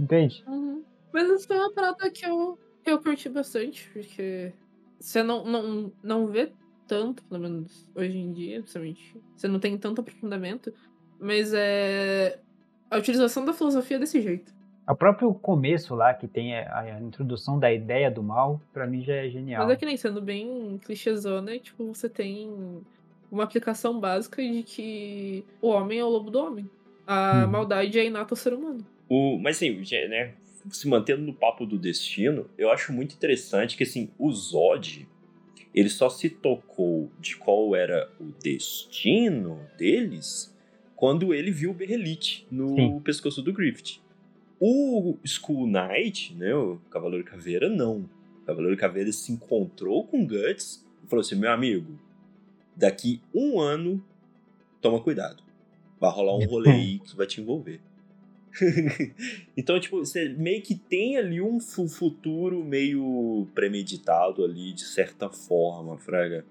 Entende? 0.00 0.42
Uhum. 0.46 0.82
Mas 1.12 1.28
isso 1.28 1.46
foi 1.46 1.58
uma 1.58 1.72
parada 1.72 2.10
que 2.10 2.24
eu, 2.24 2.58
que 2.82 2.90
eu 2.90 2.98
curti 3.02 3.28
bastante, 3.28 3.90
porque 3.92 4.52
você 4.98 5.22
não, 5.22 5.44
não, 5.44 5.92
não 6.02 6.26
vê 6.26 6.50
tanto, 6.86 7.22
pelo 7.24 7.42
menos 7.42 7.86
hoje 7.94 8.16
em 8.16 8.32
dia, 8.32 8.60
principalmente. 8.60 9.20
Você 9.36 9.46
não 9.46 9.60
tem 9.60 9.76
tanto 9.76 10.00
aprofundamento, 10.00 10.72
mas 11.18 11.52
é 11.52 12.38
a 12.90 12.96
utilização 12.96 13.44
da 13.44 13.52
filosofia 13.52 13.98
desse 13.98 14.20
jeito. 14.22 14.52
O 14.88 14.94
próprio 14.94 15.32
começo 15.34 15.94
lá, 15.94 16.14
que 16.14 16.26
tem 16.26 16.56
a, 16.56 16.80
a 16.80 17.00
introdução 17.00 17.58
da 17.58 17.72
ideia 17.72 18.10
do 18.10 18.22
mal, 18.22 18.60
para 18.72 18.86
mim 18.86 19.04
já 19.04 19.14
é 19.14 19.28
genial. 19.28 19.62
Mas 19.62 19.74
é 19.74 19.76
que 19.76 19.86
nem 19.86 19.96
sendo 19.96 20.20
bem 20.20 20.80
clichêzona, 20.84 21.58
tipo, 21.58 21.94
você 21.94 22.08
tem 22.08 22.82
uma 23.30 23.44
aplicação 23.44 24.00
básica 24.00 24.42
de 24.42 24.62
que 24.62 25.44
o 25.60 25.68
homem 25.68 25.98
é 26.00 26.04
o 26.04 26.08
lobo 26.08 26.30
do 26.30 26.40
homem. 26.40 26.68
A 27.06 27.44
hum. 27.44 27.50
maldade 27.50 27.98
é 27.98 28.06
inata 28.06 28.32
ao 28.32 28.36
ser 28.36 28.52
humano. 28.52 28.84
O, 29.10 29.36
mas 29.38 29.56
assim, 29.56 29.82
né, 30.08 30.34
se 30.70 30.86
mantendo 30.86 31.22
no 31.22 31.34
papo 31.34 31.66
do 31.66 31.76
destino, 31.76 32.48
eu 32.56 32.70
acho 32.70 32.92
muito 32.92 33.12
interessante 33.12 33.76
que 33.76 33.82
assim, 33.82 34.08
o 34.16 34.30
Zod, 34.32 35.08
ele 35.74 35.88
só 35.88 36.08
se 36.08 36.30
tocou 36.30 37.10
de 37.18 37.36
qual 37.36 37.74
era 37.74 38.08
o 38.20 38.26
destino 38.40 39.60
deles 39.76 40.56
quando 40.94 41.34
ele 41.34 41.50
viu 41.50 41.72
o 41.72 41.74
Berrelite 41.74 42.46
no 42.52 42.76
Sim. 42.76 43.00
pescoço 43.00 43.42
do 43.42 43.52
Griffith. 43.52 44.00
O 44.60 45.16
Skull 45.24 45.66
Knight, 45.66 46.34
né, 46.34 46.54
o 46.54 46.78
Cavaleiro 46.90 47.24
Caveira, 47.24 47.68
não. 47.68 48.08
O 48.42 48.46
Cavaleiro 48.46 48.76
Caveira 48.76 49.10
se 49.10 49.32
encontrou 49.32 50.04
com 50.04 50.24
Guts 50.24 50.86
e 51.02 51.08
falou 51.08 51.22
assim: 51.22 51.34
meu 51.34 51.50
amigo, 51.50 51.98
daqui 52.76 53.20
um 53.34 53.58
ano, 53.58 54.04
toma 54.80 55.00
cuidado. 55.00 55.42
Vai 55.98 56.12
rolar 56.12 56.36
um 56.36 56.46
rolê 56.46 56.70
aí 56.70 56.98
que 56.98 57.16
vai 57.16 57.26
te 57.26 57.40
envolver. 57.40 57.80
então, 59.56 59.78
tipo, 59.78 59.98
você 59.98 60.28
meio 60.28 60.62
que 60.62 60.74
tem 60.74 61.16
ali 61.16 61.40
um 61.40 61.60
futuro 61.60 62.64
meio 62.64 63.46
premeditado 63.54 64.44
ali, 64.44 64.72
de 64.72 64.84
certa 64.84 65.28
forma, 65.28 65.96
Fraga. 65.98 66.44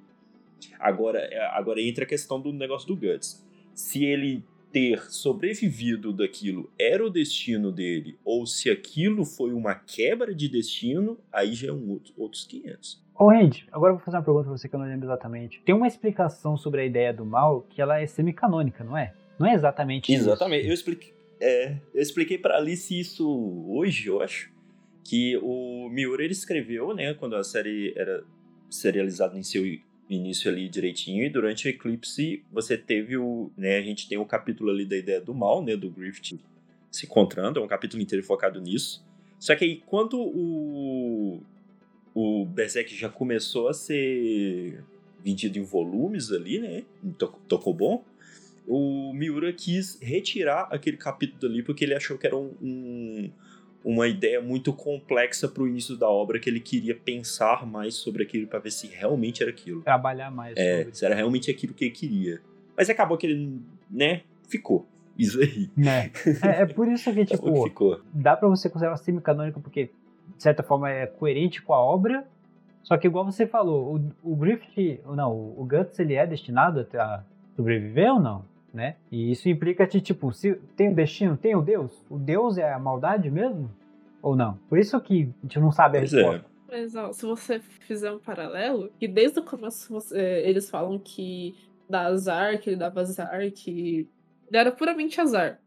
Agora, 0.80 1.20
é, 1.20 1.40
agora 1.58 1.82
entra 1.82 2.04
a 2.04 2.08
questão 2.08 2.40
do 2.40 2.52
negócio 2.52 2.88
do 2.88 2.96
Guts. 2.96 3.46
Se 3.74 4.04
ele 4.04 4.44
ter 4.72 5.02
sobrevivido 5.12 6.14
daquilo 6.14 6.70
era 6.78 7.06
o 7.06 7.10
destino 7.10 7.72
dele, 7.72 8.18
ou 8.24 8.46
se 8.46 8.70
aquilo 8.70 9.26
foi 9.26 9.52
uma 9.52 9.76
quebra 9.76 10.34
de 10.34 10.48
destino, 10.48 11.18
aí 11.32 11.54
já 11.54 11.70
é 11.70 11.72
um 11.72 11.92
outro, 11.92 12.14
outros 12.18 12.46
500. 12.46 13.04
Ô, 13.18 13.30
Randy, 13.30 13.68
agora 13.72 13.92
eu 13.92 13.98
vou 13.98 14.06
fazer 14.06 14.18
uma 14.18 14.24
pergunta 14.24 14.46
pra 14.46 14.58
você 14.58 14.70
que 14.70 14.76
eu 14.76 14.80
não 14.80 14.88
lembro 14.88 15.06
exatamente. 15.06 15.62
Tem 15.66 15.76
uma 15.76 15.88
explicação 15.88 16.56
sobre 16.56 16.82
a 16.82 16.86
ideia 16.86 17.14
do 17.14 17.26
mal 17.26 17.66
que 17.70 17.82
ela 17.82 18.00
é 18.00 18.08
semicanônica, 18.08 18.84
não 18.84 18.98
é? 18.98 19.14
Não 19.38 19.48
é 19.48 19.54
exatamente 19.54 20.12
Exatamente. 20.12 20.62
Isso. 20.62 20.70
Eu 20.70 20.74
expliquei, 20.74 21.14
é, 21.40 21.78
eu 21.94 22.02
expliquei 22.02 22.38
para 22.38 22.58
Alice 22.58 22.98
isso 22.98 23.28
hoje, 23.68 24.08
eu 24.08 24.22
acho. 24.22 24.52
Que 25.04 25.38
o 25.38 25.90
Miura 25.90 26.24
ele 26.24 26.34
escreveu, 26.34 26.94
né, 26.94 27.14
quando 27.14 27.36
a 27.36 27.44
série 27.44 27.94
era 27.96 28.24
serializada 28.70 29.38
em 29.38 29.44
seu 29.44 29.64
início 30.10 30.52
ali 30.52 30.68
direitinho, 30.68 31.24
e 31.24 31.30
durante 31.30 31.68
o 31.68 31.70
eclipse 31.70 32.44
você 32.52 32.78
teve 32.78 33.18
o. 33.18 33.52
Né, 33.58 33.78
a 33.78 33.82
gente 33.82 34.08
tem 34.08 34.18
o 34.18 34.22
um 34.22 34.28
capítulo 34.28 34.70
ali 34.70 34.86
da 34.86 34.98
ideia 34.98 35.22
do 35.22 35.34
mal, 35.34 35.64
né, 35.64 35.76
do 35.76 35.90
Griffith 35.90 36.40
se 36.92 37.06
encontrando, 37.06 37.60
é 37.60 37.64
um 37.64 37.68
capítulo 37.68 38.02
inteiro 38.02 38.26
focado 38.26 38.60
nisso. 38.60 39.06
Só 39.40 39.56
que 39.56 39.66
aí 39.66 39.84
quando 39.86 40.20
o. 40.20 41.42
O 42.14 42.44
Berserk 42.44 42.94
já 42.96 43.08
começou 43.08 43.70
a 43.70 43.74
ser 43.74 44.84
vendido 45.24 45.60
em 45.60 45.64
volumes 45.64 46.32
ali, 46.32 46.60
né? 46.60 46.84
Tocou 47.48 47.74
bom 47.74 48.04
o 48.70 49.12
Miura 49.14 49.52
quis 49.52 50.00
retirar 50.00 50.68
aquele 50.70 50.96
capítulo 50.96 51.52
ali 51.52 51.64
porque 51.64 51.84
ele 51.84 51.96
achou 51.96 52.20
que 52.20 52.28
era 52.28 52.38
um, 52.38 52.54
um, 52.62 53.32
uma 53.84 54.08
ideia 54.08 54.40
muito 54.40 54.72
complexa 54.72 55.48
para 55.48 55.64
o 55.64 55.68
início 55.68 55.98
da 55.98 56.08
obra 56.08 56.40
que 56.40 56.48
ele 56.48 56.60
queria 56.60 56.96
pensar 56.96 57.66
mais 57.66 57.96
sobre 57.96 58.22
aquilo 58.22 58.46
para 58.46 58.60
ver 58.60 58.72
se 58.72 58.86
realmente 58.86 59.42
era 59.42 59.52
aquilo. 59.52 59.82
Trabalhar 59.82 60.30
mais. 60.30 60.56
É, 60.56 60.88
se 60.94 61.04
era 61.04 61.16
realmente 61.16 61.50
aquilo 61.50 61.74
que 61.74 61.86
ele 61.86 61.92
queria. 61.92 62.42
Mas 62.78 62.88
acabou 62.92 63.18
que 63.18 63.26
ele, 63.26 63.60
né, 63.90 64.22
ficou. 64.48 64.86
Isso 65.18 65.40
aí. 65.42 65.70
É, 65.86 66.12
é, 66.48 66.62
é 66.62 66.66
por 66.68 66.88
isso 66.88 67.12
que, 67.12 67.26
tipo, 67.26 67.64
ficou. 67.64 68.00
dá 68.14 68.38
para 68.38 68.48
você 68.48 68.70
considerar 68.70 68.96
semi-canônico 68.98 69.60
porque, 69.60 69.90
de 70.38 70.44
certa 70.44 70.62
forma, 70.62 70.92
é 70.92 71.08
coerente 71.08 71.62
com 71.62 71.74
a 71.74 71.80
obra, 71.80 72.26
só 72.84 72.96
que 72.98 73.08
igual 73.08 73.26
você 73.26 73.48
falou, 73.48 73.96
o, 74.24 74.32
o 74.32 74.36
Griffith, 74.36 75.02
não, 75.06 75.34
o 75.34 75.68
Guts, 75.68 75.98
ele 76.00 76.14
é 76.14 76.26
destinado 76.26 76.88
a 76.94 77.24
sobreviver 77.56 78.14
ou 78.14 78.20
não? 78.22 78.46
Né? 78.74 78.96
E 79.12 79.32
isso 79.32 79.50
implica 79.50 79.86
que, 79.88 80.00
tipo, 80.00 80.32
se 80.32 80.56
tem 80.76 80.90
o 80.90 80.96
destino, 80.96 81.38
tem 81.38 81.56
o 81.56 81.62
Deus? 81.62 81.92
O 82.10 82.18
Deus 82.18 82.58
é 82.58 82.72
a 82.72 82.80
maldade 82.80 83.30
mesmo? 83.30 83.70
Ou 84.22 84.36
não? 84.36 84.60
Por 84.68 84.78
isso 84.78 85.00
que 85.02 85.30
a 85.40 85.46
gente 85.46 85.60
não 85.60 85.72
sabe 85.72 85.98
a 85.98 86.02
pois 86.02 86.14
é. 86.14 86.18
resposta. 86.18 86.46
É. 86.46 86.50
Mas 86.72 86.96
ó, 86.96 87.12
se 87.12 87.26
você 87.26 87.60
fizer 87.60 88.12
um 88.12 88.20
paralelo, 88.20 88.92
que 89.00 89.08
desde 89.08 89.40
o 89.40 89.44
começo 89.44 89.92
você, 89.92 90.18
é, 90.18 90.50
eles 90.50 90.70
falam 90.70 91.00
que 91.00 91.56
dá 91.90 92.06
azar, 92.06 92.60
que 92.60 92.70
ele 92.70 92.78
dava 92.78 93.02
azar, 93.02 93.52
que 93.52 94.08
ele 94.48 94.58
era 94.58 94.72
puramente 94.72 95.20
azar. 95.20 95.60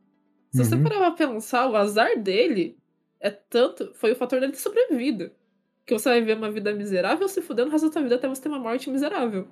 Se 0.53 0.61
uhum. 0.61 0.65
você 0.65 0.77
parar 0.77 1.11
pra 1.11 1.27
pensar, 1.29 1.69
o 1.69 1.77
azar 1.77 2.19
dele 2.21 2.77
é 3.19 3.31
tanto. 3.31 3.93
Foi 3.95 4.13
o 4.13 4.17
fator 4.17 4.39
dele 4.39 4.53
de 4.53 4.59
sobrevida. 4.59 5.33
Que 5.85 5.95
você 5.95 6.09
vai 6.09 6.21
ver 6.21 6.37
uma 6.37 6.51
vida 6.51 6.73
miserável 6.73 7.27
se 7.29 7.43
fudendo 7.43 7.69
o 7.69 7.73
resto 7.73 7.87
da 7.89 7.93
sua 7.93 8.03
vida 8.03 8.15
até 8.15 8.29
você 8.29 8.43
ter 8.43 8.49
uma 8.49 8.59
morte 8.59 8.89
miserável. 8.91 9.49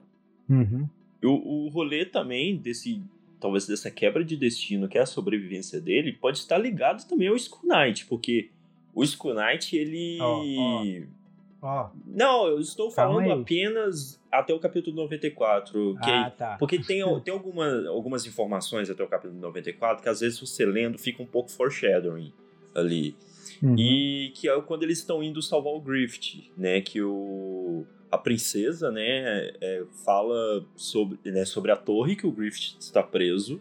Uhum. 0.49 0.89
O, 1.25 1.67
o 1.67 1.69
rolê 1.71 2.05
também 2.05 2.57
desse 2.57 3.03
talvez 3.41 3.67
dessa 3.67 3.91
quebra 3.91 4.25
de 4.25 4.37
destino, 4.37 4.89
que 4.89 4.99
é 4.99 5.01
a 5.01 5.07
sobrevivência 5.07 5.81
dele, 5.81 6.13
pode 6.13 6.39
estar 6.39 6.59
ligado 6.59 7.07
também 7.09 7.29
ao 7.29 7.37
Skull 7.37 7.69
Knight, 7.69 8.07
porque 8.07 8.51
o 8.95 9.03
Skull 9.03 9.35
Knight, 9.35 9.77
ele... 9.77 10.19
Oh, 10.21 10.43
oh. 10.43 11.21
Oh. 11.63 11.91
Não, 12.07 12.47
eu 12.47 12.59
estou 12.59 12.91
falando 12.91 13.31
apenas 13.33 14.19
até 14.33 14.55
o 14.55 14.59
capítulo 14.59 14.97
94. 14.97 15.95
Que, 16.03 16.11
ah, 16.11 16.31
tá. 16.31 16.57
Porque 16.59 16.79
tem, 16.79 17.03
tem 17.21 17.35
alguma, 17.35 17.87
algumas 17.89 18.27
informações 18.27 18.89
até 18.89 19.05
o 19.05 19.07
capítulo 19.07 19.39
94 19.39 20.03
que 20.03 20.09
às 20.09 20.21
vezes 20.21 20.41
você 20.41 20.65
lendo 20.65 20.99
fica 20.99 21.23
um 21.23 21.27
pouco 21.27 21.51
foreshadowing 21.51 22.33
ali. 22.75 23.15
Uhum. 23.63 23.77
E 23.79 24.33
que 24.35 24.49
é 24.49 24.61
quando 24.63 24.85
eles 24.85 24.99
estão 25.01 25.23
indo 25.23 25.43
salvar 25.43 25.75
o 25.75 25.81
Griffith, 25.81 26.51
né? 26.57 26.81
Que 26.81 27.03
o 27.03 27.85
a 28.11 28.19
princesa, 28.19 28.91
né, 28.91 29.53
é, 29.61 29.85
fala 30.05 30.67
sobre, 30.75 31.19
né, 31.31 31.45
sobre 31.45 31.71
a 31.71 31.77
torre 31.77 32.17
que 32.17 32.27
o 32.27 32.33
Griffith 32.33 32.77
está 32.79 33.03
preso 33.03 33.61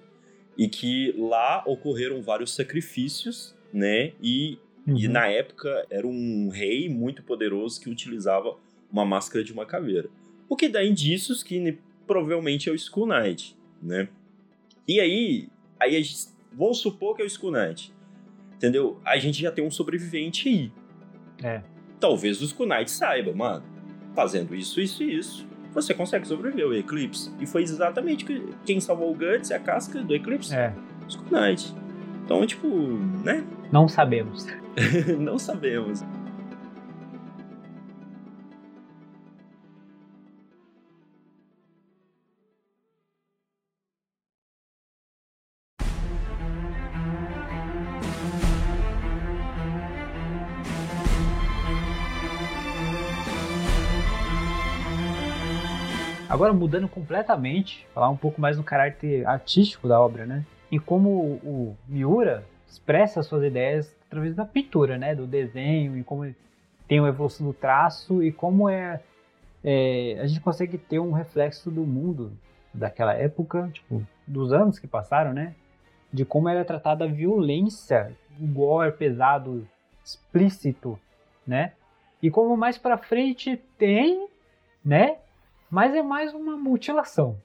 e 0.57 0.67
que 0.67 1.13
lá 1.17 1.63
ocorreram 1.65 2.21
vários 2.21 2.55
sacrifícios, 2.55 3.55
né, 3.71 4.13
e, 4.21 4.57
uhum. 4.88 4.97
e 4.97 5.07
na 5.07 5.27
época 5.27 5.85
era 5.89 6.07
um 6.07 6.49
rei 6.49 6.89
muito 6.89 7.21
poderoso 7.21 7.79
que 7.79 7.89
utilizava 7.89 8.57
uma 8.91 9.05
máscara 9.05 9.43
de 9.43 9.53
uma 9.53 9.65
caveira. 9.65 10.09
O 10.47 10.55
que 10.55 10.67
dá 10.67 10.83
indícios 10.83 11.43
que 11.43 11.77
provavelmente 12.07 12.69
é 12.69 12.71
o 12.71 12.75
Skull 12.75 13.05
Knight, 13.05 13.55
né? 13.79 14.09
E 14.88 14.99
aí, 14.99 15.47
aí 15.79 15.95
a 15.95 16.01
gente, 16.01 16.29
vamos 16.51 16.79
supor 16.79 17.15
que 17.15 17.21
é 17.21 17.25
o 17.25 17.27
Skull 17.27 17.51
Knight, 17.51 17.93
entendeu? 18.55 18.99
A 19.05 19.19
gente 19.19 19.39
já 19.39 19.51
tem 19.51 19.63
um 19.63 19.69
sobrevivente 19.69 20.49
aí. 20.49 20.71
É. 21.43 21.62
Talvez 21.99 22.41
o 22.41 22.45
Skull 22.45 22.65
Knight 22.65 22.89
saiba, 22.89 23.31
mano 23.31 23.78
fazendo 24.15 24.55
isso, 24.55 24.79
isso 24.79 25.03
e 25.03 25.17
isso, 25.17 25.45
você 25.73 25.93
consegue 25.93 26.27
sobreviver 26.27 26.67
o 26.67 26.73
Eclipse. 26.73 27.31
E 27.39 27.45
foi 27.45 27.63
exatamente 27.63 28.25
quem 28.65 28.79
salvou 28.79 29.12
o 29.12 29.15
Guts, 29.15 29.51
a 29.51 29.60
casca 29.60 30.01
do 30.01 30.13
Eclipse. 30.13 30.53
É. 30.53 30.73
Skull 31.07 31.27
Knight. 31.31 31.73
Então, 32.25 32.45
tipo, 32.45 32.67
né? 33.23 33.43
Não 33.71 33.87
sabemos. 33.87 34.47
não 35.19 35.39
sabemos. 35.39 36.03
Agora 56.40 56.54
mudando 56.54 56.87
completamente, 56.87 57.85
falar 57.94 58.08
um 58.08 58.15
pouco 58.15 58.40
mais 58.40 58.56
no 58.56 58.63
caráter 58.63 59.27
artístico 59.27 59.90
da 59.90 60.00
obra, 60.00 60.25
né? 60.25 60.46
E 60.71 60.79
como 60.79 61.10
o 61.44 61.75
Miura 61.85 62.46
expressa 62.65 63.21
suas 63.21 63.44
ideias 63.44 63.94
através 64.08 64.33
da 64.35 64.46
pintura, 64.46 64.98
né? 64.98 65.13
Do 65.13 65.27
desenho 65.27 65.98
e 65.98 66.04
como 66.06 66.33
tem 66.87 67.02
uma 67.02 67.10
evolução 67.10 67.46
do 67.46 67.52
traço 67.52 68.23
e 68.23 68.31
como 68.31 68.69
é, 68.69 69.02
é, 69.62 70.17
a 70.21 70.27
gente 70.27 70.40
consegue 70.40 70.77
ter 70.77 70.98
um 70.98 71.12
reflexo 71.12 71.69
do 71.69 71.81
mundo 71.81 72.31
daquela 72.73 73.13
época, 73.13 73.69
tipo, 73.73 74.02
dos 74.25 74.54
anos 74.54 74.79
que 74.79 74.87
passaram, 74.87 75.33
né? 75.33 75.54
De 76.10 76.23
como 76.23 76.48
era 76.48 76.63
tratada 76.63 77.04
a 77.04 77.10
violência, 77.10 78.15
o 78.40 78.48
gore 78.48 78.94
pesado, 78.94 79.67
explícito, 80.06 80.98
né? 81.46 81.73
E 82.23 82.31
como 82.31 82.56
mais 82.56 82.77
para 82.77 82.98
frente 82.98 83.62
tem, 83.77 84.29
né? 84.85 85.17
Mas 85.69 85.93
é 85.95 86.01
mais 86.01 86.33
uma 86.33 86.57
mutilação. 86.57 87.37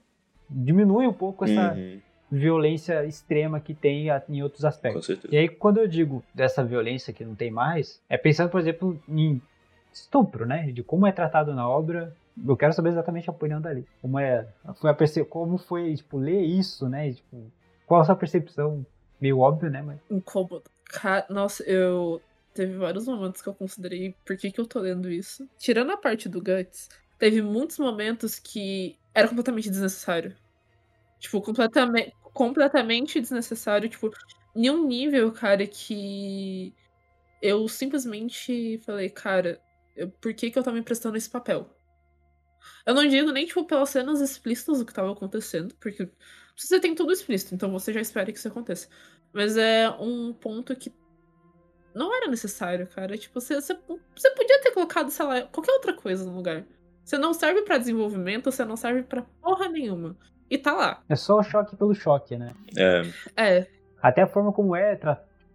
Diminui 0.48 1.06
um 1.06 1.12
pouco 1.12 1.44
essa 1.44 1.74
Uhum, 1.74 2.00
violência 2.30 3.04
extrema 3.04 3.60
que 3.60 3.74
tem 3.74 4.08
em 4.28 4.42
outros 4.42 4.62
com 4.62 4.68
aspectos. 4.68 5.06
certeza. 5.06 5.34
E 5.34 5.38
aí, 5.38 5.48
quando 5.48 5.78
eu 5.78 5.86
digo 5.88 6.24
dessa 6.34 6.64
violência 6.64 7.12
que 7.12 7.24
não 7.24 7.34
tem 7.34 7.50
mais, 7.50 8.00
é 8.08 8.16
pensando, 8.16 8.50
por 8.50 8.60
exemplo, 8.60 9.00
em 9.08 9.40
estupro, 9.92 10.44
né? 10.46 10.70
De 10.72 10.82
como 10.82 11.06
é 11.06 11.12
tratado 11.12 11.54
na 11.54 11.68
obra. 11.68 12.14
Eu 12.46 12.56
quero 12.56 12.72
saber 12.72 12.88
exatamente 12.90 13.30
a 13.30 13.32
opinião 13.32 13.60
dali. 13.60 13.86
Como 14.02 14.18
é, 14.18 14.46
foi 14.80 14.90
a 14.90 14.94
perce... 14.94 15.24
como 15.24 15.56
foi, 15.56 15.94
tipo, 15.94 16.18
ler 16.18 16.40
isso, 16.42 16.88
né? 16.88 17.08
E, 17.08 17.14
tipo, 17.14 17.50
qual 17.86 18.00
a 18.00 18.04
sua 18.04 18.16
percepção? 18.16 18.84
Meio 19.20 19.38
óbvio, 19.38 19.70
né? 19.70 19.80
Mas 19.82 19.98
incômodo. 20.10 20.64
Nossa, 21.30 21.62
eu. 21.64 22.20
Teve 22.52 22.76
vários 22.76 23.06
momentos 23.06 23.42
que 23.42 23.48
eu 23.48 23.54
considerei 23.54 24.14
por 24.24 24.36
que, 24.36 24.50
que 24.50 24.60
eu 24.60 24.66
tô 24.66 24.78
lendo 24.78 25.10
isso. 25.10 25.48
Tirando 25.58 25.90
a 25.90 25.96
parte 25.96 26.28
do 26.28 26.38
Guts, 26.38 26.88
teve 27.18 27.42
muitos 27.42 27.78
momentos 27.78 28.38
que 28.38 29.00
era 29.14 29.28
completamente 29.28 29.70
desnecessário. 29.70 30.36
Tipo, 31.20 31.42
completamente, 31.42 32.14
completamente 32.34 33.20
desnecessário. 33.20 33.88
Tipo, 33.88 34.10
em 34.54 34.70
um 34.70 34.86
nível, 34.86 35.32
cara, 35.32 35.66
que 35.66 36.76
eu 37.40 37.68
simplesmente 37.68 38.78
falei, 38.80 39.10
cara, 39.10 39.62
eu- 39.96 40.10
por 40.12 40.34
que, 40.34 40.50
que 40.50 40.58
eu 40.58 40.64
tô 40.64 40.72
me 40.72 40.82
prestando 40.82 41.16
esse 41.16 41.30
papel? 41.30 41.70
Eu 42.86 42.94
não 42.94 43.06
digo 43.06 43.30
nem, 43.32 43.46
tipo, 43.46 43.64
pelas 43.66 43.90
cenas 43.90 44.20
explícitas 44.20 44.78
do 44.78 44.86
que 44.86 44.92
tava 44.92 45.12
acontecendo, 45.12 45.74
porque 45.76 46.10
você 46.56 46.80
tem 46.80 46.94
tudo 46.94 47.12
explícito, 47.12 47.54
então 47.54 47.70
você 47.72 47.92
já 47.92 48.00
espera 48.00 48.30
que 48.32 48.38
isso 48.38 48.48
aconteça. 48.48 48.88
Mas 49.32 49.56
é 49.56 49.88
um 49.90 50.32
ponto 50.32 50.74
que 50.76 50.94
não 51.94 52.14
era 52.14 52.28
necessário, 52.28 52.86
cara. 52.88 53.16
Tipo, 53.18 53.40
você, 53.40 53.54
você, 53.56 53.74
você 54.16 54.30
podia 54.34 54.60
ter 54.62 54.72
colocado, 54.72 55.10
sei 55.10 55.24
lá, 55.26 55.42
qualquer 55.48 55.72
outra 55.72 55.94
coisa 55.94 56.24
no 56.24 56.36
lugar. 56.36 56.66
Você 57.04 57.18
não 57.18 57.34
serve 57.34 57.62
pra 57.62 57.78
desenvolvimento, 57.78 58.50
você 58.50 58.64
não 58.64 58.76
serve 58.76 59.02
pra 59.02 59.22
porra 59.42 59.68
nenhuma. 59.68 60.16
E 60.50 60.56
tá 60.58 60.72
lá. 60.72 61.02
é 61.08 61.16
só 61.16 61.38
o 61.38 61.42
choque 61.42 61.76
pelo 61.76 61.94
choque, 61.94 62.36
né? 62.36 62.52
É, 62.76 63.02
É, 63.36 63.66
Até 64.02 64.22
a 64.22 64.26
forma 64.26 64.52
como 64.52 64.74
é 64.76 64.98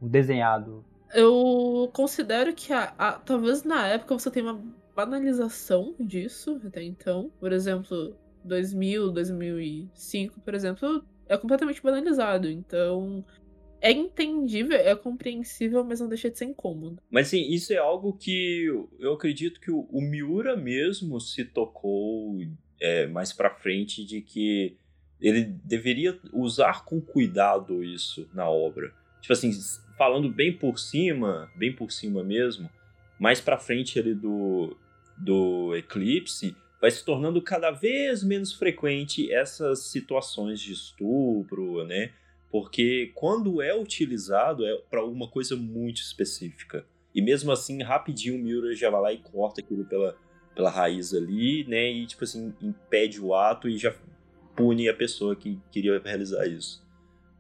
desenhado. 0.02 0.84
eu 1.14 1.89
considero 1.93 2.54
que 2.54 2.72
a, 2.74 2.93
a- 2.97 3.14
talvez 3.14 3.64
na 3.64 3.88
época 3.88 4.18
você 4.18 4.30
tenha 4.32 4.52
uma 4.52 4.62
banalização 4.95 5.95
disso 6.00 6.60
até 6.66 6.84
então. 6.84 7.32
Por 7.39 7.52
exemplo, 7.52 8.16
2000, 8.43 9.12
2005, 9.12 10.39
por 10.41 10.54
exemplo, 10.54 11.04
é 11.28 11.38
completamente 11.38 11.82
banalizado. 11.82 12.47
Então, 12.50 13.24
é 13.82 13.92
entendível, 13.92 14.78
é 14.78 14.96
compreensível, 14.96 15.84
mas 15.84 16.00
não 16.00 16.08
deixa 16.08 16.30
de 16.30 16.38
ser 16.38 16.46
incômodo. 16.46 17.02
Mas 17.10 17.28
sim, 17.28 17.52
isso 17.52 17.74
é 17.74 17.78
algo 17.78 18.14
que 18.14 18.66
eu 19.00 19.14
acredito 19.14 19.60
que 19.60 19.72
o, 19.72 20.02
Miura 20.02 20.56
mesmo 20.56 21.20
se 21.20 21.46
tocou 21.46 22.38
é, 22.80 23.08
mais 23.08 23.34
pra 23.34 23.50
frente 23.50 24.06
de 24.06 24.22
que 24.22 24.78
ele 25.20 25.44
deveria 25.64 26.18
usar 26.32 26.86
com 26.86 27.02
cuidado 27.02 27.84
isso 27.84 28.30
na 28.34 28.50
obra. 28.50 28.94
Tipo 29.22 29.34
assim, 29.34 29.52
falando 29.98 30.30
bem 30.30 30.56
por 30.56 30.80
cima, 30.80 31.52
bem 31.56 31.74
por 31.74 31.92
cima 31.92 32.24
mesmo, 32.24 32.70
mais 33.20 33.42
pra 33.42 33.58
frente 33.58 34.00
ali 34.00 34.14
do, 34.14 34.78
do 35.18 35.76
Eclipse, 35.76 36.56
vai 36.82 36.90
se 36.90 37.04
tornando 37.04 37.42
cada 37.42 37.72
vez 37.72 38.24
menos 38.24 38.54
frequente 38.54 39.32
essas 39.32 39.84
situações 39.88 40.62
de 40.62 40.72
estupro, 40.72 41.86
né? 41.86 42.12
Porque 42.52 43.12
quando 43.14 43.62
é 43.62 43.76
utilizado 43.76 44.66
é 44.66 44.76
para 44.89 45.02
alguma 45.02 45.30
coisa 45.30 45.56
muito 45.56 45.97
específica. 45.97 46.86
E 47.14 47.22
mesmo 47.22 47.52
assim, 47.52 47.82
rapidinho 47.84 48.36
o 48.36 48.39
Miura 48.39 48.76
já 48.76 48.89
vai 48.89 49.02
lá 49.02 49.14
e 49.14 49.18
corta 49.18 49.62
aquilo 49.62 49.86
pela, 49.86 50.16
pela 50.56 50.70
raiz 50.70 51.14
ali, 51.14 51.66
né? 51.68 51.91
E 51.91 52.06
tipo 52.06 52.24
assim, 52.24 52.54
impede 52.62 53.22
o 53.22 53.34
ato 53.34 53.68
e 53.68 53.78
já 53.78 53.93
pune 54.56 54.89
a 54.89 54.93
pessoa 54.93 55.36
que 55.36 55.60
queria 55.72 56.00
realizar 56.04 56.47
isso. 56.47 56.86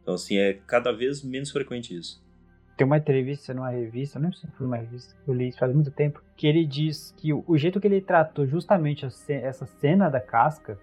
Então 0.01 0.13
assim, 0.13 0.37
é 0.37 0.53
cada 0.53 0.91
vez 0.91 1.23
menos 1.23 1.51
frequente 1.51 1.95
isso. 1.95 2.23
Tem 2.77 2.85
uma 2.85 2.97
entrevista 2.97 3.53
numa 3.53 3.71
revista, 3.71 4.17
eu 4.17 4.23
não 4.23 4.31
sei 4.31 4.49
se 4.49 4.55
foi 4.55 4.65
uma 4.65 4.77
revista, 4.77 5.13
eu 5.27 5.33
li 5.33 5.49
isso 5.49 5.59
faz 5.59 5.73
muito 5.73 5.91
tempo, 5.91 6.23
que 6.37 6.47
ele 6.47 6.65
diz 6.65 7.13
que 7.17 7.33
o, 7.33 7.57
jeito 7.57 7.77
que 7.77 7.85
ele 7.85 7.99
tratou 7.99 8.47
justamente 8.47 9.05
essa 9.05 9.65
cena 9.65 10.09
da 10.09 10.21
casca, 10.21 10.79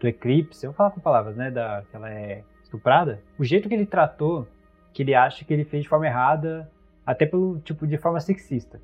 do 0.00 0.08
eclipse, 0.08 0.64
eu 0.64 0.70
vou 0.70 0.76
falar 0.78 0.90
com 0.90 1.00
palavras, 1.00 1.36
né, 1.36 1.50
da, 1.50 1.84
que 1.90 1.94
ela 1.94 2.08
é 2.10 2.42
estuprada, 2.72 3.22
o 3.38 3.44
jeito 3.44 3.68
que 3.68 3.74
ele 3.74 3.86
tratou, 3.86 4.48
que 4.92 5.02
ele 5.02 5.14
acha 5.14 5.44
que 5.44 5.52
ele 5.52 5.64
fez 5.64 5.82
de 5.82 5.88
forma 5.88 6.06
errada, 6.06 6.70
até 7.04 7.26
pelo, 7.26 7.60
tipo, 7.60 7.86
de 7.86 7.98
forma 7.98 8.20
sexista. 8.20 8.80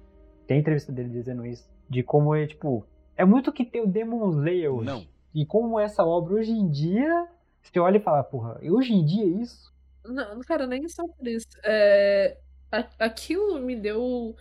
Tem 0.47 0.59
entrevista 0.61 0.93
dele 0.93 1.09
dizendo 1.09 1.47
isso, 1.47 1.69
de 1.89 2.03
como 2.03 2.35
é, 2.35 2.47
tipo, 2.47 2.85
é 3.17 3.25
muito 3.25 3.53
que 3.53 3.65
tem 3.65 3.83
o 3.83 3.87
Demon 3.87 4.29
Slayer 4.31 4.73
hoje. 4.73 4.87
Não. 4.87 5.07
E 5.35 5.45
como 5.45 5.79
essa 5.79 6.05
obra 6.05 6.35
hoje 6.35 6.53
em 6.53 6.69
dia, 6.69 7.27
você 7.63 7.79
olha 7.79 7.99
e 7.99 8.01
fala, 8.03 8.23
porra, 8.25 8.59
hoje 8.63 8.93
em 8.93 9.05
dia 9.05 9.25
é 9.25 9.27
isso? 9.43 9.73
Não, 10.05 10.41
cara, 10.41 10.67
nem 10.67 10.89
só 10.89 11.07
por 11.07 11.27
isso. 11.27 11.49
É, 11.65 12.39
aquilo 12.99 13.61
me 13.61 13.77
deu. 13.77 14.35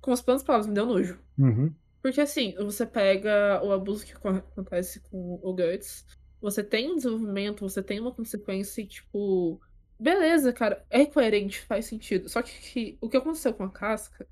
Com 0.00 0.12
as 0.12 0.20
planas 0.22 0.42
palavras, 0.42 0.66
me 0.66 0.74
deu 0.74 0.86
nojo. 0.86 1.18
Uhum. 1.38 1.72
Porque 2.02 2.20
assim, 2.20 2.54
você 2.56 2.84
pega 2.86 3.60
o 3.64 3.72
abuso 3.72 4.04
que 4.04 4.12
acon- 4.12 4.36
acontece 4.36 5.00
com 5.10 5.40
o 5.42 5.54
Guts, 5.54 6.06
você 6.44 6.62
tem 6.62 6.92
um 6.92 6.96
desenvolvimento, 6.96 7.66
você 7.66 7.82
tem 7.82 7.98
uma 7.98 8.12
consequência 8.12 8.82
e, 8.82 8.86
tipo. 8.86 9.58
Beleza, 9.98 10.52
cara, 10.52 10.84
é 10.90 11.06
coerente, 11.06 11.58
faz 11.60 11.86
sentido. 11.86 12.28
Só 12.28 12.42
que, 12.42 12.52
que 12.60 12.98
o 13.00 13.08
que 13.08 13.16
aconteceu 13.16 13.54
com 13.54 13.64
a 13.64 13.70
casca 13.70 14.26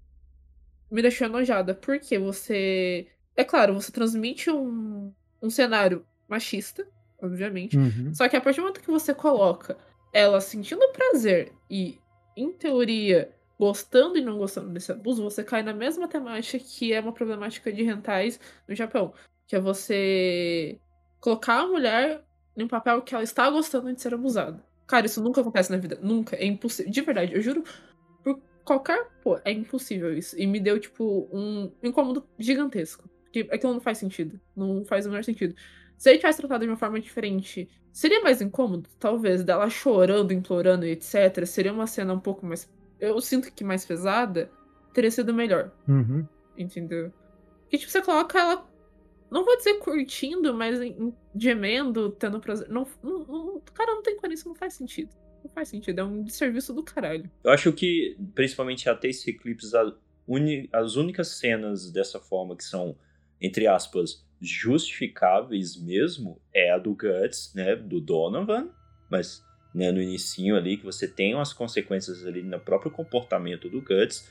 me 0.90 1.00
deixou 1.00 1.26
enojada. 1.26 1.74
Porque 1.74 2.18
você. 2.18 3.08
É 3.34 3.42
claro, 3.42 3.72
você 3.72 3.90
transmite 3.90 4.50
um, 4.50 5.10
um 5.40 5.48
cenário 5.48 6.04
machista, 6.28 6.86
obviamente. 7.18 7.78
Uhum. 7.78 8.12
Só 8.12 8.28
que 8.28 8.36
a 8.36 8.42
partir 8.42 8.58
do 8.58 8.64
momento 8.64 8.82
que 8.82 8.90
você 8.90 9.14
coloca 9.14 9.78
ela 10.12 10.38
sentindo 10.38 10.92
prazer 10.92 11.50
e, 11.70 11.98
em 12.36 12.52
teoria, 12.52 13.34
gostando 13.58 14.18
e 14.18 14.20
não 14.20 14.36
gostando 14.36 14.68
desse 14.68 14.92
abuso, 14.92 15.22
você 15.22 15.42
cai 15.42 15.62
na 15.62 15.72
mesma 15.72 16.06
temática 16.06 16.62
que 16.62 16.92
é 16.92 17.00
uma 17.00 17.12
problemática 17.12 17.72
de 17.72 17.82
rentais 17.82 18.38
no 18.68 18.74
Japão. 18.74 19.14
Que 19.46 19.56
é 19.56 19.60
você 19.60 20.78
colocar 21.22 21.60
a 21.60 21.66
mulher 21.66 22.22
em 22.56 22.64
um 22.64 22.68
papel 22.68 23.00
que 23.00 23.14
ela 23.14 23.24
está 23.24 23.48
gostando 23.48 23.90
de 23.94 24.02
ser 24.02 24.12
abusada. 24.12 24.62
Cara, 24.86 25.06
isso 25.06 25.22
nunca 25.22 25.40
acontece 25.40 25.70
na 25.70 25.78
vida. 25.78 25.98
Nunca. 26.02 26.36
É 26.36 26.44
impossível. 26.44 26.92
De 26.92 27.00
verdade, 27.00 27.32
eu 27.34 27.40
juro. 27.40 27.62
Por 28.22 28.38
qualquer. 28.64 29.08
Pô, 29.22 29.38
é 29.44 29.52
impossível 29.52 30.12
isso. 30.12 30.38
E 30.38 30.46
me 30.46 30.60
deu, 30.60 30.78
tipo, 30.78 31.28
um 31.32 31.72
incômodo 31.82 32.26
gigantesco. 32.38 33.08
Porque 33.24 33.48
aquilo 33.50 33.72
não 33.72 33.80
faz 33.80 33.96
sentido. 33.96 34.38
Não 34.54 34.84
faz 34.84 35.06
o 35.06 35.08
menor 35.08 35.24
sentido. 35.24 35.54
Se 35.96 36.10
ele 36.10 36.18
tivesse 36.18 36.38
tratado 36.40 36.64
de 36.64 36.70
uma 36.70 36.76
forma 36.76 37.00
diferente, 37.00 37.70
seria 37.92 38.20
mais 38.20 38.42
incômodo? 38.42 38.90
Talvez, 38.98 39.42
dela 39.44 39.70
chorando, 39.70 40.32
implorando 40.32 40.84
e 40.84 40.90
etc. 40.90 41.46
Seria 41.46 41.72
uma 41.72 41.86
cena 41.86 42.12
um 42.12 42.20
pouco 42.20 42.44
mais. 42.44 42.68
Eu 43.00 43.18
sinto 43.20 43.50
que 43.52 43.64
mais 43.64 43.86
pesada. 43.86 44.50
Teria 44.92 45.10
sido 45.10 45.32
melhor, 45.32 45.70
Uhum. 45.88 46.26
entendeu? 46.58 47.10
Que 47.70 47.78
tipo, 47.78 47.90
você 47.90 48.02
coloca 48.02 48.38
ela. 48.38 48.66
Não 49.32 49.44
vou 49.44 49.56
dizer 49.56 49.74
curtindo, 49.78 50.52
mas 50.54 50.80
em- 50.80 50.90
em- 50.92 51.14
gemendo, 51.34 52.10
tendo 52.10 52.38
prazer. 52.38 52.68
Não, 52.68 52.86
não, 53.02 53.18
não- 53.26 53.62
cara, 53.72 53.92
não 53.94 54.02
tem 54.02 54.16
coerência, 54.16 54.46
não 54.48 54.54
faz 54.54 54.74
sentido. 54.74 55.10
Não 55.42 55.50
faz 55.50 55.68
sentido, 55.68 55.98
é 56.00 56.04
um 56.04 56.22
desserviço 56.22 56.72
do 56.72 56.82
caralho. 56.84 57.28
Eu 57.42 57.50
acho 57.50 57.72
que, 57.72 58.16
principalmente 58.34 58.88
até 58.88 59.08
esse 59.08 59.30
Eclipse, 59.30 59.72
uni- 60.28 60.68
as 60.72 60.94
únicas 60.94 61.28
cenas 61.28 61.90
dessa 61.90 62.20
forma 62.20 62.54
que 62.56 62.62
são, 62.62 62.96
entre 63.40 63.66
aspas, 63.66 64.24
justificáveis 64.40 65.76
mesmo, 65.76 66.40
é 66.54 66.70
a 66.70 66.78
do 66.78 66.94
Guts, 66.94 67.52
né, 67.54 67.74
do 67.74 68.00
Donovan, 68.00 68.68
mas 69.10 69.42
né, 69.74 69.90
no 69.90 70.02
inicinho 70.02 70.54
ali, 70.54 70.76
que 70.76 70.84
você 70.84 71.08
tem 71.08 71.34
umas 71.34 71.52
consequências 71.52 72.26
ali 72.26 72.42
no 72.42 72.60
próprio 72.60 72.90
comportamento 72.90 73.68
do 73.70 73.80
Guts, 73.80 74.30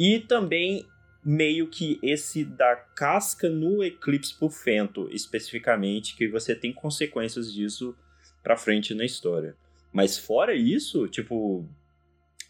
E 0.00 0.20
também 0.20 0.86
meio 1.28 1.68
que 1.68 1.98
esse 2.02 2.42
da 2.42 2.74
casca 2.74 3.50
no 3.50 3.84
eclipse 3.84 4.32
por 4.32 4.50
Fento, 4.50 5.10
especificamente, 5.12 6.16
que 6.16 6.26
você 6.26 6.54
tem 6.54 6.72
consequências 6.72 7.52
disso 7.52 7.94
pra 8.42 8.56
frente 8.56 8.94
na 8.94 9.04
história. 9.04 9.54
Mas 9.92 10.16
fora 10.16 10.54
isso, 10.54 11.06
tipo, 11.06 11.68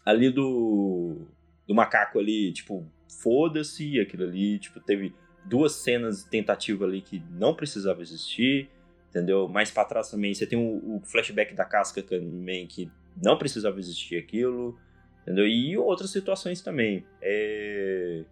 ali 0.05 0.29
do 0.29 1.27
do 1.67 1.75
macaco 1.75 2.19
ali, 2.19 2.53
tipo, 2.53 2.89
foda-se 3.21 3.99
aquilo 3.99 4.23
ali, 4.23 4.57
tipo, 4.57 4.79
teve 4.79 5.13
duas 5.43 5.73
cenas 5.73 6.23
tentativa 6.23 6.85
ali 6.85 7.01
que 7.01 7.21
não 7.31 7.53
precisava 7.53 8.01
existir, 8.01 8.69
entendeu? 9.09 9.49
Mais 9.49 9.69
pra 9.69 9.83
trás 9.83 10.09
também 10.09 10.33
você 10.33 10.47
tem 10.47 10.57
o, 10.57 10.95
o 10.95 11.01
flashback 11.03 11.53
da 11.53 11.65
casca 11.65 12.01
também 12.01 12.65
que 12.65 12.89
não 13.21 13.37
precisava 13.37 13.77
existir 13.77 14.15
aquilo, 14.15 14.79
entendeu? 15.23 15.45
E 15.45 15.77
outras 15.77 16.11
situações 16.11 16.61
também. 16.61 17.05
É... 17.21 18.23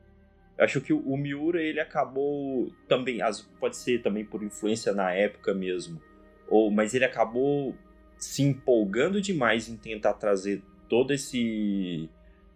Acho 0.59 0.81
que 0.81 0.91
o 0.93 1.17
Miura 1.17 1.61
ele 1.61 1.79
acabou 1.79 2.71
também, 2.87 3.19
pode 3.59 3.77
ser 3.77 4.01
também 4.01 4.25
por 4.25 4.43
influência 4.43 4.93
na 4.93 5.13
época 5.13 5.53
mesmo, 5.53 6.01
ou 6.47 6.71
mas 6.71 6.93
ele 6.93 7.05
acabou 7.05 7.75
se 8.17 8.41
empolgando 8.41 9.21
demais 9.21 9.69
em 9.69 9.77
tentar 9.77 10.13
trazer 10.13 10.63
todo 10.89 11.13
esse 11.13 12.09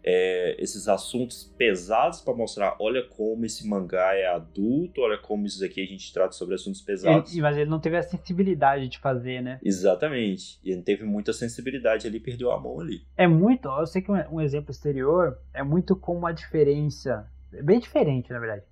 é, 0.03 0.55
esses 0.59 0.87
assuntos 0.87 1.53
pesados 1.57 2.21
para 2.21 2.33
mostrar, 2.33 2.75
olha 2.79 3.03
como 3.07 3.45
esse 3.45 3.67
mangá 3.67 4.15
é 4.15 4.27
adulto, 4.27 5.01
olha 5.01 5.17
como 5.17 5.45
isso 5.45 5.63
aqui 5.63 5.83
a 5.83 5.85
gente 5.85 6.11
trata 6.11 6.31
sobre 6.31 6.55
assuntos 6.55 6.81
pesados. 6.81 7.31
Ele, 7.31 7.41
mas 7.41 7.57
ele 7.57 7.69
não 7.69 7.79
teve 7.79 7.97
a 7.97 8.03
sensibilidade 8.03 8.87
de 8.87 8.99
fazer, 8.99 9.41
né? 9.41 9.59
Exatamente. 9.63 10.59
E 10.63 10.71
ele 10.71 10.81
teve 10.81 11.03
muita 11.03 11.33
sensibilidade 11.33 12.07
ali, 12.07 12.19
perdeu 12.19 12.51
a 12.51 12.59
mão 12.59 12.79
ali. 12.79 13.01
É 13.15 13.27
muito, 13.27 13.67
eu 13.67 13.85
sei 13.85 14.01
que 14.01 14.11
um, 14.11 14.15
um 14.31 14.41
exemplo 14.41 14.71
exterior 14.71 15.37
é 15.53 15.63
muito 15.63 15.95
como 15.95 16.25
a 16.25 16.31
diferença, 16.31 17.29
bem 17.63 17.79
diferente 17.79 18.31
na 18.31 18.39
verdade. 18.39 18.63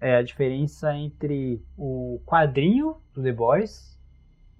É 0.00 0.16
a 0.16 0.22
diferença 0.22 0.94
entre 0.94 1.62
o 1.76 2.20
quadrinho 2.24 2.96
do 3.12 3.22
The 3.22 3.32
Boys 3.32 3.98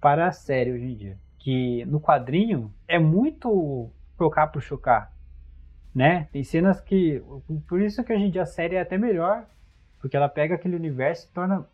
para 0.00 0.26
a 0.26 0.32
série 0.32 0.72
hoje 0.72 0.84
em 0.84 0.96
dia. 0.96 1.18
Que 1.38 1.84
no 1.84 2.00
quadrinho 2.00 2.74
é 2.88 2.98
muito 2.98 3.90
trocar 4.16 4.48
por 4.48 4.60
chocar 4.60 5.12
né? 5.98 6.28
Tem 6.32 6.44
cenas 6.44 6.80
que. 6.80 7.20
Por 7.66 7.80
isso 7.80 8.04
que 8.04 8.12
hoje 8.12 8.24
em 8.24 8.30
dia 8.30 8.42
a 8.42 8.46
série 8.46 8.76
é 8.76 8.80
até 8.80 8.96
melhor, 8.96 9.46
porque 10.00 10.16
ela 10.16 10.28
pega 10.28 10.54
aquele 10.54 10.76
universo 10.76 11.28
e 11.28 11.34
torna. 11.34 11.66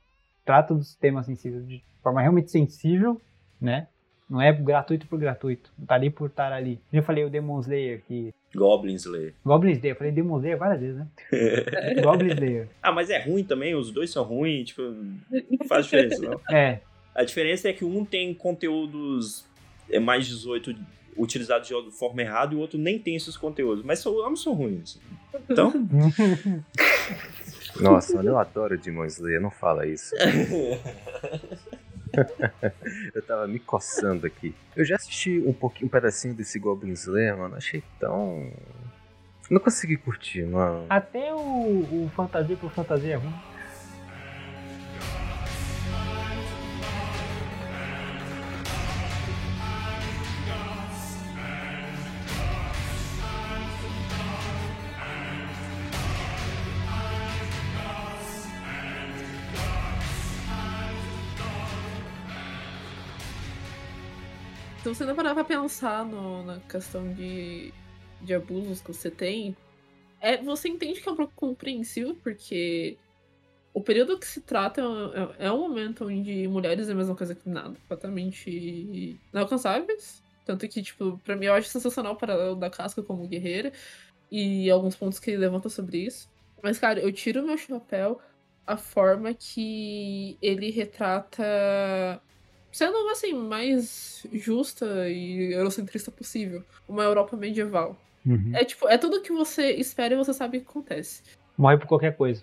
trata 0.45 0.75
dos 0.75 0.95
temas 0.97 1.27
sensíveis 1.27 1.67
de 1.69 1.85
forma 2.03 2.23
realmente 2.23 2.51
sensível, 2.51 3.21
né? 3.61 3.89
Não 4.29 4.41
é 4.41 4.53
gratuito 4.53 5.07
por 5.07 5.19
gratuito. 5.19 5.71
Não 5.79 5.87
tá 5.87 5.95
ali 5.95 6.11
por 6.11 6.29
estar 6.29 6.53
ali. 6.53 6.81
Eu 6.93 7.03
falei 7.03 7.25
o 7.25 7.31
Demon 7.31 7.61
Slayer 7.61 8.03
que. 8.07 8.33
Goblin 8.55 8.95
Slayer. 8.95 9.35
Goblin 9.45 9.73
Slayer. 9.73 9.95
Eu 9.95 9.99
falei 9.99 10.13
Demon 10.13 10.39
Slayer 10.39 10.59
várias 10.59 10.81
vezes, 10.81 10.97
né? 10.97 11.07
Goblin 12.03 12.33
Slayer. 12.33 12.69
Ah, 12.83 12.93
mas 12.93 13.11
é 13.11 13.19
ruim 13.19 13.45
também, 13.45 13.75
os 13.75 13.91
dois 13.91 14.11
são 14.11 14.25
ruins, 14.25 14.69
tipo, 14.69 14.83
não 14.83 15.67
faz 15.69 15.85
diferença, 15.85 16.23
não. 16.23 16.41
É. 16.51 16.81
A 17.15 17.23
diferença 17.23 17.69
é 17.69 17.73
que 17.73 17.85
um 17.85 18.05
tem 18.05 18.35
conteúdos 18.35 19.45
é 19.91 20.01
mais 20.01 20.27
18 20.27 20.75
utilizado 21.17 21.65
de 21.65 21.91
forma 21.93 22.23
errada 22.23 22.55
e 22.55 22.57
o 22.57 22.61
outro 22.61 22.79
nem 22.79 22.99
tem 22.99 23.15
esses 23.15 23.37
conteúdos. 23.37 23.85
Mas 23.85 24.01
são, 24.01 24.27
ambos 24.27 24.43
são 24.43 24.53
ruins. 24.53 24.99
Então. 25.49 25.73
Nossa, 27.81 28.21
eu 28.23 28.39
adoro 28.39 28.79
Demon 28.79 29.05
Slayer, 29.05 29.41
não 29.41 29.51
fala 29.51 29.87
isso. 29.87 30.15
eu 33.15 33.23
tava 33.23 33.47
me 33.47 33.59
coçando 33.59 34.27
aqui. 34.27 34.55
Eu 34.77 34.85
já 34.85 34.97
assisti 34.97 35.43
um 35.47 35.53
pouquinho, 35.53 35.87
um 35.87 35.91
pedacinho 35.91 36.35
desse 36.35 36.59
Goblin 36.59 36.93
Slayer, 36.93 37.37
mano. 37.37 37.57
Achei 37.57 37.83
tão. 37.99 38.51
Não 39.51 39.61
consegui 39.61 39.97
curtir, 39.97 40.45
mano. 40.45 40.87
Até 40.89 41.35
o, 41.35 41.39
o 41.39 42.11
Fantasia 42.15 42.57
por 42.57 42.71
Fantasia 42.71 43.15
é 43.15 43.17
ruim. 43.17 43.35
Você 64.95 65.05
não 65.05 65.15
parar 65.15 65.35
pra 65.35 65.45
pensar 65.45 66.05
no, 66.05 66.45
na 66.45 66.61
questão 66.61 67.13
de, 67.13 67.73
de 68.23 68.35
abusos 68.35 68.81
que 68.81 68.93
você 68.93 69.11
tem, 69.11 69.57
é, 70.21 70.41
você 70.43 70.69
entende 70.69 71.01
que 71.01 71.09
é 71.09 71.13
um 71.13 71.17
pouco 71.17 71.33
compreensível, 71.35 72.17
porque 72.23 72.97
o 73.73 73.81
período 73.81 74.19
que 74.19 74.27
se 74.27 74.41
trata 74.41 74.81
é, 74.81 75.45
é, 75.45 75.47
é 75.47 75.53
um 75.53 75.59
momento 75.59 76.07
onde 76.07 76.47
mulheres 76.47 76.89
é 76.89 76.93
a 76.93 76.95
mesma 76.95 77.17
coisa 77.17 77.35
que 77.35 77.49
nada, 77.49 77.75
completamente 77.81 79.19
inalcançáveis. 79.33 80.23
Tanto 80.45 80.69
que, 80.69 80.83
tipo, 80.83 81.19
pra 81.25 81.37
mim 81.37 81.47
eu 81.47 81.55
acho 81.55 81.69
sensacional 81.69 82.17
para 82.17 82.53
o 82.53 82.55
da 82.55 82.71
casca 82.71 83.03
como 83.03 83.27
guerreira 83.27 83.73
e 84.31 84.71
alguns 84.71 84.95
pontos 84.95 85.19
que 85.19 85.31
ele 85.31 85.39
levanta 85.39 85.69
sobre 85.69 85.99
isso. 85.99 86.31
Mas, 86.63 86.79
cara, 86.79 87.01
eu 87.01 87.11
tiro 87.13 87.43
meu 87.43 87.57
chapéu 87.57 88.21
a 88.67 88.77
forma 88.77 89.35
que 89.35 90.39
ele 90.41 90.71
retrata 90.71 92.23
sendo 92.75 93.09
assim 93.09 93.33
mais 93.33 94.27
justa 94.33 95.09
e 95.09 95.53
eurocentrista 95.53 96.11
possível, 96.11 96.65
uma 96.89 97.05
Europa 97.05 97.37
medieval. 97.37 97.97
Uhum. 98.27 98.51
É 98.53 98.65
tipo, 98.65 98.89
é 98.89 98.99
tudo 98.99 99.23
que 99.23 99.33
você 99.33 99.71
espera 99.75 100.15
e 100.15 100.17
você 100.17 100.35
sabe 100.35 100.59
que 100.59 100.67
acontece. 100.67 101.23
Morre 101.57 101.79
por 101.79 101.87
qualquer 101.87 102.17
coisa. 102.17 102.43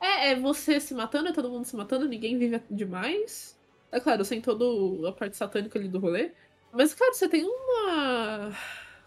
É, 0.00 0.30
é 0.30 0.36
você 0.36 0.78
se 0.78 0.94
matando, 0.94 1.30
é 1.30 1.32
todo 1.32 1.50
mundo 1.50 1.64
se 1.64 1.74
matando, 1.74 2.06
ninguém 2.06 2.38
vive 2.38 2.62
demais. 2.70 3.58
É 3.90 3.98
claro, 3.98 4.24
sem 4.24 4.40
toda 4.40 5.08
a 5.08 5.12
parte 5.12 5.36
satânica 5.36 5.76
ali 5.76 5.88
do 5.88 5.98
rolê. 5.98 6.30
Mas, 6.72 6.94
cara, 6.94 7.12
você 7.12 7.28
tem 7.28 7.44
uma. 7.44 8.52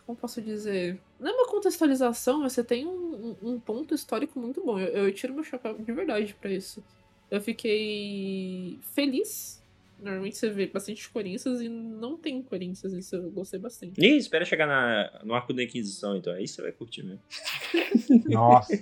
Como 0.06 0.18
posso 0.18 0.42
dizer? 0.42 1.00
Não 1.18 1.30
é 1.30 1.34
uma 1.34 1.48
contextualização, 1.48 2.42
mas 2.42 2.52
você 2.52 2.64
tem 2.66 2.86
um, 2.86 3.36
um 3.42 3.60
ponto 3.62 3.96
histórico 3.96 4.38
muito 4.38 4.64
bom. 4.64 4.78
Eu, 4.78 5.06
eu 5.06 5.14
tiro 5.14 5.34
meu 5.34 5.44
chapéu 5.44 5.74
de 5.78 5.92
verdade 5.94 6.36
para 6.40 6.52
isso. 6.52 6.84
Eu 7.32 7.40
fiquei 7.40 8.78
feliz 8.94 9.64
Normalmente 10.00 10.38
você 10.38 10.50
vê 10.50 10.68
bastante 10.68 11.10
Corinthians 11.10 11.62
e 11.62 11.70
não 11.70 12.18
tem 12.18 12.42
Corinthians, 12.42 12.94
isso 12.94 13.16
eu 13.16 13.32
gostei 13.32 13.60
bastante. 13.60 14.00
Ih, 14.00 14.18
espera 14.18 14.44
chegar 14.44 14.68
na, 14.68 15.22
no 15.24 15.34
arco 15.34 15.54
da 15.54 15.64
Inquisição, 15.64 16.16
então. 16.18 16.34
Aí 16.34 16.48
você 16.48 16.62
vai 16.62 16.72
curtir 16.72 17.04
mesmo. 17.04 17.22
Nossa. 18.30 18.74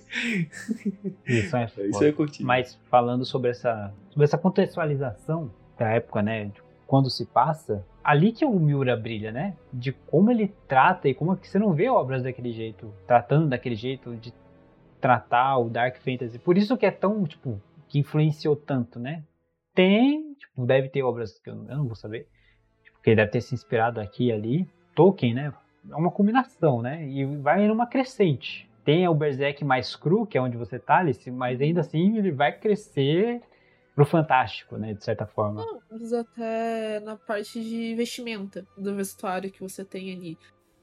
Isso 1.26 1.56
é 1.56 1.66
Isso 1.66 2.00
vai 2.00 2.12
curtir. 2.12 2.44
Mas 2.44 2.80
falando 2.90 3.26
sobre 3.26 3.52
essa, 3.52 3.94
sobre 4.10 4.26
essa 4.26 4.38
contextualização 4.38 5.54
da 5.78 5.90
época, 5.90 6.22
né? 6.22 6.46
De 6.46 6.62
quando 6.88 7.10
se 7.10 7.26
passa, 7.26 7.86
ali 8.04 8.32
que 8.32 8.46
o 8.46 8.60
Miura 8.60 8.96
brilha, 8.98 9.32
né? 9.32 9.56
De 9.72 9.92
como 9.92 10.30
ele 10.30 10.54
trata 10.68 11.08
e 11.08 11.14
como 11.14 11.34
é 11.34 11.36
que 11.36 11.48
você 11.48 11.58
não 11.58 11.74
vê 11.74 11.90
obras 11.90 12.24
daquele 12.24 12.52
jeito, 12.52 12.94
tratando 13.08 13.48
daquele 13.48 13.76
jeito, 13.76 14.16
de 14.16 14.34
tratar 15.00 15.58
o 15.58 15.70
Dark 15.70 15.98
Fantasy. 15.98 16.40
Por 16.40 16.58
isso 16.58 16.78
que 16.78 16.86
é 16.86 16.92
tão, 16.92 17.24
tipo, 17.26 17.62
que 17.88 18.00
influenciou 18.00 18.56
tanto, 18.56 19.00
né? 19.00 19.24
Tem, 19.74 20.34
tipo, 20.36 20.66
deve 20.66 20.90
ter 20.90 21.04
obras 21.04 21.40
que 21.40 21.50
eu, 21.50 21.56
eu 21.56 21.78
não 21.78 21.86
vou 21.86 21.96
saber, 21.96 22.28
tipo, 22.84 23.00
que 23.02 23.10
ele 23.10 23.18
deve 23.18 23.32
ter 23.32 23.42
se 23.42 23.56
inspirado 23.56 24.00
aqui 24.00 24.28
e 24.28 24.32
ali. 24.32 24.70
Tolkien, 24.96 25.34
né? 25.34 25.54
É 25.90 25.96
uma 25.96 26.12
combinação, 26.12 26.82
né? 26.82 27.08
E 27.08 27.26
vai 27.26 27.68
numa 27.68 27.88
crescente. 27.88 28.70
Tem 28.86 29.08
o 29.08 29.16
Berserk 29.16 29.64
mais 29.64 29.96
cru, 29.96 30.26
que 30.26 30.38
é 30.38 30.42
onde 30.42 30.58
você 30.58 30.78
tá, 30.78 30.98
Alice, 30.98 31.30
mas 31.32 31.62
ainda 31.62 31.82
assim 31.82 32.18
ele 32.18 32.32
vai 32.32 32.52
crescer 32.58 33.42
pro 33.96 34.06
fantástico, 34.06 34.78
né? 34.78 34.94
De 34.94 35.04
certa 35.04 35.26
forma. 35.26 35.66
Não, 35.66 35.80
mas 35.90 36.14
até 36.14 37.00
na 37.00 37.16
parte 37.16 37.62
de 37.62 37.96
vestimenta 37.96 38.66
do 38.78 38.96
vestuário 38.96 39.52
que 39.52 39.62
você 39.62 39.86
tem 39.86 40.14
ali. 40.14 40.38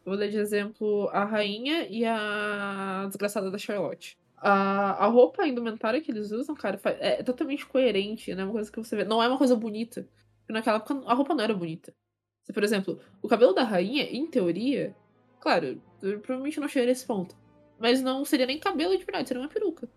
Eu 0.05 0.13
vou 0.13 0.17
dar 0.17 0.29
de 0.29 0.39
exemplo 0.39 1.09
a 1.13 1.25
rainha 1.25 1.87
e 1.89 2.05
a 2.05 3.05
desgraçada 3.07 3.51
da 3.51 3.59
Charlotte. 3.59 4.19
A, 4.41 5.05
a 5.05 5.07
roupa, 5.07 5.43
a 5.43 5.49
indumentária 5.49 6.01
que 6.01 6.11
eles 6.11 6.33
usam, 6.33 6.55
cara, 6.55 6.81
é 6.99 7.23
totalmente 7.23 7.67
coerente, 7.67 8.35
né? 8.35 8.43
Uma 8.45 8.53
coisa 8.53 8.73
que 8.73 8.79
você 8.79 8.97
vê. 8.97 9.05
Não 9.05 9.23
é 9.23 9.29
uma 9.29 9.39
coisa 9.39 9.55
bonita. 9.55 10.09
Porque 10.41 10.53
naquela 10.53 10.79
época 10.79 11.03
a 11.07 11.15
roupa 11.15 11.35
não 11.35 11.45
era 11.45 11.55
bonita. 11.55 11.95
Por 12.53 12.65
exemplo, 12.65 12.99
o 13.23 13.29
cabelo 13.29 13.53
da 13.53 13.63
rainha, 13.63 14.03
em 14.05 14.27
teoria, 14.27 14.97
claro, 15.41 15.81
provavelmente 16.01 16.59
não 16.59 16.69
chegaria 16.69 16.91
a 16.91 16.93
esse 16.93 17.07
ponto. 17.07 17.37
Mas 17.79 18.03
não 18.03 18.25
seria 18.25 18.47
nem 18.47 18.59
cabelo 18.59 18.97
de 18.97 19.05
verdade, 19.05 19.29
seria 19.29 19.43
uma 19.43 19.49
peruca. 19.49 19.89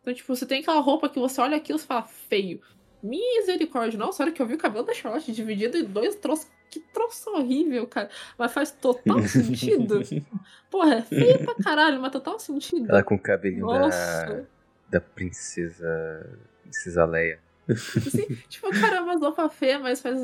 Então, 0.00 0.12
tipo, 0.14 0.34
você 0.34 0.46
tem 0.46 0.60
aquela 0.60 0.80
roupa 0.80 1.08
que 1.08 1.18
você 1.18 1.40
olha 1.40 1.56
aquilo 1.56 1.78
e 1.78 1.82
fala 1.82 2.02
feio. 2.02 2.60
Misericórdia, 3.02 3.98
nossa, 3.98 4.22
hora 4.22 4.32
que 4.32 4.40
eu 4.42 4.46
vi 4.46 4.54
o 4.54 4.58
cabelo 4.58 4.84
da 4.84 4.94
Charlotte 4.94 5.32
dividido 5.32 5.76
em 5.78 5.84
dois 5.84 6.16
troços. 6.16 6.50
Que 6.70 6.80
troço 6.80 7.30
horrível, 7.30 7.86
cara. 7.86 8.10
Mas 8.36 8.52
faz 8.52 8.70
total 8.70 9.22
sentido. 9.22 10.00
Porra, 10.70 10.96
é 10.96 11.02
feio 11.02 11.38
pra 11.44 11.54
caralho, 11.54 12.00
mas 12.00 12.12
total 12.12 12.38
sentido. 12.38 12.90
Ela 12.90 13.02
com 13.02 13.14
o 13.14 13.18
cabelinho 13.18 13.66
da, 13.66 14.44
da 14.90 15.00
princesa. 15.00 16.38
Princesa 16.62 17.04
Leia. 17.04 17.40
Sim, 17.76 18.26
tipo, 18.48 18.70
cara, 18.70 18.96
é 18.96 19.00
uma 19.00 19.16
roupa 19.16 19.48
feia, 19.48 19.78
mas 19.78 20.00
faz 20.00 20.18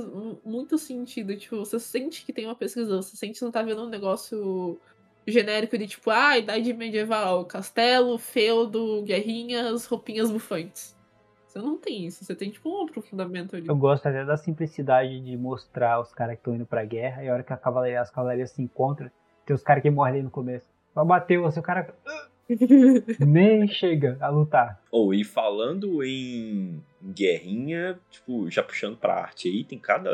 muito 0.45 0.79
sentido. 0.79 1.37
Tipo, 1.37 1.59
você 1.59 1.79
sente 1.79 2.25
que 2.25 2.33
tem 2.33 2.47
uma 2.47 2.55
pesquisa, 2.55 2.97
você 2.97 3.17
sente 3.17 3.39
que 3.39 3.45
não 3.45 3.53
tá 3.53 3.63
vendo 3.63 3.83
um 3.83 3.89
negócio 3.89 4.79
genérico 5.27 5.77
de 5.79 5.87
tipo, 5.87 6.11
ah, 6.11 6.39
idade 6.39 6.73
medieval, 6.73 7.45
castelo, 7.45 8.19
feudo, 8.19 9.03
guerrinhas, 9.03 9.87
roupinhas 9.87 10.31
bufantes. 10.31 10.95
Você 11.55 11.61
não 11.61 11.79
tem 11.79 12.05
isso, 12.05 12.25
você 12.25 12.35
tem 12.35 12.51
tipo 12.51 12.69
um 12.69 12.83
aprofundamento 12.83 13.55
ali. 13.55 13.69
Eu 13.69 13.77
gosto 13.77 14.05
até 14.07 14.25
da 14.25 14.37
simplicidade 14.37 15.21
de 15.21 15.37
mostrar 15.37 16.01
os 16.01 16.13
caras 16.13 16.35
que 16.35 16.41
estão 16.41 16.57
indo 16.57 16.67
pra 16.67 16.85
guerra 16.85 17.23
e 17.23 17.29
a 17.29 17.33
hora 17.33 17.45
que 17.45 17.53
a 17.53 17.57
cavalaria, 17.57 18.01
as 18.01 18.11
cavalarias 18.11 18.51
se 18.51 18.61
encontram, 18.61 19.09
tem 19.47 19.55
os 19.55 19.63
caras 19.63 19.81
que 19.81 19.89
morrem 19.89 20.15
ali 20.15 20.23
no 20.25 20.33
começo. 20.33 20.67
Vai 20.93 21.05
bater 21.05 21.39
você, 21.39 21.61
o 21.61 21.63
cara 21.63 21.95
nem 23.21 23.69
chega 23.69 24.19
a 24.21 24.29
lutar. 24.31 24.83
Ou 24.91 25.11
oh, 25.11 25.15
e 25.15 25.23
falando 25.23 26.03
em 26.03 26.83
guerrinha, 27.01 28.01
tipo, 28.11 28.51
já 28.51 28.65
puxando 28.65 28.97
pra 28.97 29.15
arte 29.15 29.47
aí, 29.47 29.63
tem 29.63 29.79
cada 29.79 30.11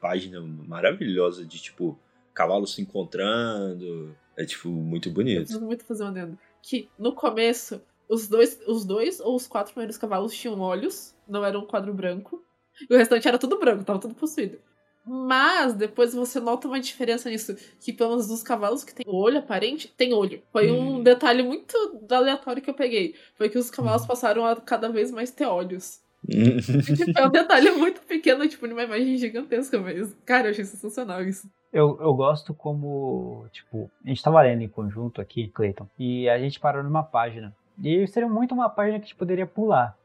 página 0.00 0.40
maravilhosa 0.40 1.46
de 1.46 1.62
tipo 1.62 1.96
cavalos 2.34 2.74
se 2.74 2.82
encontrando. 2.82 4.12
É 4.36 4.44
tipo 4.44 4.68
muito 4.68 5.08
bonito. 5.08 5.36
Eu 5.36 5.42
preciso 5.42 5.64
muito 5.64 5.84
fazer 5.84 6.02
um 6.02 6.08
adendo. 6.08 6.38
Que 6.60 6.88
no 6.98 7.14
começo, 7.14 7.80
os 8.10 8.26
dois, 8.26 8.60
os 8.66 8.84
dois 8.84 9.20
ou 9.20 9.36
os 9.36 9.46
quatro 9.46 9.72
primeiros 9.72 9.96
cavalos 9.96 10.34
tinham 10.34 10.60
olhos, 10.60 11.14
não 11.28 11.44
era 11.44 11.58
um 11.58 11.64
quadro 11.64 11.94
branco. 11.94 12.44
E 12.88 12.92
o 12.92 12.98
restante 12.98 13.28
era 13.28 13.38
tudo 13.38 13.58
branco, 13.58 13.84
tava 13.84 14.00
tudo 14.00 14.14
possuído. 14.14 14.58
Mas 15.06 15.74
depois 15.74 16.12
você 16.12 16.40
nota 16.40 16.68
uma 16.68 16.80
diferença 16.80 17.30
nisso. 17.30 17.56
Que 17.80 17.92
pelo 17.92 18.10
menos 18.10 18.26
dos 18.26 18.42
cavalos 18.42 18.84
que 18.84 18.94
tem 18.94 19.06
olho 19.08 19.38
aparente, 19.38 19.92
tem 19.96 20.12
olho. 20.12 20.42
Foi 20.52 20.70
hum. 20.70 20.96
um 20.96 21.02
detalhe 21.02 21.42
muito 21.42 21.74
aleatório 22.10 22.62
que 22.62 22.68
eu 22.68 22.74
peguei. 22.74 23.14
Foi 23.34 23.48
que 23.48 23.58
os 23.58 23.70
cavalos 23.70 24.04
hum. 24.04 24.06
passaram 24.08 24.44
a 24.44 24.56
cada 24.56 24.88
vez 24.88 25.10
mais 25.10 25.30
ter 25.30 25.46
olhos. 25.46 26.00
tipo, 26.26 27.18
é 27.18 27.26
um 27.26 27.30
detalhe 27.30 27.70
muito 27.70 28.02
pequeno, 28.02 28.46
tipo, 28.46 28.66
numa 28.66 28.82
imagem 28.82 29.16
gigantesca, 29.16 29.78
mas, 29.78 30.14
cara, 30.26 30.48
eu 30.48 30.50
achei 30.50 30.64
sensacional 30.64 31.24
isso. 31.24 31.48
Eu, 31.72 31.98
eu 32.00 32.12
gosto 32.12 32.52
como, 32.52 33.46
tipo, 33.52 33.90
a 34.04 34.08
gente 34.08 34.22
tava 34.22 34.42
lendo 34.42 34.62
em 34.62 34.68
conjunto 34.68 35.20
aqui, 35.20 35.48
Clayton, 35.48 35.88
e 35.98 36.28
a 36.28 36.38
gente 36.38 36.60
parou 36.60 36.82
numa 36.82 37.02
página. 37.02 37.56
E 37.82 38.06
seria 38.06 38.28
muito 38.28 38.54
uma 38.54 38.68
página 38.68 38.98
que 38.98 39.04
a 39.04 39.06
gente 39.08 39.16
poderia 39.16 39.46
pular. 39.46 39.96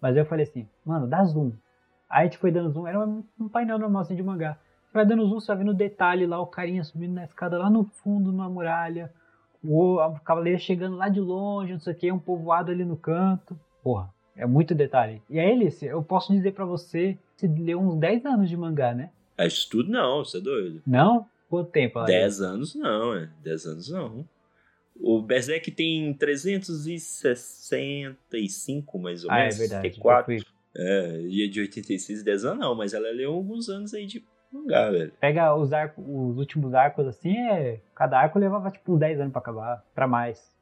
Mas 0.00 0.16
eu 0.16 0.24
falei 0.24 0.44
assim, 0.44 0.66
mano, 0.84 1.06
dá 1.06 1.22
zoom. 1.24 1.52
Aí 2.08 2.22
a 2.22 2.24
gente 2.24 2.38
foi 2.38 2.50
dando 2.50 2.70
zoom, 2.70 2.86
era 2.86 2.98
um 2.98 3.48
painel 3.48 3.78
normal 3.78 4.02
assim 4.02 4.16
de 4.16 4.22
mangá. 4.22 4.58
Vai 4.92 5.06
dando 5.06 5.26
zoom, 5.26 5.38
você 5.38 5.48
vai 5.48 5.58
vendo 5.58 5.74
detalhe 5.74 6.26
lá, 6.26 6.40
o 6.40 6.46
carinha 6.46 6.82
subindo 6.82 7.14
na 7.14 7.24
escada 7.24 7.58
lá 7.58 7.70
no 7.70 7.84
fundo, 7.84 8.32
numa 8.32 8.48
muralha. 8.48 9.12
O, 9.62 10.00
a 10.00 10.18
cavaleira 10.20 10.58
chegando 10.58 10.96
lá 10.96 11.08
de 11.08 11.20
longe, 11.20 11.72
não 11.72 11.80
sei 11.80 11.92
o 11.92 11.96
que, 11.96 12.10
um 12.10 12.18
povoado 12.18 12.70
ali 12.70 12.84
no 12.84 12.96
canto. 12.96 13.58
Porra, 13.82 14.10
é 14.34 14.46
muito 14.46 14.74
detalhe. 14.74 15.22
E 15.28 15.38
aí, 15.38 15.52
Alice, 15.52 15.84
eu 15.84 16.02
posso 16.02 16.32
dizer 16.32 16.52
para 16.54 16.64
você, 16.64 17.18
você 17.36 17.46
leu 17.46 17.78
uns 17.78 17.96
10 17.98 18.24
anos 18.24 18.48
de 18.48 18.56
mangá, 18.56 18.94
né? 18.94 19.10
É 19.36 19.46
isso 19.46 19.68
tudo 19.70 19.90
não, 19.90 20.24
você 20.24 20.38
é 20.38 20.40
doido. 20.40 20.82
Não? 20.86 21.26
Quanto 21.48 21.70
tempo? 21.70 22.02
10 22.04 22.40
anos 22.40 22.74
não, 22.74 23.14
é. 23.14 23.28
10 23.42 23.66
anos 23.66 23.90
não. 23.90 24.24
O 25.02 25.22
Berserk 25.22 25.70
tem 25.70 26.12
365, 26.14 28.98
mais 28.98 29.24
ou 29.24 29.30
ah, 29.30 29.36
menos. 29.36 29.54
Ah, 29.54 29.56
é 29.56 29.60
verdade. 29.68 29.98
4. 29.98 30.36
É, 30.76 31.20
e 31.22 31.42
é 31.44 31.48
de 31.48 31.60
86, 31.60 32.22
10 32.22 32.44
anos 32.44 32.60
não, 32.60 32.76
mas 32.76 32.94
ela 32.94 33.10
leu 33.10 33.32
alguns 33.32 33.68
anos 33.68 33.92
aí 33.92 34.06
de 34.06 34.24
mangá, 34.52 34.88
velho. 34.90 35.12
Pega 35.20 35.52
os 35.54 35.72
arcos, 35.72 36.04
os 36.06 36.38
últimos 36.38 36.74
arcos 36.74 37.06
assim, 37.06 37.36
é, 37.36 37.80
cada 37.94 38.20
arco 38.20 38.38
levava 38.38 38.70
tipo 38.70 38.96
10 38.96 39.20
anos 39.20 39.32
pra 39.32 39.40
acabar, 39.40 39.84
pra 39.94 40.06
mais. 40.06 40.54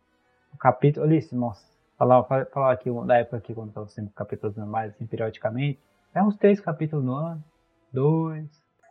O 0.54 0.56
capítulo, 0.56 1.04
Alice, 1.04 1.34
nossa, 1.34 1.66
falar, 1.98 2.24
falar 2.24 2.72
aqui 2.72 2.88
da 3.06 3.16
época 3.16 3.36
aqui 3.36 3.52
quando 3.52 3.72
tava 3.72 3.88
sendo 3.88 4.08
capítulos 4.10 4.56
normais, 4.56 4.94
assim, 4.94 5.06
periodicamente, 5.06 5.78
é 6.14 6.22
uns 6.22 6.36
3 6.36 6.58
capítulos 6.60 7.04
no 7.04 7.14
ano, 7.14 7.44
2, 7.92 8.48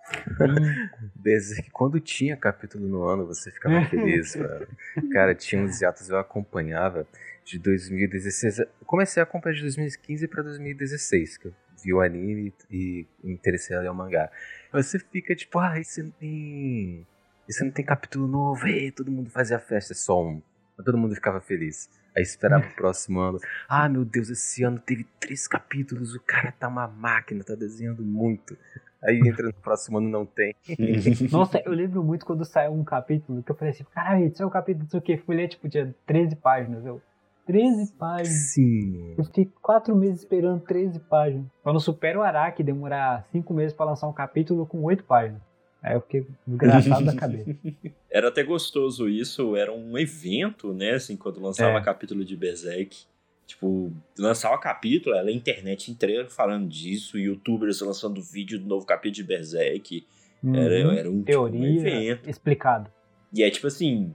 Berserk, 1.15 1.69
quando 1.71 1.99
tinha 1.99 2.37
capítulo 2.37 2.87
no 2.87 3.03
ano, 3.03 3.25
você 3.25 3.51
ficava 3.51 3.83
feliz, 3.85 4.35
mano. 4.37 4.67
Cara, 5.11 5.35
tinha 5.35 5.61
uns 5.61 5.81
hiatos 5.81 6.09
eu 6.09 6.17
acompanhava 6.17 7.07
de 7.43 7.59
2016. 7.59 8.61
comecei 8.85 9.21
a 9.21 9.23
acompanhar 9.23 9.55
de 9.55 9.61
2015 9.61 10.27
para 10.27 10.43
2016, 10.43 11.37
que 11.37 11.47
eu 11.47 11.53
vi 11.83 11.93
o 11.93 12.01
anime 12.01 12.53
e 12.69 13.05
me 13.23 13.33
interessei 13.33 13.75
a 13.75 13.81
ler 13.81 13.89
o 13.89 13.95
mangá. 13.95 14.29
Você 14.71 14.99
fica 14.99 15.35
tipo, 15.35 15.59
ah, 15.59 15.79
esse 15.79 16.03
não 16.03 16.11
tem. 16.11 17.05
Esse 17.47 17.63
não 17.63 17.71
tem 17.71 17.85
capítulo 17.85 18.27
novo, 18.27 18.67
ei, 18.67 18.91
todo 18.91 19.09
mundo 19.09 19.29
fazia 19.29 19.57
festa, 19.57 19.93
é 19.93 19.95
só 19.95 20.21
um. 20.21 20.41
Mas 20.77 20.85
todo 20.85 20.97
mundo 20.97 21.15
ficava 21.15 21.39
feliz. 21.39 21.89
Aí 22.15 22.21
esperava 22.23 22.67
o 22.67 22.75
próximo 22.75 23.19
ano. 23.19 23.39
Ah, 23.69 23.87
meu 23.87 24.03
Deus, 24.03 24.29
esse 24.29 24.63
ano 24.63 24.79
teve 24.79 25.05
três 25.19 25.47
capítulos, 25.47 26.13
o 26.13 26.19
cara 26.19 26.51
tá 26.51 26.67
uma 26.67 26.87
máquina, 26.87 27.43
tá 27.43 27.55
desenhando 27.55 28.03
muito. 28.03 28.57
Aí 29.03 29.19
entra 29.19 29.45
no 29.45 29.53
próximo 29.53 29.97
ano 29.97 30.09
não 30.09 30.25
tem. 30.25 30.55
Nossa, 31.31 31.61
eu 31.63 31.71
lembro 31.71 32.03
muito 32.03 32.25
quando 32.25 32.43
saiu 32.43 32.73
um 32.73 32.83
capítulo 32.83 33.43
que 33.43 33.51
eu 33.51 33.55
falei 33.55 33.71
assim, 33.71 33.83
caralho, 33.93 34.25
isso 34.25 34.41
é 34.41 34.45
o 34.45 34.49
um 34.49 34.51
capítulo 34.51 34.83
não 34.83 34.89
sei 34.89 34.99
o 34.99 35.03
que. 35.03 35.17
Fui 35.17 35.35
ler, 35.35 35.47
tipo, 35.47 35.69
tinha 35.69 35.93
13 36.05 36.35
páginas. 36.35 36.85
Eu, 36.85 37.01
13 37.45 37.93
páginas. 37.93 38.53
Sim. 38.53 39.15
Eu 39.17 39.23
fiquei 39.25 39.49
4 39.61 39.95
meses 39.95 40.19
esperando 40.19 40.61
13 40.61 40.99
páginas. 40.99 41.45
Só 41.63 41.71
não 41.71 41.79
supera 41.79 42.19
o 42.19 42.21
Araki 42.21 42.63
demorar 42.63 43.25
5 43.31 43.53
meses 43.53 43.73
pra 43.73 43.85
lançar 43.85 44.07
um 44.07 44.13
capítulo 44.13 44.65
com 44.65 44.81
8 44.83 45.03
páginas. 45.03 45.41
Aí 45.81 45.95
eu 45.95 46.01
fiquei 46.01 46.27
desgraçado 46.45 47.05
da 47.05 47.15
cabeça. 47.15 47.55
Era 48.11 48.29
até 48.29 48.43
gostoso 48.43 49.07
isso, 49.07 49.55
era 49.55 49.71
um 49.71 49.97
evento, 49.97 50.73
né, 50.73 50.91
assim, 50.91 51.15
quando 51.15 51.39
lançava 51.39 51.77
é. 51.77 51.81
capítulo 51.81 52.25
de 52.25 52.35
Berserk. 52.35 53.05
Tipo, 53.47 53.93
lançava 54.19 54.57
capítulo, 54.59 55.15
ela 55.15 55.29
a 55.29 55.33
internet 55.33 55.89
inteira 55.89 56.29
falando 56.29 56.67
disso, 56.67 57.17
youtubers 57.17 57.79
lançando 57.79 58.21
vídeo 58.21 58.59
do 58.59 58.67
novo 58.67 58.85
capítulo 58.85 59.15
de 59.15 59.23
Berserk. 59.23 60.05
Uhum. 60.43 60.55
Era, 60.55 60.99
era 60.99 61.09
um, 61.09 61.23
Teoria 61.23 61.59
tipo, 61.59 61.73
um 61.73 61.87
evento. 61.87 62.29
explicado. 62.29 62.91
E 63.33 63.41
é 63.41 63.49
tipo 63.49 63.67
assim, 63.67 64.13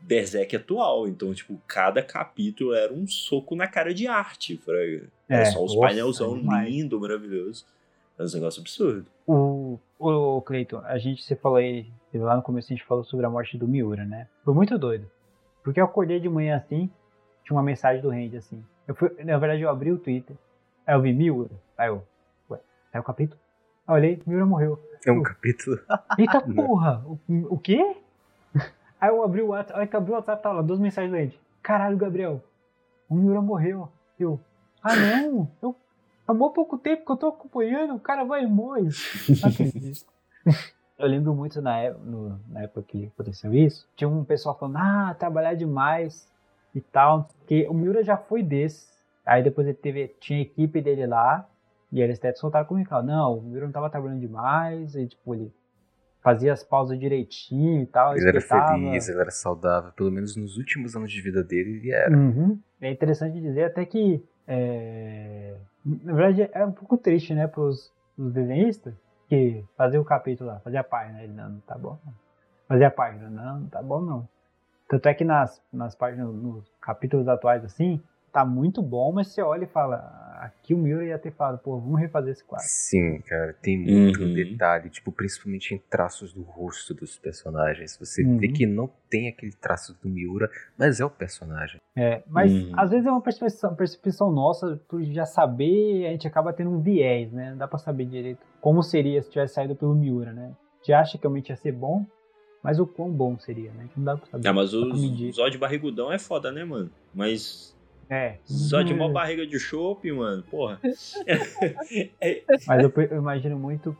Berserk 0.00 0.54
atual, 0.54 1.08
então, 1.08 1.32
tipo, 1.32 1.60
cada 1.66 2.02
capítulo 2.02 2.74
era 2.74 2.92
um 2.92 3.06
soco 3.06 3.56
na 3.56 3.66
cara 3.66 3.94
de 3.94 4.06
arte, 4.06 4.58
fraga. 4.58 5.08
É, 5.28 5.36
era 5.36 5.46
só 5.46 5.64
os 5.64 5.74
painelzão 5.74 6.36
lindo, 6.36 7.00
maravilhoso. 7.00 7.64
Era 8.18 8.28
um 8.28 8.32
negócio 8.32 8.60
absurdo. 8.60 9.06
O, 9.26 9.78
o 9.98 10.42
Cleiton, 10.42 10.80
a 10.84 10.98
gente, 10.98 11.22
você 11.22 11.34
falou 11.34 11.56
aí, 11.56 11.86
lá 12.14 12.36
no 12.36 12.42
começo 12.42 12.72
a 12.72 12.76
gente 12.76 12.86
falou 12.86 13.04
sobre 13.04 13.24
a 13.24 13.30
morte 13.30 13.56
do 13.56 13.66
Miura, 13.66 14.04
né? 14.04 14.28
Foi 14.44 14.54
muito 14.54 14.78
doido. 14.78 15.10
Porque 15.64 15.80
eu 15.80 15.84
acordei 15.84 16.20
de 16.20 16.28
manhã 16.28 16.56
assim, 16.56 16.90
tinha 17.46 17.56
uma 17.56 17.62
mensagem 17.62 18.02
do 18.02 18.10
Randy 18.10 18.36
assim. 18.36 18.62
Eu 18.88 18.94
fui, 18.94 19.08
na 19.24 19.38
verdade, 19.38 19.62
eu 19.62 19.70
abri 19.70 19.92
o 19.92 19.98
Twitter, 19.98 20.36
aí 20.84 20.94
eu 20.94 21.00
vi 21.00 21.12
Miura, 21.12 21.50
aí 21.78 21.88
eu, 21.88 22.02
ué, 22.50 22.58
é 22.92 22.98
o 22.98 23.04
capítulo? 23.04 23.40
Aí 23.86 23.92
eu 23.92 23.94
olhei, 23.94 24.22
Miura 24.26 24.44
morreu. 24.44 24.82
É 25.06 25.12
um 25.12 25.18
eu, 25.18 25.22
capítulo? 25.22 25.78
Eita 26.18 26.40
porra, 26.40 27.04
o, 27.06 27.18
o 27.54 27.58
quê? 27.58 27.96
Aí 28.98 29.10
eu 29.10 29.22
abri 29.22 29.42
o 29.42 29.48
WhatsApp, 29.48 29.78
aí 29.78 29.86
que 29.86 29.94
abri 29.94 30.10
o 30.10 30.14
WhatsApp, 30.14 30.42
tava 30.42 30.56
lá, 30.56 30.62
duas 30.62 30.80
mensagens 30.80 31.12
do 31.12 31.18
Randy. 31.18 31.38
Caralho, 31.62 31.98
Gabriel, 31.98 32.42
o 33.10 33.14
Miura 33.14 33.42
morreu. 33.42 33.90
Eu, 34.18 34.40
ah 34.82 34.96
não, 34.96 35.50
eu, 35.60 35.76
há 36.26 36.34
pouco 36.34 36.78
tempo 36.78 37.04
que 37.04 37.12
eu 37.12 37.16
tô 37.16 37.28
acompanhando, 37.28 37.94
o 37.94 38.00
cara 38.00 38.24
vai 38.24 38.44
e 38.44 38.46
morre. 38.46 38.88
Acredito. 39.44 40.06
Eu 40.98 41.06
lembro 41.08 41.34
muito 41.34 41.60
na 41.60 41.76
época, 41.78 42.04
no, 42.06 42.40
na 42.48 42.62
época 42.62 42.82
que 42.84 43.06
aconteceu 43.08 43.52
isso, 43.52 43.86
tinha 43.94 44.08
um 44.08 44.24
pessoal 44.24 44.58
falando, 44.58 44.78
ah, 44.78 45.14
trabalhar 45.18 45.52
demais, 45.52 46.26
e 46.76 46.80
tal. 46.80 47.28
Que 47.46 47.66
o 47.68 47.74
Miura 47.74 48.04
já 48.04 48.16
foi 48.16 48.42
desse. 48.42 48.94
Aí 49.24 49.42
depois 49.42 49.66
ele 49.66 49.76
teve, 49.76 50.08
tinha 50.20 50.38
a 50.38 50.42
equipe 50.42 50.80
dele 50.80 51.06
lá. 51.06 51.48
E 51.90 52.00
eles 52.00 52.18
até 52.18 52.34
soltaram 52.34 52.66
comunicado. 52.66 53.06
Não, 53.06 53.38
o 53.38 53.42
Miura 53.42 53.66
não 53.66 53.72
tava 53.72 53.88
trabalhando 53.88 54.20
demais. 54.20 54.94
E 54.94 55.06
tipo, 55.06 55.34
ele 55.34 55.52
fazia 56.22 56.52
as 56.52 56.62
pausas 56.62 56.98
direitinho 56.98 57.82
e 57.82 57.86
tal. 57.86 58.16
Ele 58.16 58.28
era 58.28 58.40
feliz, 58.40 59.08
ele 59.08 59.20
era 59.20 59.30
saudável. 59.30 59.92
Pelo 59.92 60.10
menos 60.10 60.36
nos 60.36 60.56
últimos 60.56 60.94
anos 60.94 61.10
de 61.10 61.20
vida 61.22 61.42
dele, 61.42 61.78
ele 61.78 61.90
era. 61.90 62.16
Uhum. 62.16 62.58
É 62.80 62.90
interessante 62.90 63.40
dizer 63.40 63.64
até 63.64 63.84
que. 63.84 64.22
É... 64.46 65.54
Na 65.84 66.12
verdade, 66.12 66.50
é 66.52 66.64
um 66.64 66.72
pouco 66.72 66.96
triste, 66.96 67.32
né, 67.32 67.46
pros, 67.46 67.92
pros 68.16 68.32
desenhistas. 68.32 68.92
Que 69.28 69.64
fazia 69.76 70.00
o 70.00 70.04
capítulo 70.04 70.50
lá, 70.50 70.60
fazia 70.60 70.80
a 70.80 70.84
página. 70.84 71.22
Ele, 71.22 71.32
não, 71.32 71.48
não 71.48 71.60
tá 71.60 71.76
bom. 71.78 71.98
Não. 72.04 72.12
Fazia 72.68 72.88
a 72.88 72.90
página, 72.90 73.30
não, 73.30 73.60
não 73.60 73.68
tá 73.68 73.80
bom 73.82 74.00
não. 74.00 74.28
Tanto 74.88 75.08
é 75.08 75.14
que 75.14 75.24
nas, 75.24 75.62
nas 75.72 75.94
páginas, 75.94 76.32
nos 76.32 76.64
capítulos 76.80 77.26
atuais, 77.28 77.64
assim, 77.64 78.00
tá 78.32 78.44
muito 78.44 78.82
bom, 78.82 79.12
mas 79.12 79.28
você 79.28 79.40
olha 79.40 79.64
e 79.64 79.66
fala, 79.66 79.96
aqui 80.42 80.74
o 80.74 80.78
Miura 80.78 81.06
ia 81.06 81.18
ter 81.18 81.32
falado, 81.32 81.58
pô, 81.58 81.80
vamos 81.80 81.98
refazer 81.98 82.32
esse 82.32 82.44
quadro. 82.44 82.66
Sim, 82.68 83.20
cara, 83.22 83.54
tem 83.62 83.78
muito 83.78 84.20
uhum. 84.20 84.34
detalhe, 84.34 84.90
tipo, 84.90 85.10
principalmente 85.10 85.74
em 85.74 85.78
traços 85.78 86.34
do 86.34 86.42
rosto 86.42 86.92
dos 86.92 87.18
personagens. 87.18 87.96
Você 87.98 88.22
uhum. 88.22 88.36
vê 88.36 88.48
que 88.48 88.66
não 88.66 88.90
tem 89.08 89.28
aquele 89.28 89.52
traço 89.52 89.98
do 90.02 90.08
Miura, 90.10 90.50
mas 90.78 91.00
é 91.00 91.04
o 91.04 91.10
personagem. 91.10 91.80
É, 91.96 92.22
mas 92.26 92.52
uhum. 92.52 92.72
às 92.76 92.90
vezes 92.90 93.06
é 93.06 93.10
uma 93.10 93.22
percepção, 93.22 93.74
percepção 93.74 94.30
nossa, 94.30 94.78
por 94.86 95.02
já 95.02 95.24
saber, 95.24 96.06
a 96.06 96.10
gente 96.10 96.28
acaba 96.28 96.52
tendo 96.52 96.70
um 96.70 96.80
viés, 96.80 97.32
né? 97.32 97.50
Não 97.50 97.56
dá 97.56 97.66
pra 97.66 97.78
saber 97.78 98.04
direito 98.04 98.44
como 98.60 98.82
seria 98.82 99.22
se 99.22 99.30
tivesse 99.30 99.54
saído 99.54 99.74
pelo 99.74 99.94
Miura, 99.94 100.32
né? 100.32 100.52
A 100.52 100.76
gente 100.78 100.92
acha 100.92 101.16
que 101.16 101.24
realmente 101.24 101.48
ia 101.48 101.56
ser 101.56 101.72
bom, 101.72 102.04
mas 102.66 102.80
o 102.80 102.86
quão 102.86 103.12
bom 103.12 103.38
seria, 103.38 103.70
né? 103.70 103.88
Que 103.94 104.00
não 104.00 104.06
dá 104.06 104.16
pra 104.16 104.26
saber. 104.26 104.48
É, 104.48 104.50
mas 104.50 104.74
o 104.74 105.30
Zod 105.30 105.56
barrigudão 105.56 106.12
é 106.12 106.18
foda, 106.18 106.50
né, 106.50 106.64
mano? 106.64 106.90
Mas. 107.14 107.72
É. 108.10 108.38
Só 108.44 108.82
de 108.82 108.92
uma 108.92 109.08
barriga 109.08 109.46
de 109.46 109.56
chope, 109.56 110.10
mano, 110.10 110.42
porra. 110.42 110.80
é. 112.20 112.42
Mas 112.66 112.82
eu, 112.82 112.92
eu, 113.08 113.18
imagino 113.18 113.56
muito 113.56 113.96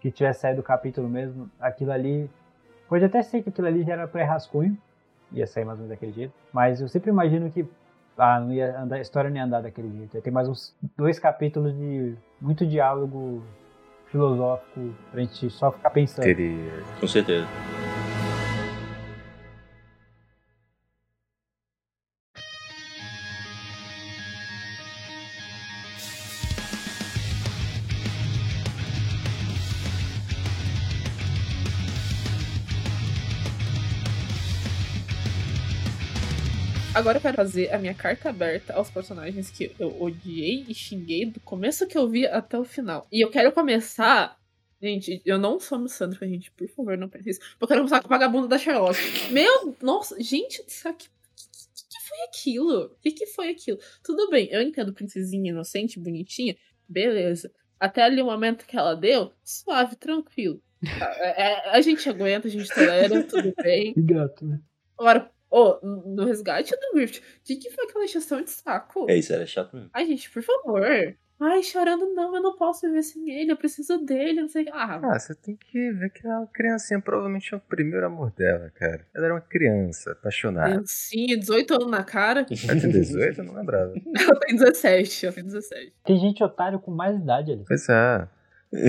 que 0.00 0.10
tivesse 0.10 0.40
saído 0.40 0.56
do 0.56 0.62
capítulo 0.64 1.08
mesmo, 1.08 1.48
aquilo 1.60 1.92
ali. 1.92 2.28
Pode 2.88 3.04
até 3.04 3.22
ser 3.22 3.44
que 3.44 3.50
aquilo 3.50 3.68
ali 3.68 3.84
já 3.84 3.92
era 3.92 4.08
pré-rascunho. 4.08 4.76
ia 5.30 5.46
sair 5.46 5.64
mais 5.64 5.78
ou 5.78 5.84
menos 5.84 5.96
daquele 5.96 6.12
jeito. 6.12 6.34
Mas 6.52 6.80
eu 6.80 6.88
sempre 6.88 7.10
imagino 7.10 7.48
que 7.48 7.64
ah, 8.18 8.40
não 8.40 8.52
ia 8.52 8.76
andar, 8.76 8.96
a 8.96 9.00
história 9.00 9.30
não 9.30 9.36
ia 9.36 9.44
andar 9.44 9.60
daquele 9.60 9.88
jeito. 9.96 10.16
Ia 10.16 10.20
ter 10.20 10.32
mais 10.32 10.48
uns 10.48 10.74
dois 10.96 11.16
capítulos 11.20 11.72
de 11.76 12.16
muito 12.40 12.66
diálogo 12.66 13.40
filosófico 14.10 14.92
pra 15.12 15.20
gente 15.20 15.48
só 15.48 15.70
ficar 15.70 15.90
pensando. 15.90 16.24
Teria. 16.24 16.82
Com 16.98 17.06
certeza. 17.06 17.46
Agora 37.00 37.16
eu 37.16 37.22
quero 37.22 37.36
fazer 37.36 37.72
a 37.72 37.78
minha 37.78 37.94
carta 37.94 38.28
aberta 38.28 38.74
aos 38.74 38.90
personagens 38.90 39.50
que 39.50 39.74
eu 39.78 40.02
odiei 40.02 40.66
e 40.68 40.74
xinguei 40.74 41.24
do 41.24 41.40
começo 41.40 41.86
que 41.86 41.96
eu 41.96 42.06
vi 42.06 42.26
até 42.26 42.58
o 42.58 42.64
final. 42.64 43.08
E 43.10 43.24
eu 43.24 43.30
quero 43.30 43.50
começar. 43.52 44.38
Gente, 44.82 45.22
eu 45.24 45.38
não 45.38 45.58
sou 45.58 45.78
misândrica, 45.78 46.28
gente. 46.28 46.50
Por 46.50 46.68
favor, 46.68 46.98
não 46.98 47.08
pense 47.08 47.30
isso. 47.30 47.40
Eu 47.58 47.66
quero 47.66 47.80
começar 47.80 48.02
com 48.02 48.06
o 48.06 48.10
vagabundo 48.10 48.46
da 48.46 48.58
Sherlock. 48.58 48.98
Meu. 49.32 49.74
Nossa, 49.80 50.22
gente 50.22 50.62
céu, 50.68 50.92
que, 50.92 51.08
foi 52.06 52.18
aquilo? 52.28 52.84
O 52.84 52.96
que, 53.00 53.12
que 53.12 53.26
foi 53.28 53.48
aquilo? 53.48 53.78
Tudo 54.04 54.28
bem, 54.28 54.50
eu 54.50 54.60
entendo 54.60 54.92
princesinha 54.92 55.52
inocente, 55.52 55.98
bonitinha. 55.98 56.54
Beleza. 56.86 57.50
Até 57.78 58.02
ali 58.02 58.20
o 58.20 58.26
momento 58.26 58.66
que 58.66 58.76
ela 58.76 58.94
deu, 58.94 59.32
suave, 59.42 59.96
tranquilo. 59.96 60.62
É, 61.22 61.42
é, 61.42 61.70
a 61.70 61.80
gente 61.80 62.06
aguenta, 62.10 62.46
a 62.46 62.50
gente 62.50 62.68
tolera, 62.68 63.22
tudo 63.24 63.54
bem. 63.62 63.94
Gato, 63.96 64.44
né? 64.44 64.60
Agora, 64.98 65.30
ô, 65.50 65.78
no 65.82 66.24
resgate 66.24 66.74
do 66.76 66.94
Griffith, 66.94 67.20
o 67.20 67.22
que, 67.44 67.56
que 67.56 67.70
foi 67.70 67.84
aquela 67.84 68.04
encheção 68.04 68.40
de 68.42 68.50
saco? 68.50 69.06
É 69.10 69.16
isso, 69.16 69.32
era 69.32 69.46
chato 69.46 69.74
mesmo. 69.74 69.90
Ai, 69.92 70.06
gente, 70.06 70.30
por 70.30 70.42
favor. 70.42 70.82
Ai, 71.42 71.62
chorando, 71.62 72.12
não, 72.12 72.36
eu 72.36 72.42
não 72.42 72.54
posso 72.54 72.86
viver 72.86 73.02
sem 73.02 73.30
ele, 73.30 73.50
eu 73.50 73.56
preciso 73.56 73.96
dele, 74.04 74.42
não 74.42 74.48
sei 74.50 74.60
o 74.60 74.64
que. 74.66 74.70
Ah, 74.74 75.00
Ah, 75.02 75.18
você 75.18 75.34
tem 75.34 75.56
que 75.56 75.90
ver 75.92 76.10
que 76.10 76.28
a 76.28 76.46
criancinha 76.52 77.00
provavelmente 77.00 77.54
é 77.54 77.56
o 77.56 77.60
primeiro 77.60 78.04
amor 78.04 78.30
dela, 78.32 78.70
cara. 78.74 79.06
Ela 79.14 79.24
era 79.24 79.34
uma 79.34 79.40
criança, 79.40 80.12
apaixonada. 80.12 80.68
criancinha, 80.70 81.38
18 81.38 81.74
anos 81.76 81.90
na 81.90 82.04
cara. 82.04 82.44
Ela 82.68 82.78
tem 82.78 82.90
18? 82.90 83.40
Eu 83.40 83.44
não 83.44 83.54
lembrava. 83.54 83.94
Ela 83.94 84.38
tem 84.40 84.54
17, 84.54 85.24
ela 85.26 85.34
tem 85.34 85.44
17. 85.44 85.94
Tem 86.04 86.18
gente 86.18 86.44
otário 86.44 86.78
com 86.78 86.90
mais 86.90 87.16
idade 87.16 87.52
ali. 87.52 87.64
Pois 87.66 87.88
é. 87.88 88.28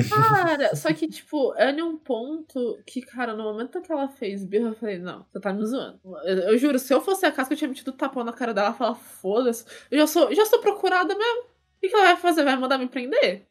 Cara, 0.10 0.76
só 0.76 0.94
que, 0.94 1.08
tipo, 1.08 1.54
é 1.56 1.72
em 1.72 1.82
um 1.82 1.98
ponto 1.98 2.80
que, 2.86 3.02
cara, 3.02 3.34
no 3.34 3.44
momento 3.44 3.82
que 3.82 3.92
ela 3.92 4.08
fez 4.08 4.46
birra, 4.46 4.70
eu 4.70 4.76
falei, 4.76 5.00
não, 5.00 5.26
você 5.32 5.40
tá 5.40 5.52
me 5.52 5.66
zoando. 5.66 6.00
Eu, 6.24 6.38
eu 6.52 6.58
juro, 6.58 6.78
se 6.78 6.94
eu 6.94 7.02
fosse 7.02 7.26
a 7.26 7.32
casca, 7.32 7.54
eu 7.54 7.58
tinha 7.58 7.68
metido 7.68 7.92
tapão 7.92 8.24
na 8.24 8.34
cara 8.34 8.54
dela 8.54 8.72
e 8.72 8.78
falar, 8.78 8.96
foda-se, 8.96 9.66
eu 9.90 9.98
já 10.00 10.08
sou, 10.08 10.34
já 10.34 10.46
sou 10.46 10.60
procurada 10.60 11.16
mesmo. 11.16 11.42
O 11.44 11.80
que, 11.82 11.90
que 11.90 11.96
ela 11.96 12.06
vai 12.06 12.18
fazer? 12.18 12.44
Vai 12.44 12.56
mandar 12.58 12.78
me 12.78 12.88
prender? 12.88 13.48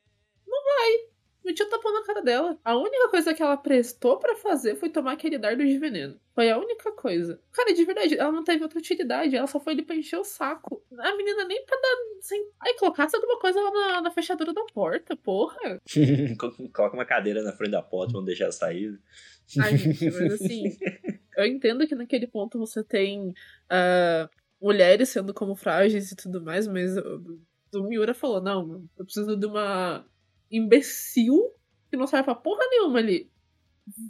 Não 0.47 0.65
vai. 0.65 1.10
Meti 1.51 1.65
o 1.65 1.69
tapão 1.69 1.93
na 1.93 2.05
cara 2.05 2.23
dela. 2.23 2.57
A 2.65 2.77
única 2.77 3.09
coisa 3.09 3.35
que 3.35 3.43
ela 3.43 3.57
prestou 3.57 4.21
pra 4.21 4.37
fazer 4.37 4.77
foi 4.77 4.89
tomar 4.89 5.13
aquele 5.13 5.37
dardo 5.37 5.67
de 5.67 5.79
veneno. 5.79 6.17
Foi 6.33 6.49
a 6.49 6.57
única 6.57 6.93
coisa. 6.93 7.41
Cara, 7.51 7.75
de 7.75 7.85
verdade, 7.85 8.17
ela 8.17 8.31
não 8.31 8.45
teve 8.45 8.63
outra 8.63 8.79
utilidade. 8.79 9.35
Ela 9.35 9.49
só 9.49 9.59
foi 9.59 9.73
ali 9.73 9.83
pra 9.83 9.97
encher 9.97 10.17
o 10.17 10.25
saco. 10.25 10.81
A 10.97 11.17
menina 11.17 11.45
nem 11.47 11.67
pra 11.67 11.77
dar. 11.77 11.97
Sem... 12.21 12.49
Ai, 12.61 12.75
colocasse 12.75 13.17
alguma 13.17 13.41
coisa 13.41 13.61
lá 13.61 13.71
na, 13.73 14.03
na 14.03 14.11
fechadura 14.13 14.55
da 14.55 14.65
porta, 14.73 15.17
porra. 15.17 15.81
Coloca 16.73 16.95
uma 16.95 17.05
cadeira 17.05 17.43
na 17.43 17.53
frente 17.53 17.73
da 17.73 17.83
porta, 17.83 18.13
vamos 18.13 18.27
deixar 18.27 18.45
ela 18.45 18.53
sair. 18.53 18.97
Ai, 19.59 19.77
gente, 19.77 20.05
mas 20.05 20.35
assim. 20.35 20.79
eu 21.37 21.47
entendo 21.47 21.85
que 21.85 21.97
naquele 21.97 22.29
ponto 22.29 22.61
você 22.61 22.85
tem 22.85 23.35
ah, 23.69 24.31
mulheres 24.63 25.09
sendo 25.09 25.35
como 25.35 25.57
frágeis 25.57 26.13
e 26.13 26.17
tudo 26.17 26.41
mais, 26.41 26.69
mas 26.69 26.97
o, 26.97 27.41
o 27.75 27.83
Miura 27.83 28.15
falou: 28.15 28.41
não, 28.41 28.89
eu 28.97 29.05
preciso 29.05 29.37
de 29.37 29.47
uma 29.47 30.07
imbecil 30.51 31.53
que 31.91 31.97
não 31.97 32.07
serve 32.07 32.25
pra 32.25 32.35
porra 32.35 32.61
nenhuma 32.71 32.99
ali. 32.99 33.31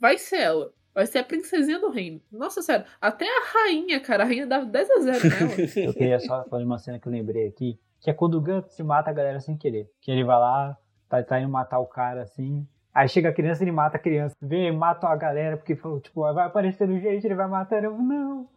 Vai 0.01 0.19
ser 0.19 0.41
ela. 0.41 0.73
Vai 0.95 1.07
ser 1.07 1.19
a 1.19 1.25
princesinha 1.25 1.79
do 1.79 1.91
reino. 1.91 2.21
Nossa 2.31 2.63
sério, 2.63 2.85
até 3.01 3.25
a 3.25 3.43
rainha, 3.55 4.01
cara, 4.01 4.25
a 4.25 4.27
rainha 4.27 4.47
dava 4.47 4.67
10 4.67 4.91
a 4.91 5.01
0 5.01 5.19
nela. 5.29 5.53
Eu 5.87 5.95
queria 5.95 6.19
só 6.19 6.45
falar 6.45 6.63
de 6.63 6.67
uma 6.67 6.79
cena 6.79 6.99
que 6.99 7.07
eu 7.07 7.13
lembrei 7.13 7.47
aqui, 7.47 7.79
que 8.01 8.11
é 8.11 8.13
quando 8.13 8.35
o 8.35 8.41
Guts 8.41 8.79
mata 8.81 9.11
a 9.11 9.13
galera 9.13 9.41
sem 9.41 9.57
querer. 9.57 9.89
Que 10.01 10.11
ele 10.11 10.25
vai 10.25 10.39
lá, 10.39 10.77
tá, 11.09 11.23
tá 11.23 11.41
indo 11.41 11.49
matar 11.49 11.79
o 11.79 11.87
cara 11.87 12.23
assim. 12.23 12.67
Aí 12.93 13.09
chega 13.09 13.29
a 13.29 13.33
criança 13.33 13.63
e 13.63 13.65
ele 13.65 13.73
mata 13.73 13.97
a 13.97 14.01
criança. 14.01 14.35
Vê, 14.43 14.73
mata 14.73 15.07
a 15.07 15.15
galera, 15.15 15.57
porque 15.57 15.77
falou, 15.77 16.01
tipo, 16.01 16.21
vai 16.21 16.45
aparecendo 16.45 16.99
gente, 16.99 17.25
ele 17.25 17.37
vai 17.37 17.47
matando. 17.47 17.87
Eu, 17.87 17.97
não, 17.97 18.49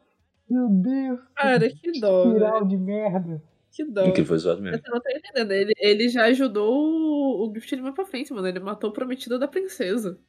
meu 0.49 0.67
Deus. 0.69 1.19
Cara, 1.35 1.69
que 1.69 1.99
dó. 1.99 2.25
Espiral 2.25 2.65
de 2.65 2.77
merda. 2.77 3.41
Que 3.73 3.83
dó. 3.83 4.11
Que 4.11 4.23
foi 4.23 4.37
zoado 4.37 4.61
mesmo. 4.61 4.79
Você 4.79 4.91
não 4.91 5.01
tá 5.01 5.11
entendendo. 5.11 5.51
Ele, 5.51 5.73
ele 5.79 6.07
já 6.07 6.25
ajudou 6.25 6.71
o, 6.71 7.43
o 7.43 7.51
Griffith 7.51 7.81
mais 7.81 7.95
pra 7.95 8.05
frente, 8.05 8.31
mano. 8.31 8.47
Ele 8.47 8.59
matou 8.59 8.91
o 8.91 8.93
prometido 8.93 9.39
da 9.39 9.47
princesa. 9.47 10.19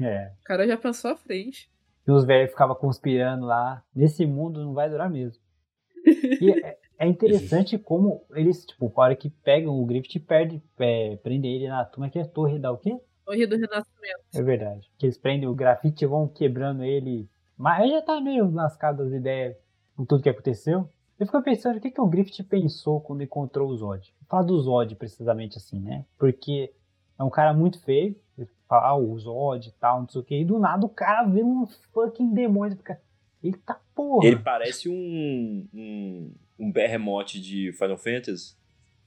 É. 0.00 0.32
O 0.40 0.44
cara 0.44 0.66
já 0.66 0.76
pensou 0.76 1.12
à 1.12 1.16
frente. 1.16 1.70
E 2.06 2.10
os 2.10 2.24
velhos 2.24 2.50
ficavam 2.50 2.74
conspirando 2.74 3.46
lá. 3.46 3.84
Nesse 3.94 4.26
mundo 4.26 4.64
não 4.64 4.74
vai 4.74 4.90
durar 4.90 5.08
mesmo. 5.08 5.40
E 6.04 6.50
é, 6.50 6.76
é 6.98 7.06
interessante 7.06 7.78
como 7.78 8.26
eles, 8.34 8.66
tipo, 8.66 8.92
a 8.96 9.02
hora 9.02 9.14
que 9.14 9.30
pegam 9.30 9.80
o 9.80 9.86
Griffith, 9.86 10.18
perde, 10.18 10.60
é, 10.80 11.14
prendem 11.22 11.54
ele 11.54 11.68
na 11.68 11.84
turma 11.84 12.10
que 12.10 12.18
é 12.18 12.22
a 12.22 12.28
torre 12.28 12.58
da 12.58 12.72
o 12.72 12.78
quê? 12.78 12.98
Torre 13.24 13.46
do 13.46 13.54
Renascimento. 13.54 14.24
É 14.34 14.42
verdade. 14.42 14.90
Que 14.98 15.06
eles 15.06 15.16
prendem 15.16 15.48
o 15.48 15.54
grafite 15.54 16.04
e 16.04 16.08
vão 16.08 16.26
quebrando 16.26 16.82
ele. 16.82 17.28
Mas 17.56 17.84
ele 17.84 17.92
já 17.92 18.02
tá 18.02 18.20
meio 18.20 18.50
lascado 18.50 19.04
das 19.04 19.12
ideias 19.12 19.56
com 19.94 20.04
tudo 20.04 20.24
que 20.24 20.28
aconteceu. 20.28 20.90
Eu 21.18 21.26
fico 21.26 21.42
pensando 21.42 21.76
o 21.76 21.80
que, 21.80 21.90
que 21.90 22.00
o 22.00 22.06
Griffith 22.06 22.42
pensou 22.44 23.00
quando 23.00 23.22
encontrou 23.22 23.68
o 23.68 23.76
Zod. 23.76 24.12
Falar 24.28 24.42
do 24.42 24.58
Zod 24.60 24.94
precisamente 24.96 25.58
assim, 25.58 25.78
né? 25.80 26.04
Porque 26.18 26.72
é 27.18 27.22
um 27.22 27.30
cara 27.30 27.52
muito 27.52 27.80
feio. 27.80 28.16
Fala, 28.68 28.88
ah, 28.88 28.96
o 28.96 29.18
Zod 29.18 29.68
e 29.68 29.72
tal, 29.72 30.00
não 30.00 30.08
sei 30.08 30.20
o 30.20 30.24
que. 30.24 30.34
E 30.34 30.44
do 30.44 30.58
nada 30.58 30.84
o 30.86 30.88
cara 30.88 31.24
vê 31.24 31.42
um 31.42 31.66
fucking 31.92 32.32
demônio. 32.32 32.76
Fica, 32.76 33.00
eita 33.42 33.78
porra. 33.94 34.26
Ele 34.26 34.38
parece 34.38 34.88
um, 34.88 35.68
um, 35.72 36.32
um 36.58 36.72
berremote 36.72 37.40
de 37.40 37.72
Final 37.72 37.98
Fantasy. 37.98 38.56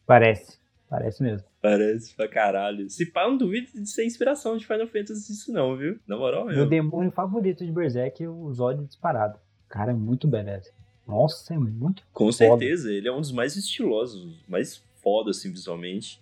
Parece. 0.05 0.59
Parece 0.87 1.23
mesmo. 1.23 1.47
Parece 1.61 2.13
pra 2.15 2.27
caralho. 2.27 2.89
Se 2.89 3.07
pá, 3.07 3.23
eu 3.23 3.31
não 3.31 3.37
duvido 3.37 3.71
de 3.73 3.89
ser 3.89 4.05
inspiração 4.05 4.55
de 4.55 4.67
Final 4.67 4.87
Fantasy 4.87 5.33
isso 5.33 5.51
não, 5.51 5.75
viu? 5.75 5.99
Na 6.07 6.15
moral 6.15 6.45
Meu 6.45 6.55
mesmo. 6.55 6.69
demônio 6.69 7.11
favorito 7.11 7.65
de 7.65 7.71
Berserk 7.71 8.23
é 8.23 8.29
o 8.29 8.53
Zod 8.53 8.85
disparado. 8.85 9.39
O 9.65 9.67
cara 9.67 9.91
é 9.91 9.95
muito 9.95 10.27
badass. 10.27 10.71
Nossa, 11.07 11.53
é 11.53 11.57
muito 11.57 12.03
Com 12.13 12.25
Foda. 12.31 12.37
certeza, 12.37 12.91
ele 12.91 13.07
é 13.07 13.11
um 13.11 13.21
dos 13.21 13.31
mais 13.31 13.55
estilosos, 13.55 14.33
mais 14.47 14.83
foda, 15.03 15.31
assim, 15.31 15.51
visualmente. 15.51 16.19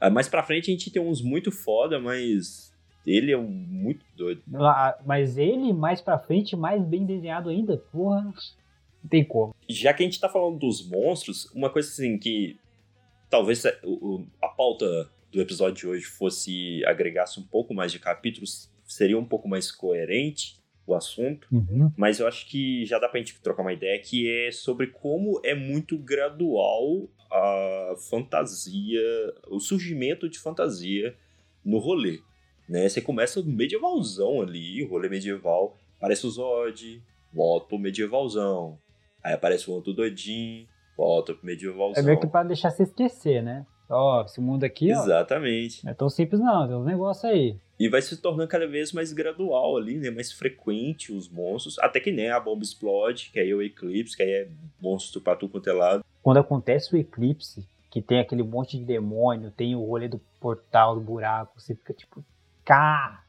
Ah, 0.00 0.10
Mais 0.10 0.28
pra 0.28 0.42
frente 0.42 0.70
a 0.70 0.72
gente 0.74 0.90
tem 0.90 1.02
uns 1.02 1.20
muito 1.22 1.50
foda, 1.50 1.98
mas 1.98 2.72
ele 3.06 3.32
é 3.32 3.36
um 3.38 3.48
muito 3.48 4.04
doido. 4.16 4.42
Lá, 4.50 4.96
Mas 5.04 5.36
ele, 5.36 5.72
mais 5.72 6.00
pra 6.00 6.18
frente, 6.18 6.54
mais 6.56 6.82
bem 6.84 7.04
desenhado 7.04 7.48
ainda, 7.48 7.76
porra, 7.76 8.22
não 8.22 9.10
tem 9.10 9.24
como. 9.24 9.54
Já 9.68 9.92
que 9.92 10.02
a 10.02 10.06
gente 10.06 10.20
tá 10.20 10.28
falando 10.28 10.58
dos 10.58 10.86
monstros, 10.88 11.46
uma 11.54 11.68
coisa 11.70 11.88
assim 11.88 12.16
que 12.18 12.58
talvez 13.28 13.64
a, 13.66 13.72
o- 13.82 14.24
a 14.40 14.48
pauta 14.48 15.10
do 15.32 15.40
episódio 15.40 15.74
de 15.74 15.86
hoje 15.88 16.04
fosse 16.04 16.84
agregasse 16.86 17.40
um 17.40 17.42
pouco 17.42 17.74
mais 17.74 17.90
de 17.90 17.98
capítulos, 17.98 18.70
seria 18.86 19.18
um 19.18 19.24
pouco 19.24 19.48
mais 19.48 19.72
coerente 19.72 20.56
o 20.86 20.94
assunto. 20.94 21.48
Uhum. 21.50 21.90
Mas 21.96 22.20
eu 22.20 22.26
acho 22.26 22.46
que 22.46 22.84
já 22.84 22.98
dá 22.98 23.08
pra 23.08 23.18
gente 23.18 23.40
trocar 23.40 23.62
uma 23.62 23.72
ideia 23.72 23.98
que 24.00 24.30
é 24.30 24.50
sobre 24.50 24.88
como 24.88 25.40
é 25.44 25.54
muito 25.54 25.98
gradual 25.98 27.08
a 27.30 27.94
fantasia, 28.08 29.00
o 29.48 29.58
surgimento 29.58 30.28
de 30.28 30.38
fantasia 30.38 31.16
no 31.64 31.78
rolê. 31.78 32.20
Né? 32.68 32.88
Você 32.88 33.00
começa 33.00 33.42
no 33.42 33.52
medievalzão 33.52 34.40
ali, 34.40 34.84
rolê 34.84 35.08
medieval, 35.08 35.76
aparece 35.96 36.26
o 36.26 36.30
Zod, 36.30 37.02
volta 37.32 37.66
pro 37.66 37.78
medievalzão. 37.78 38.78
Aí 39.22 39.32
aparece 39.32 39.70
o 39.70 39.72
outro 39.72 39.92
doidinho, 39.92 40.66
volta 40.96 41.34
pro 41.34 41.46
medievalzão. 41.46 42.02
É 42.02 42.06
meio 42.06 42.20
que 42.20 42.26
pra 42.26 42.42
deixar 42.42 42.70
você 42.70 42.84
esquecer, 42.84 43.42
né? 43.42 43.66
Ó, 43.88 44.22
esse 44.22 44.40
mundo 44.40 44.64
aqui, 44.64 44.92
ó, 44.92 45.02
Exatamente. 45.02 45.84
não 45.84 45.92
é 45.92 45.94
tão 45.94 46.08
simples 46.08 46.40
não, 46.40 46.66
tem 46.66 46.76
uns 46.76 46.86
negócios 46.86 47.24
aí. 47.24 47.58
E 47.78 47.88
vai 47.88 48.00
se 48.00 48.16
tornando 48.16 48.48
cada 48.48 48.66
vez 48.66 48.92
mais 48.92 49.12
gradual 49.12 49.76
ali, 49.76 49.98
né? 49.98 50.10
Mais 50.10 50.32
frequente 50.32 51.12
os 51.12 51.28
monstros. 51.28 51.78
Até 51.80 51.98
que 51.98 52.12
nem 52.12 52.30
a 52.30 52.38
bomba 52.38 52.62
explode, 52.62 53.30
que 53.32 53.40
aí 53.40 53.50
é 53.50 53.54
o 53.54 53.62
eclipse, 53.62 54.16
que 54.16 54.22
aí 54.22 54.30
é 54.30 54.48
monstro 54.80 55.20
pra 55.20 55.34
tudo 55.34 55.52
quanto 55.52 55.68
é 55.68 55.72
lado. 55.72 56.04
Quando 56.22 56.38
acontece 56.38 56.94
o 56.94 56.98
eclipse, 56.98 57.66
que 57.90 58.00
tem 58.00 58.20
aquele 58.20 58.42
monte 58.42 58.78
de 58.78 58.84
demônio, 58.84 59.50
tem 59.50 59.74
o 59.74 59.84
rolê 59.84 60.08
do 60.08 60.20
portal, 60.40 60.94
do 60.94 61.00
buraco, 61.00 61.60
você 61.60 61.74
fica 61.74 61.92
tipo, 61.92 62.24
cá, 62.64 63.24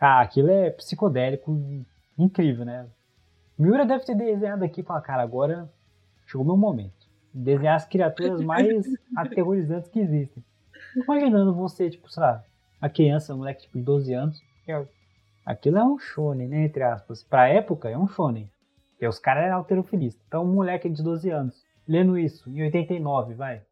ah, 0.00 0.20
aquilo 0.20 0.50
é 0.50 0.70
psicodélico 0.70 1.56
incrível, 2.18 2.64
né? 2.64 2.88
Miura 3.58 3.86
deve 3.86 4.04
ter 4.04 4.16
desenhado 4.16 4.64
aqui 4.64 4.80
e 4.80 4.84
falar, 4.84 5.00
cara, 5.02 5.22
agora 5.22 5.70
chegou 6.26 6.44
meu 6.44 6.56
momento. 6.56 7.06
Desenhar 7.32 7.76
as 7.76 7.84
criaturas 7.84 8.40
mais 8.42 8.84
aterrorizantes 9.16 9.88
que 9.88 10.00
existem. 10.00 10.42
Imaginando 10.96 11.54
você, 11.54 11.88
tipo, 11.88 12.10
sei 12.10 12.22
lá, 12.22 12.44
a 12.82 12.88
criança, 12.90 13.32
um 13.32 13.38
moleque 13.38 13.62
tipo, 13.62 13.78
de 13.78 13.84
12 13.84 14.12
anos, 14.12 14.42
é- 14.68 14.84
aquilo 15.46 15.78
é 15.78 15.84
um 15.84 15.98
shonen, 15.98 16.48
né, 16.48 16.64
entre 16.64 16.82
aspas. 16.82 17.22
Pra 17.22 17.48
época 17.48 17.88
é 17.88 17.96
um 17.96 18.08
shonen. 18.08 18.50
Porque 18.90 19.06
os 19.06 19.18
caras 19.18 19.44
eram 19.44 19.56
alterofilistas. 19.58 20.22
Então, 20.26 20.44
um 20.44 20.52
moleque 20.52 20.90
de 20.90 21.02
12 21.02 21.30
anos, 21.30 21.54
lendo 21.88 22.18
isso, 22.18 22.50
em 22.50 22.62
89, 22.62 23.34
vai. 23.34 23.62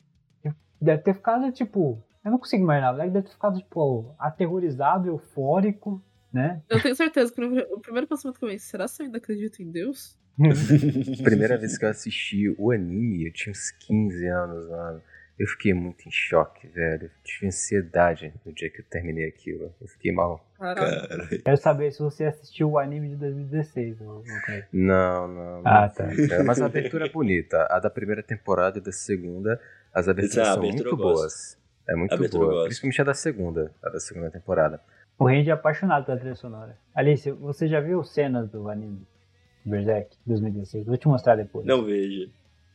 Deve 0.80 1.02
ter 1.02 1.14
ficado, 1.14 1.50
tipo. 1.52 2.02
Eu 2.24 2.30
não 2.30 2.38
consigo 2.38 2.62
imaginar. 2.62 2.90
O 2.90 2.92
moleque 2.92 3.10
deve 3.12 3.26
ter 3.26 3.32
ficado, 3.32 3.58
tipo, 3.58 4.14
aterrorizado, 4.18 5.08
eufórico, 5.08 6.02
né? 6.32 6.62
Eu 6.68 6.80
tenho 6.80 6.94
certeza 6.94 7.32
que 7.32 7.40
o 7.42 7.80
primeiro 7.80 8.06
pensamento 8.06 8.38
que 8.38 8.44
eu 8.44 8.48
pensei, 8.48 8.70
será 8.70 8.86
que 8.86 9.02
eu 9.02 9.06
ainda 9.06 9.18
acredito 9.18 9.60
em 9.62 9.70
Deus? 9.70 10.18
Primeira 11.22 11.58
vez 11.58 11.76
que 11.76 11.84
eu 11.84 11.88
assisti 11.90 12.54
o 12.58 12.70
anime, 12.70 13.26
eu 13.26 13.32
tinha 13.32 13.50
uns 13.50 13.70
15 13.72 14.26
anos, 14.26 14.68
mano. 14.68 15.02
Eu 15.40 15.46
fiquei 15.46 15.72
muito 15.72 16.06
em 16.06 16.10
choque, 16.10 16.68
velho. 16.68 17.04
Eu 17.04 17.10
tive 17.24 17.46
ansiedade 17.46 18.30
no 18.44 18.52
dia 18.52 18.68
que 18.68 18.82
eu 18.82 18.84
terminei 18.84 19.26
aquilo. 19.26 19.74
Eu 19.80 19.88
fiquei 19.88 20.12
mal. 20.12 20.46
Caralho. 20.58 21.42
Quero 21.42 21.56
saber 21.56 21.90
se 21.92 21.98
você 22.00 22.24
assistiu 22.24 22.72
o 22.72 22.78
anime 22.78 23.08
de 23.08 23.16
2016. 23.16 24.02
Ou... 24.02 24.22
Não, 24.70 25.26
não. 25.26 25.62
Ah, 25.64 25.88
tá. 25.88 26.04
Mas 26.44 26.60
a 26.60 26.66
abertura 26.66 27.06
é 27.06 27.08
bonita. 27.08 27.66
A 27.70 27.80
da 27.80 27.88
primeira 27.88 28.22
temporada 28.22 28.76
e 28.76 28.82
da 28.82 28.92
segunda, 28.92 29.58
as 29.94 30.08
aberturas 30.08 30.46
Ah, 30.46 30.52
são 30.52 30.62
abertura 30.62 30.90
muito 30.90 31.02
boas. 31.02 31.58
É 31.88 31.96
muito 31.96 32.14
abertura 32.14 32.46
boa. 32.46 32.64
Principalmente 32.64 33.00
a 33.00 33.04
da 33.04 33.14
segunda, 33.14 33.74
a 33.82 33.88
da 33.88 33.98
segunda 33.98 34.30
temporada. 34.30 34.78
O 35.18 35.26
Randy 35.26 35.48
é 35.48 35.54
apaixonado 35.54 36.04
pela 36.04 36.18
trilha 36.18 36.34
sonora. 36.34 36.76
Alice, 36.94 37.30
você 37.30 37.66
já 37.66 37.80
viu 37.80 38.04
cenas 38.04 38.50
do 38.50 38.68
anime 38.68 39.06
Berserk 39.64 40.14
2016? 40.26 40.84
Vou 40.84 40.98
te 40.98 41.08
mostrar 41.08 41.36
depois. 41.36 41.64
Não 41.64 41.82
vejo. 41.82 42.30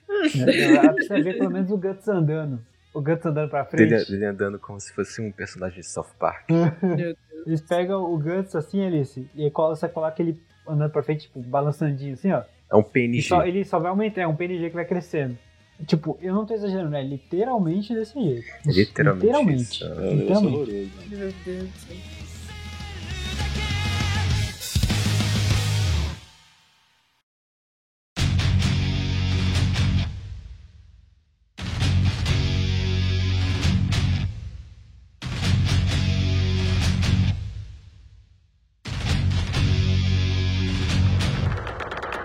Dá 0.08 0.94
pra 0.94 1.04
você 1.04 1.22
ver 1.22 1.38
pelo 1.38 1.52
menos 1.52 1.70
o 1.72 1.78
Guts 1.78 2.08
andando. 2.08 2.60
O 2.94 3.02
Guts 3.02 3.26
andando 3.26 3.50
pra 3.50 3.66
frente. 3.66 3.90
Dele, 3.90 4.06
dele 4.06 4.26
andando 4.26 4.58
como 4.60 4.80
se 4.80 4.94
fosse 4.94 5.22
um 5.22 5.32
personagem 5.32 5.82
de 5.82 5.86
South 5.88 6.08
Park. 6.20 6.50
Meu 6.82 6.96
Deus. 6.96 7.18
Eles 7.46 7.62
pegam 7.62 8.02
o 8.12 8.18
Guts 8.18 8.56
assim, 8.56 8.84
Alice, 8.86 9.28
e 9.36 9.44
aí 9.44 9.52
colo- 9.52 9.76
você 9.76 9.88
coloca 9.88 10.20
ele 10.22 10.40
andando 10.68 10.90
pra 10.92 11.04
frente, 11.04 11.22
tipo, 11.28 11.40
balançandinho 11.42 12.14
assim, 12.14 12.32
ó. 12.32 12.42
É 12.72 12.76
um 12.76 12.82
PNG. 12.82 13.22
só, 13.22 13.46
ele 13.46 13.64
só 13.64 13.78
vai 13.78 13.90
aumentar, 13.92 14.22
é 14.22 14.28
um 14.28 14.36
PNG 14.36 14.70
que 14.70 14.76
vai 14.76 14.86
crescendo. 14.86 15.38
Tipo, 15.86 16.18
eu 16.22 16.34
não 16.34 16.46
tô 16.46 16.54
exagerando, 16.56 16.96
é 16.96 17.04
literalmente 17.04 17.94
desse 17.94 18.14
jeito. 18.20 18.48
Literalmente 18.66 19.26
Literalmente. 19.26 19.62
isso. 19.62 19.84
É 19.86 20.14
Literalmente. 20.14 20.56
horroroso. 20.56 20.92
Meu 21.10 21.34
Deus 21.46 21.70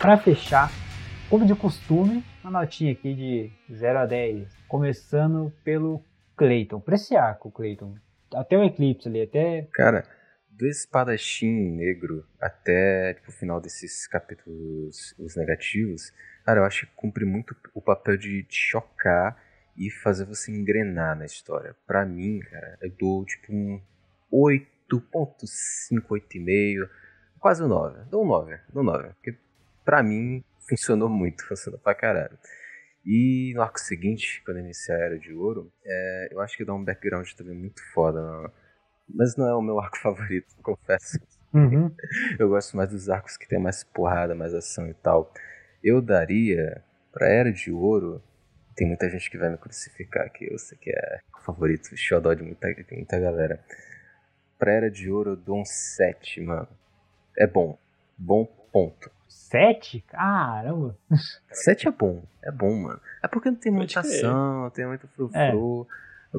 Pra 0.00 0.16
fechar, 0.16 0.70
como 1.28 1.44
de 1.44 1.54
costume, 1.54 2.24
uma 2.42 2.50
notinha 2.50 2.90
aqui 2.90 3.14
de 3.14 3.52
0 3.70 3.98
a 3.98 4.06
10. 4.06 4.48
Começando 4.66 5.52
pelo 5.62 6.02
Clayton. 6.34 6.80
Pra 6.80 6.94
esse 6.94 7.14
arco, 7.14 7.50
Clayton. 7.50 7.96
Até 8.34 8.56
o 8.56 8.64
Eclipse 8.64 9.06
ali, 9.06 9.20
até. 9.20 9.68
Cara, 9.74 10.04
do 10.48 10.66
espadachim 10.66 11.72
negro 11.76 12.24
até 12.40 13.12
tipo, 13.12 13.28
o 13.28 13.34
final 13.34 13.60
desses 13.60 14.06
capítulos 14.06 15.14
os 15.18 15.36
negativos, 15.36 16.10
cara, 16.46 16.60
eu 16.60 16.64
acho 16.64 16.86
que 16.86 16.92
cumpre 16.96 17.26
muito 17.26 17.54
o 17.74 17.82
papel 17.82 18.16
de 18.16 18.42
te 18.44 18.56
chocar 18.56 19.36
e 19.76 19.90
fazer 19.90 20.24
você 20.24 20.50
engrenar 20.50 21.14
na 21.14 21.26
história. 21.26 21.76
Pra 21.86 22.06
mim, 22.06 22.38
cara, 22.38 22.78
eu 22.80 22.90
dou 22.98 23.22
tipo 23.26 23.52
um 23.52 23.78
8.5, 24.32 26.06
8,5, 26.08 26.88
quase 27.38 27.62
um 27.62 27.68
9. 27.68 28.04
Dou 28.10 28.24
um 28.24 28.28
9, 28.28 28.58
dou 28.72 28.82
um 28.82 28.86
9. 28.86 29.08
Porque 29.10 29.49
pra 29.90 30.04
mim 30.04 30.44
funcionou 30.68 31.08
muito, 31.08 31.44
funcionou 31.48 31.80
pra 31.80 31.96
caralho. 31.96 32.38
E 33.04 33.52
no 33.56 33.62
arco 33.62 33.80
seguinte, 33.80 34.40
quando 34.44 34.58
eu 34.58 34.62
iniciar 34.64 34.94
a 34.94 35.00
Era 35.00 35.18
de 35.18 35.32
Ouro, 35.34 35.72
é, 35.84 36.28
eu 36.30 36.40
acho 36.40 36.56
que 36.56 36.64
dá 36.64 36.72
um 36.72 36.84
background 36.84 37.28
também 37.32 37.56
muito 37.56 37.82
foda. 37.92 38.20
não- 38.22 38.52
Mas 39.12 39.34
não 39.36 39.48
é 39.48 39.54
o 39.56 39.60
meu 39.60 39.80
arco 39.80 39.98
favorito, 39.98 40.46
confesso. 40.62 41.18
Uhum. 41.52 41.92
Eu 42.38 42.48
gosto 42.50 42.76
mais 42.76 42.88
dos 42.90 43.10
arcos 43.10 43.36
que 43.36 43.48
tem 43.48 43.58
mais 43.58 43.82
porrada, 43.82 44.32
mais 44.32 44.54
ação 44.54 44.88
e 44.88 44.94
tal. 44.94 45.34
Eu 45.82 46.00
daria 46.00 46.84
pra 47.10 47.26
Era 47.26 47.52
de 47.52 47.72
Ouro. 47.72 48.22
Tem 48.76 48.86
muita 48.86 49.10
gente 49.10 49.28
que 49.28 49.36
vai 49.38 49.50
me 49.50 49.58
crucificar 49.58 50.24
aqui. 50.24 50.46
Eu 50.48 50.56
sei 50.56 50.78
que 50.78 50.90
é 50.90 51.18
o 51.36 51.40
favorito, 51.42 51.96
xodó 51.96 52.32
de 52.32 52.44
muita, 52.44 52.72
de 52.72 52.86
muita 52.94 53.18
galera. 53.18 53.58
Pra 54.56 54.70
Era 54.72 54.88
de 54.88 55.10
Ouro 55.10 55.30
eu 55.30 55.36
dou 55.36 55.60
um 55.60 55.64
7, 55.64 56.40
mano. 56.40 56.68
É 57.36 57.44
bom. 57.48 57.76
Bom 58.16 58.44
ponto. 58.72 59.10
7? 59.30 60.04
Caramba! 60.08 60.96
7 61.52 61.88
é 61.88 61.90
bom. 61.90 62.22
É 62.42 62.50
bom, 62.50 62.74
mano. 62.76 63.00
É 63.22 63.28
porque 63.28 63.48
não 63.50 63.56
tem 63.56 63.72
Pode 63.72 63.78
muita 63.84 64.02
crer. 64.02 64.16
ação, 64.24 64.62
não 64.62 64.70
tem 64.70 64.86
muito 64.86 65.06
frufru. 65.08 65.86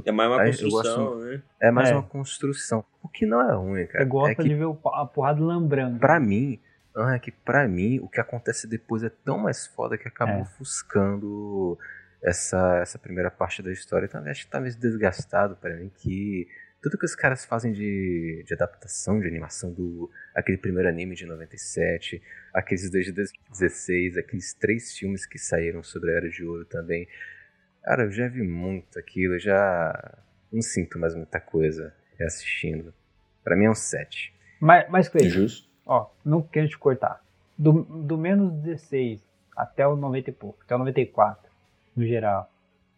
É 0.06 0.12
mais 0.12 0.30
uma 0.32 0.42
Aí 0.42 0.48
eu 0.52 0.58
construção, 0.58 1.06
gosto- 1.06 1.26
né? 1.26 1.42
É 1.62 1.72
mais 1.72 1.89
É. 1.89 1.94
uma 1.94 2.04
construção. 2.04 2.86
O 3.04 3.10
que 3.10 3.26
não 3.26 3.42
é 3.42 3.54
ruim, 3.54 3.86
cara. 3.88 4.04
Você 4.04 4.10
gosta 4.10 4.32
é 4.32 4.36
que 4.36 4.44
de 4.44 4.56
ver 4.56 4.68
a 4.86 5.06
porrada 5.06 5.42
lambrando. 5.42 6.00
Pra 6.00 6.20
mim, 6.20 6.60
ah, 6.96 7.16
é 7.16 7.20
que 7.20 7.32
pra 7.32 7.68
mim, 7.68 8.00
o 8.00 8.08
que 8.08 8.20
acontece 8.22 8.68
depois 8.68 9.04
é 9.04 9.10
tão 9.10 9.38
mais 9.38 9.68
foda 9.68 9.98
que 9.98 10.08
acabou 10.08 10.36
É. 10.36 10.42
ofuscando 10.42 11.78
essa, 12.24 12.78
essa 12.78 12.98
primeira 13.00 13.30
parte 13.32 13.62
da 13.62 13.72
história. 13.72 14.08
Também 14.08 14.32
acho 14.32 14.46
que 14.46 14.52
tá 14.52 14.60
meio 14.62 14.76
desgastado 14.76 15.56
pra 15.58 15.76
mim 15.76 15.92
que 15.98 16.48
tudo 16.82 16.98
que 16.98 17.06
os 17.06 17.16
caras 17.16 17.46
fazem 17.46 17.72
de, 17.72 18.44
de 18.46 18.54
adaptação, 18.54 19.20
de 19.20 19.28
animação 19.28 19.72
do 19.72 20.10
aquele 20.36 20.58
primeiro 20.58 20.90
anime 20.90 21.16
de 21.16 21.26
97, 21.26 22.22
aqueles 22.54 22.90
dois 22.90 23.06
de 23.06 23.12
2016, 23.12 24.18
aqueles 24.18 24.54
três 24.54 24.98
filmes 24.98 25.26
que 25.26 25.38
saíram 25.38 25.84
sobre 25.84 26.12
a 26.12 26.16
Era 26.16 26.30
de 26.30 26.44
Ouro 26.44 26.66
também. 26.66 27.08
Cara, 27.84 28.04
eu 28.04 28.12
já 28.12 28.28
vi 28.28 28.42
muito 28.44 28.98
aquilo, 28.98 29.36
eu 29.36 29.40
já 29.40 30.18
não 30.52 30.62
sinto 30.62 30.98
mais 31.00 31.16
muita 31.16 31.40
coisa 31.40 31.94
reassistindo. 32.18 32.94
Pra 33.44 33.56
mim 33.56 33.66
é 33.66 33.70
um 33.72 33.76
7. 33.76 34.34
Mas, 34.60 34.90
mas 34.90 35.10
Cleiton, 35.10 35.30
Justo. 35.30 35.70
ó, 35.86 36.10
não 36.24 36.42
quero 36.42 36.68
te 36.68 36.78
cortar. 36.78 37.22
Do, 37.58 37.84
do 37.84 38.18
menos 38.18 38.52
16 38.62 39.24
até 39.56 39.86
o 39.88 39.96
90 39.96 40.30
e 40.30 40.34
pouco, 40.34 40.60
até 40.64 40.76
o 40.76 40.80
94, 40.80 41.52
no 41.96 42.06
geral. 42.06 42.52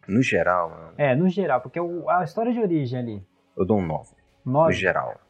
No 0.06 0.22
geral, 0.22 0.70
mano, 0.70 0.94
É, 0.98 1.14
no 1.14 1.28
geral, 1.28 1.60
porque 1.62 1.80
o- 1.80 2.08
a 2.10 2.22
história 2.24 2.52
de 2.52 2.60
origem 2.60 2.98
ali, 2.98 3.22
eu 3.56 3.64
dou 3.64 3.78
um 3.78 3.86
9. 3.86 4.10
No 4.44 4.52
9, 4.52 4.72
geral. 4.74 5.20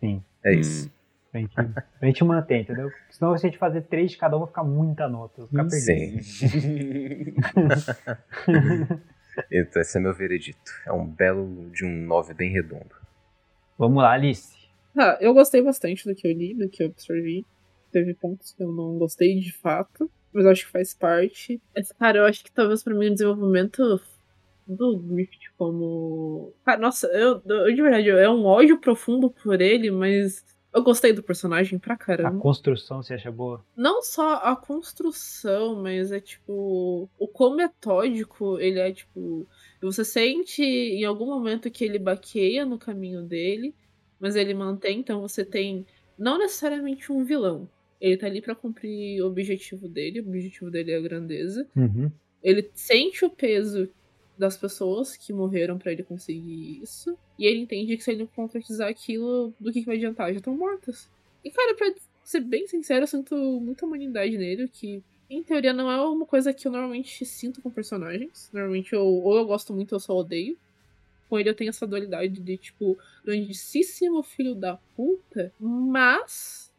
Sim. 0.00 0.22
É 0.44 0.54
isso. 0.54 0.90
a 1.32 1.38
gente, 1.38 1.54
a 1.58 2.06
gente 2.06 2.24
mantém, 2.24 2.62
entendeu? 2.62 2.90
Senão 3.10 3.36
se 3.36 3.46
a 3.46 3.50
gente 3.50 3.58
fazer 3.58 3.82
três 3.82 4.10
de 4.10 4.18
cada 4.18 4.36
um, 4.36 4.40
vai 4.40 4.48
ficar 4.48 4.64
muita 4.64 5.08
nota, 5.08 5.46
vai 5.46 5.48
ficar 5.48 5.68
perdido. 5.68 6.22
Sim. 8.44 9.00
Então, 9.52 9.80
esse 9.80 9.96
é 9.96 10.00
meu 10.00 10.12
veredito. 10.14 10.72
É 10.84 10.92
um 10.92 11.06
belo 11.06 11.70
de 11.70 11.84
um 11.84 12.06
9 12.06 12.34
bem 12.34 12.50
redondo. 12.50 12.94
Vamos 13.78 14.02
lá, 14.02 14.12
Alice. 14.12 14.56
Ah, 14.96 15.16
eu 15.20 15.32
gostei 15.32 15.62
bastante 15.62 16.04
do 16.04 16.14
que 16.14 16.26
eu 16.26 16.32
li, 16.32 16.54
do 16.54 16.68
que 16.68 16.82
eu 16.82 16.88
absorvi. 16.88 17.46
Teve 17.92 18.14
pontos 18.14 18.52
que 18.52 18.62
eu 18.62 18.72
não 18.72 18.98
gostei 18.98 19.38
de 19.38 19.52
fato, 19.52 20.10
mas 20.32 20.44
eu 20.44 20.50
acho 20.50 20.66
que 20.66 20.72
faz 20.72 20.92
parte. 20.92 21.62
Mas, 21.74 21.92
cara, 21.92 22.18
eu 22.18 22.24
acho 22.24 22.42
que 22.42 22.50
talvez 22.50 22.82
pra 22.82 22.94
mim 22.94 23.06
o 23.06 23.12
desenvolvimento 23.12 24.00
do 24.68 24.98
Griffith 24.98 25.50
como. 25.56 26.52
Cara, 26.64 26.78
nossa, 26.78 27.06
eu, 27.08 27.40
eu 27.44 27.74
de 27.74 27.82
verdade, 27.82 28.10
é 28.10 28.28
um 28.28 28.44
ódio 28.44 28.78
profundo 28.78 29.30
por 29.30 29.60
ele, 29.60 29.90
mas 29.90 30.44
eu 30.74 30.82
gostei 30.82 31.12
do 31.12 31.22
personagem 31.22 31.78
pra 31.78 31.94
A 31.94 31.96
caramba. 31.96 32.38
construção 32.38 33.02
você 33.02 33.14
acha 33.14 33.32
boa? 33.32 33.64
Não 33.74 34.02
só 34.02 34.34
a 34.34 34.54
construção, 34.54 35.82
mas 35.82 36.12
é 36.12 36.20
tipo. 36.20 37.08
O 37.18 37.26
quão 37.26 37.56
metódico 37.56 38.58
ele 38.60 38.78
é, 38.78 38.92
tipo. 38.92 39.46
Você 39.80 40.04
sente 40.04 40.62
em 40.62 41.04
algum 41.04 41.26
momento 41.26 41.70
que 41.70 41.84
ele 41.84 41.98
baqueia 41.98 42.66
no 42.66 42.78
caminho 42.78 43.22
dele, 43.22 43.74
mas 44.20 44.36
ele 44.36 44.52
mantém, 44.52 45.00
então 45.00 45.20
você 45.20 45.44
tem 45.44 45.86
não 46.18 46.36
necessariamente 46.38 47.10
um 47.10 47.24
vilão. 47.24 47.68
Ele 48.00 48.16
tá 48.16 48.26
ali 48.26 48.40
pra 48.40 48.54
cumprir 48.54 49.22
o 49.22 49.26
objetivo 49.26 49.88
dele, 49.88 50.20
o 50.20 50.28
objetivo 50.28 50.70
dele 50.70 50.92
é 50.92 50.96
a 50.96 51.00
grandeza. 51.00 51.66
Uhum. 51.74 52.10
Ele 52.42 52.70
sente 52.74 53.24
o 53.24 53.30
peso 53.30 53.88
das 54.38 54.56
pessoas 54.56 55.16
que 55.16 55.32
morreram 55.32 55.76
pra 55.76 55.90
ele 55.90 56.02
conseguir 56.02 56.80
isso. 56.82 57.18
E 57.38 57.44
ele 57.44 57.60
entende 57.60 57.96
que 57.96 58.02
se 58.02 58.12
ele 58.12 58.20
não 58.20 58.26
concretizar 58.28 58.88
aquilo, 58.88 59.52
do 59.58 59.72
que, 59.72 59.80
que 59.80 59.86
vai 59.86 59.96
adiantar? 59.96 60.30
Já 60.32 60.38
estão 60.38 60.56
mortas. 60.56 61.10
E, 61.44 61.50
cara, 61.50 61.74
pra 61.74 61.92
ser 62.22 62.40
bem 62.40 62.66
sincero, 62.66 63.02
eu 63.02 63.06
sinto 63.08 63.34
muita 63.60 63.84
humanidade 63.84 64.38
nele, 64.38 64.68
que, 64.68 65.02
em 65.28 65.42
teoria, 65.42 65.72
não 65.72 65.90
é 65.90 66.00
uma 66.00 66.24
coisa 66.24 66.54
que 66.54 66.68
eu 66.68 66.72
normalmente 66.72 67.24
sinto 67.24 67.60
com 67.60 67.70
personagens. 67.70 68.48
Normalmente, 68.52 68.92
eu, 68.92 69.04
ou 69.04 69.36
eu 69.36 69.44
gosto 69.44 69.74
muito 69.74 69.92
ou 69.92 70.00
só 70.00 70.16
odeio. 70.16 70.56
Com 71.28 71.38
ele 71.38 71.50
eu 71.50 71.54
tenho 71.54 71.70
essa 71.70 71.86
dualidade 71.86 72.40
de, 72.40 72.56
tipo, 72.56 72.96
grandíssimo 73.24 74.22
filho 74.22 74.54
da 74.54 74.78
puta, 74.96 75.52
mas 75.58 76.72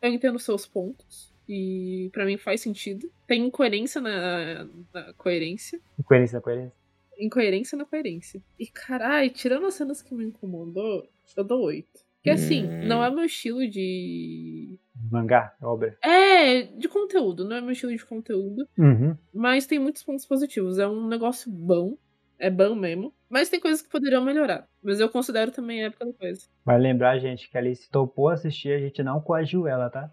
eu 0.00 0.12
entendo 0.12 0.38
seus 0.38 0.66
pontos. 0.66 1.34
E 1.48 2.10
pra 2.12 2.24
mim 2.24 2.36
faz 2.36 2.60
sentido. 2.60 3.10
Tem 3.26 3.46
incoerência 3.46 4.00
na, 4.00 4.68
na 4.92 5.12
coerência. 5.14 5.80
Coerência, 6.04 6.40
coerência. 6.40 6.85
Incoerência 7.18 7.76
na 7.78 7.84
coerência. 7.84 8.42
E 8.58 8.66
carai, 8.66 9.30
tirando 9.30 9.66
as 9.66 9.74
cenas 9.74 10.02
que 10.02 10.14
me 10.14 10.24
incomodou, 10.24 11.08
eu 11.36 11.44
dou 11.44 11.62
8. 11.62 11.88
Porque 12.16 12.30
assim, 12.30 12.64
Hum. 12.66 12.86
não 12.86 13.04
é 13.04 13.10
meu 13.10 13.24
estilo 13.24 13.68
de. 13.68 14.78
Mangá, 15.10 15.54
obra. 15.62 15.96
É, 16.02 16.62
de 16.62 16.88
conteúdo, 16.88 17.44
não 17.48 17.56
é 17.56 17.60
meu 17.60 17.70
estilo 17.70 17.92
de 17.96 18.04
conteúdo. 18.04 18.66
Uhum. 18.76 19.16
Mas 19.32 19.66
tem 19.66 19.78
muitos 19.78 20.02
pontos 20.02 20.26
positivos. 20.26 20.78
É 20.78 20.88
um 20.88 21.06
negócio 21.06 21.50
bom. 21.50 21.96
É 22.38 22.50
bom 22.50 22.74
mesmo. 22.74 23.14
Mas 23.30 23.48
tem 23.48 23.60
coisas 23.60 23.80
que 23.80 23.88
poderiam 23.88 24.24
melhorar. 24.24 24.68
Mas 24.82 24.98
eu 25.00 25.08
considero 25.08 25.50
também 25.52 25.82
a 25.82 25.86
época 25.86 26.06
da 26.06 26.12
coisa. 26.12 26.46
Vai 26.64 26.78
lembrar, 26.80 27.18
gente, 27.18 27.48
que 27.48 27.56
a 27.56 27.60
Alice 27.60 27.88
topou 27.90 28.28
assistir, 28.28 28.72
a 28.72 28.78
gente 28.78 29.02
não 29.02 29.20
coagiu 29.20 29.66
ela, 29.66 29.88
tá? 29.88 30.10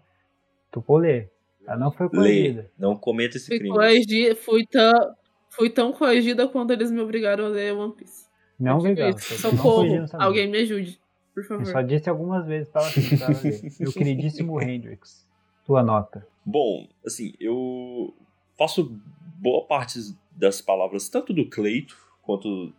Topou 0.70 0.98
ler. 0.98 1.30
Ela 1.66 1.78
não 1.78 1.90
foi 1.90 2.06
Lê, 2.06 2.10
coagida. 2.12 2.70
não 2.78 2.96
cometa 2.96 3.36
esse 3.36 3.46
Fui, 3.48 3.58
crime. 3.58 3.74
coagi- 3.74 4.34
fui, 4.36 4.66
tão, 4.66 5.14
fui 5.56 5.70
tão 5.70 5.92
coagida 5.92 6.46
quando 6.48 6.70
eles 6.72 6.90
me 6.90 7.00
obrigaram 7.00 7.46
a 7.46 7.48
ler 7.48 7.74
One 7.74 7.92
Piece. 7.94 8.26
Não, 8.58 8.80
Eu. 8.80 9.10
Não 9.10 9.18
Socorro, 9.18 10.06
alguém 10.14 10.48
me 10.48 10.58
ajude, 10.58 11.00
por 11.34 11.42
Eu 11.42 11.48
favor. 11.48 11.66
só 11.66 11.82
disse 11.82 12.08
algumas 12.08 12.46
vezes 12.46 12.68
pra 12.68 12.82
ela, 12.82 12.90
pra 12.92 13.26
ela 13.26 13.40
ler. 13.42 13.72
Meu 13.80 13.92
queridíssimo 13.92 14.60
Hendrix. 14.62 15.26
Tua 15.66 15.82
nota. 15.82 16.26
Bom, 16.44 16.86
assim, 17.04 17.32
eu 17.40 18.14
faço 18.56 18.96
boa 19.38 19.64
parte 19.66 19.98
das 20.30 20.60
palavras, 20.60 21.08
tanto 21.08 21.32
do 21.32 21.48
Cleito 21.48 21.96
quanto 22.22 22.72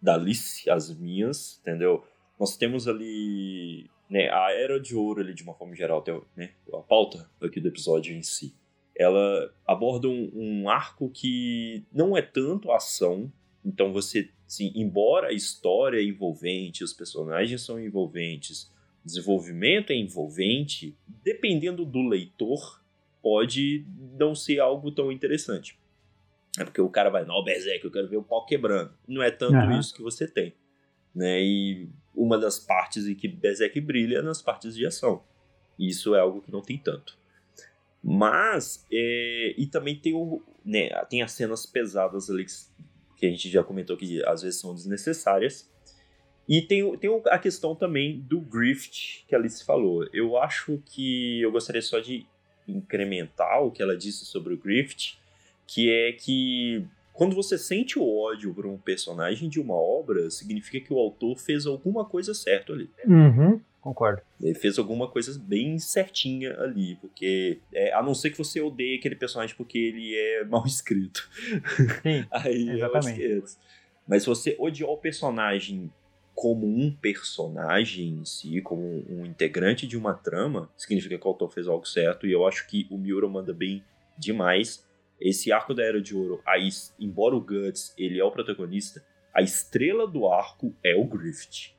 da 0.00 0.14
Alice, 0.14 0.68
as 0.68 0.94
minhas, 0.96 1.60
entendeu? 1.62 2.04
Nós 2.38 2.56
temos 2.56 2.88
ali 2.88 3.88
né, 4.10 4.28
a 4.30 4.52
Era 4.52 4.80
de 4.80 4.96
Ouro, 4.96 5.20
ali, 5.20 5.32
de 5.32 5.42
uma 5.42 5.54
forma 5.54 5.74
geral, 5.74 6.02
tem, 6.02 6.20
né, 6.36 6.50
a 6.74 6.78
pauta 6.78 7.30
aqui 7.40 7.60
do 7.60 7.68
episódio 7.68 8.14
em 8.14 8.22
si. 8.22 8.54
Ela 8.96 9.52
aborda 9.66 10.08
um, 10.08 10.30
um 10.34 10.68
arco 10.68 11.08
que 11.10 11.84
não 11.92 12.16
é 12.16 12.22
tanto 12.22 12.70
ação, 12.70 13.32
então 13.64 13.92
você, 13.92 14.28
assim, 14.46 14.72
embora 14.74 15.28
a 15.28 15.32
história 15.32 15.98
é 15.98 16.04
envolvente, 16.04 16.84
os 16.84 16.92
personagens 16.92 17.62
são 17.62 17.80
envolventes, 17.80 18.70
o 19.02 19.06
desenvolvimento 19.06 19.90
é 19.90 19.96
envolvente, 19.96 20.96
dependendo 21.24 21.84
do 21.84 22.06
leitor, 22.06 22.82
pode 23.22 23.86
não 24.18 24.34
ser 24.34 24.58
algo 24.60 24.90
tão 24.90 25.10
interessante. 25.10 25.78
É 26.58 26.64
porque 26.64 26.80
o 26.80 26.88
cara 26.88 27.08
vai, 27.08 27.24
não, 27.24 27.42
Berserk, 27.42 27.84
eu 27.84 27.90
quero 27.90 28.08
ver 28.08 28.18
o 28.18 28.22
pau 28.22 28.44
quebrando. 28.44 28.92
Não 29.08 29.22
é 29.22 29.30
tanto 29.30 29.54
Aham. 29.54 29.78
isso 29.78 29.94
que 29.94 30.02
você 30.02 30.26
tem. 30.26 30.52
Né? 31.14 31.42
E 31.42 31.88
uma 32.14 32.36
das 32.36 32.58
partes 32.58 33.06
em 33.06 33.14
que 33.14 33.26
Berserk 33.26 33.80
brilha 33.80 34.18
é 34.18 34.22
nas 34.22 34.42
partes 34.42 34.74
de 34.74 34.84
ação. 34.84 35.22
E 35.78 35.88
isso 35.88 36.14
é 36.14 36.20
algo 36.20 36.42
que 36.42 36.52
não 36.52 36.60
tem 36.60 36.76
tanto. 36.76 37.16
Mas, 38.02 38.84
é, 38.92 39.54
e 39.56 39.66
também 39.66 39.96
tem, 39.96 40.14
o, 40.14 40.42
né, 40.64 40.88
tem 41.08 41.22
as 41.22 41.32
cenas 41.32 41.64
pesadas 41.64 42.28
ali 42.28 42.44
que- 43.16 43.26
a 43.26 43.30
gente 43.30 43.48
já 43.48 43.62
comentou 43.62 43.96
que 43.96 44.24
às 44.26 44.42
vezes 44.42 44.58
são 44.60 44.74
desnecessárias. 44.74 45.70
E 46.48 46.60
tem, 46.60 46.96
tem 46.98 47.22
a 47.30 47.38
questão 47.38 47.74
também 47.76 48.18
do 48.20 48.40
grift 48.40 49.24
que 49.28 49.34
a 49.34 49.38
Alice 49.38 49.64
falou. 49.64 50.04
Eu 50.12 50.36
acho 50.36 50.82
que 50.84 51.40
eu 51.40 51.52
gostaria 51.52 51.80
só 51.80 52.00
de 52.00 52.26
incrementar 52.66 53.62
o 53.62 53.70
que 53.70 53.80
ela 53.80 53.96
disse 53.96 54.24
sobre 54.24 54.52
o 54.54 54.58
grift, 54.58 55.16
que 55.66 55.88
é 55.90 56.12
que 56.12 56.84
quando 57.12 57.36
você 57.36 57.56
sente 57.56 57.98
o 57.98 58.08
ódio 58.08 58.52
por 58.52 58.66
um 58.66 58.76
personagem 58.76 59.48
de 59.48 59.60
uma 59.60 59.74
obra, 59.74 60.28
significa 60.30 60.80
que 60.80 60.92
o 60.92 60.98
autor 60.98 61.38
fez 61.38 61.66
alguma 61.66 62.04
coisa 62.04 62.34
certa 62.34 62.72
ali. 62.72 62.90
Uhum. 63.06 63.60
Concordo. 63.82 64.22
Ele 64.40 64.54
fez 64.54 64.78
alguma 64.78 65.08
coisa 65.08 65.36
bem 65.44 65.76
certinha 65.76 66.56
ali, 66.60 66.94
porque 67.00 67.58
é, 67.74 67.92
a 67.92 68.00
não 68.00 68.14
ser 68.14 68.30
que 68.30 68.38
você 68.38 68.60
odeie 68.60 68.96
aquele 68.96 69.16
personagem 69.16 69.56
porque 69.56 69.76
ele 69.76 70.14
é 70.14 70.44
mal 70.46 70.64
escrito. 70.64 71.28
Sim. 72.00 72.24
Aí 72.30 72.68
eu 72.68 72.76
Exatamente. 72.76 73.20
esqueço. 73.20 73.58
Mas 74.06 74.22
se 74.22 74.28
você 74.28 74.56
odiar 74.56 74.88
o 74.88 74.96
personagem 74.96 75.92
como 76.32 76.64
um 76.64 76.92
personagem 76.92 78.20
em 78.20 78.24
si, 78.24 78.60
como 78.60 78.80
um, 78.80 79.04
um 79.10 79.26
integrante 79.26 79.84
de 79.84 79.96
uma 79.96 80.14
trama, 80.14 80.70
significa 80.76 81.18
que 81.18 81.26
o 81.26 81.28
autor 81.28 81.52
fez 81.52 81.66
algo 81.66 81.84
certo. 81.84 82.24
E 82.24 82.30
eu 82.30 82.46
acho 82.46 82.68
que 82.68 82.86
o 82.88 82.96
Miura 82.96 83.28
manda 83.28 83.52
bem 83.52 83.82
demais. 84.16 84.86
Esse 85.20 85.50
arco 85.50 85.74
da 85.74 85.82
Era 85.82 86.00
de 86.00 86.14
Ouro, 86.16 86.40
aí, 86.46 86.68
embora 87.00 87.34
o 87.34 87.40
Guts 87.40 87.92
ele 87.98 88.20
é 88.20 88.24
o 88.24 88.30
protagonista, 88.30 89.04
a 89.34 89.42
estrela 89.42 90.06
do 90.06 90.28
arco 90.28 90.72
é 90.84 90.94
o 90.94 91.04
Grift. 91.04 91.74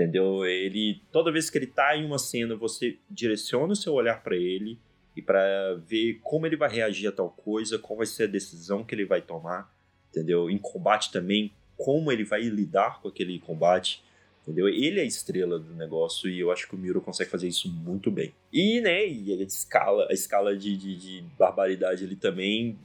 Entendeu? 0.00 0.46
Ele 0.46 1.02
toda 1.12 1.30
vez 1.30 1.50
que 1.50 1.58
ele 1.58 1.66
tá 1.66 1.94
em 1.94 2.06
uma 2.06 2.18
cena, 2.18 2.56
você 2.56 2.96
direciona 3.10 3.74
o 3.74 3.76
seu 3.76 3.92
olhar 3.92 4.22
pra 4.22 4.34
ele 4.34 4.78
e 5.14 5.20
pra 5.20 5.74
ver 5.86 6.20
como 6.22 6.46
ele 6.46 6.56
vai 6.56 6.70
reagir 6.70 7.08
a 7.08 7.12
tal 7.12 7.28
coisa, 7.28 7.78
qual 7.78 7.98
vai 7.98 8.06
ser 8.06 8.22
a 8.22 8.26
decisão 8.26 8.82
que 8.82 8.94
ele 8.94 9.04
vai 9.04 9.20
tomar, 9.20 9.70
entendeu? 10.08 10.48
Em 10.48 10.56
combate 10.56 11.12
também, 11.12 11.52
como 11.76 12.10
ele 12.10 12.24
vai 12.24 12.40
lidar 12.40 13.02
com 13.02 13.08
aquele 13.08 13.38
combate, 13.40 14.02
entendeu? 14.42 14.68
Ele 14.68 15.00
é 15.00 15.02
a 15.02 15.06
estrela 15.06 15.58
do 15.58 15.74
negócio 15.74 16.30
e 16.30 16.40
eu 16.40 16.50
acho 16.50 16.66
que 16.66 16.74
o 16.74 16.78
Miro 16.78 17.02
consegue 17.02 17.28
fazer 17.28 17.48
isso 17.48 17.70
muito 17.70 18.10
bem. 18.10 18.32
E, 18.50 18.80
né, 18.80 19.06
e 19.06 19.34
a 19.34 19.44
escala, 19.44 20.06
a 20.08 20.14
escala 20.14 20.56
de, 20.56 20.78
de, 20.78 20.96
de 20.96 21.24
barbaridade 21.38 22.04
ali 22.04 22.16
também 22.16 22.78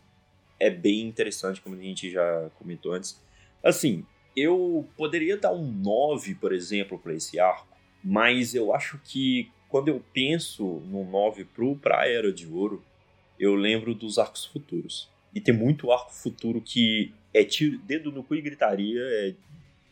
é 0.59 0.69
bem 0.69 1.07
interessante, 1.07 1.61
como 1.61 1.77
a 1.77 1.81
gente 1.81 2.11
já 2.11 2.49
comentou 2.59 2.91
antes. 2.91 3.17
Assim, 3.63 4.05
eu 4.35 4.87
poderia 4.97 5.37
dar 5.37 5.53
um 5.53 5.71
9, 5.71 6.35
por 6.35 6.53
exemplo, 6.53 6.99
para 6.99 7.13
esse 7.13 7.39
arco, 7.39 7.67
mas 8.03 8.53
eu 8.53 8.73
acho 8.73 8.99
que 9.03 9.49
quando 9.69 9.87
eu 9.87 10.03
penso 10.13 10.81
no 10.85 11.03
9 11.03 11.45
pro, 11.45 11.75
pra 11.75 12.07
Era 12.07 12.31
de 12.31 12.47
Ouro, 12.47 12.83
eu 13.39 13.55
lembro 13.55 13.93
dos 13.93 14.17
arcos 14.17 14.45
futuros. 14.45 15.09
E 15.33 15.41
tem 15.41 15.53
muito 15.53 15.91
arco 15.91 16.13
futuro 16.13 16.61
que 16.61 17.13
é 17.33 17.43
tiro, 17.43 17.77
dedo 17.79 18.11
no 18.11 18.23
cu 18.23 18.35
e 18.35 18.41
gritaria, 18.41 19.01
é 19.01 19.33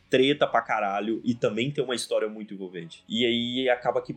treta 0.08 0.46
pra 0.46 0.62
caralho, 0.62 1.20
e 1.24 1.34
também 1.34 1.70
tem 1.70 1.82
uma 1.82 1.94
história 1.94 2.28
muito 2.28 2.54
envolvente. 2.54 3.04
E 3.08 3.26
aí 3.26 3.68
acaba 3.68 4.00
que 4.00 4.16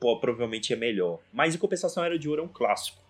pô, 0.00 0.18
provavelmente 0.18 0.72
é 0.72 0.76
melhor. 0.76 1.20
Mas 1.32 1.54
em 1.54 1.58
compensação, 1.58 2.04
Era 2.04 2.18
de 2.18 2.28
Ouro 2.28 2.42
é 2.42 2.44
um 2.44 2.48
clássico. 2.48 3.02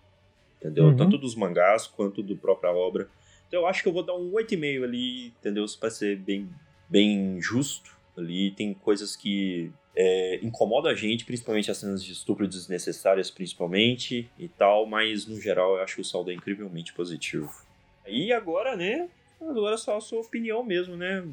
Entendeu? 0.59 0.85
Uhum. 0.85 0.95
Tanto 0.95 1.17
dos 1.17 1.35
mangás 1.35 1.87
quanto 1.87 2.23
do 2.23 2.35
própria 2.35 2.71
obra. 2.71 3.07
Então 3.47 3.61
eu 3.61 3.67
acho 3.67 3.81
que 3.81 3.89
eu 3.89 3.93
vou 3.93 4.03
dar 4.03 4.15
um 4.15 4.31
8,5 4.31 4.83
ali, 4.83 5.27
entendeu? 5.27 5.65
Pra 5.79 5.89
ser 5.89 6.17
bem, 6.17 6.49
bem 6.89 7.41
justo 7.41 7.95
ali. 8.17 8.51
Tem 8.51 8.73
coisas 8.73 9.15
que 9.15 9.71
é, 9.95 10.39
incomodam 10.43 10.91
a 10.91 10.95
gente, 10.95 11.25
principalmente 11.25 11.71
as 11.71 11.77
cenas 11.77 12.03
de 12.03 12.11
estupro 12.11 12.47
desnecessárias, 12.47 13.31
principalmente 13.31 14.29
e 14.37 14.47
tal, 14.47 14.85
mas 14.85 15.25
no 15.25 15.39
geral 15.39 15.75
eu 15.75 15.83
acho 15.83 15.95
que 15.95 16.01
o 16.01 16.05
saldo 16.05 16.29
é 16.29 16.33
incrivelmente 16.33 16.93
positivo. 16.93 17.51
E 18.05 18.31
agora, 18.31 18.75
né? 18.75 19.09
Agora 19.41 19.75
é 19.75 19.77
só 19.77 19.97
a 19.97 20.01
sua 20.01 20.21
opinião 20.21 20.63
mesmo, 20.63 20.95
né? 20.95 21.25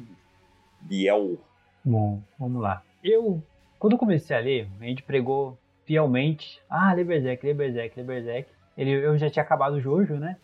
Biel. 0.81 1.37
Bom, 1.83 2.21
vamos 2.39 2.61
lá. 2.61 2.83
Eu, 3.03 3.41
quando 3.77 3.97
comecei 3.97 4.35
a 4.35 4.39
ler, 4.39 4.67
a 4.79 4.85
gente 4.85 5.03
pregou 5.03 5.57
fielmente. 5.85 6.59
Ah, 6.69 6.95
Berserk, 6.95 7.45
lê 7.45 7.53
Berserk. 7.53 8.49
Ele, 8.77 8.91
eu 8.91 9.17
já 9.17 9.29
tinha 9.29 9.43
acabado 9.43 9.75
o 9.75 9.81
Jojo, 9.81 10.15
né? 10.15 10.37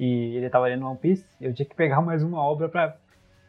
E 0.00 0.34
ele 0.34 0.48
tava 0.48 0.66
lendo 0.66 0.86
One 0.86 0.96
Piece. 0.96 1.26
Eu 1.38 1.52
tinha 1.52 1.66
que 1.66 1.74
pegar 1.74 2.00
mais 2.00 2.22
uma 2.22 2.42
obra 2.42 2.70
pra 2.70 2.96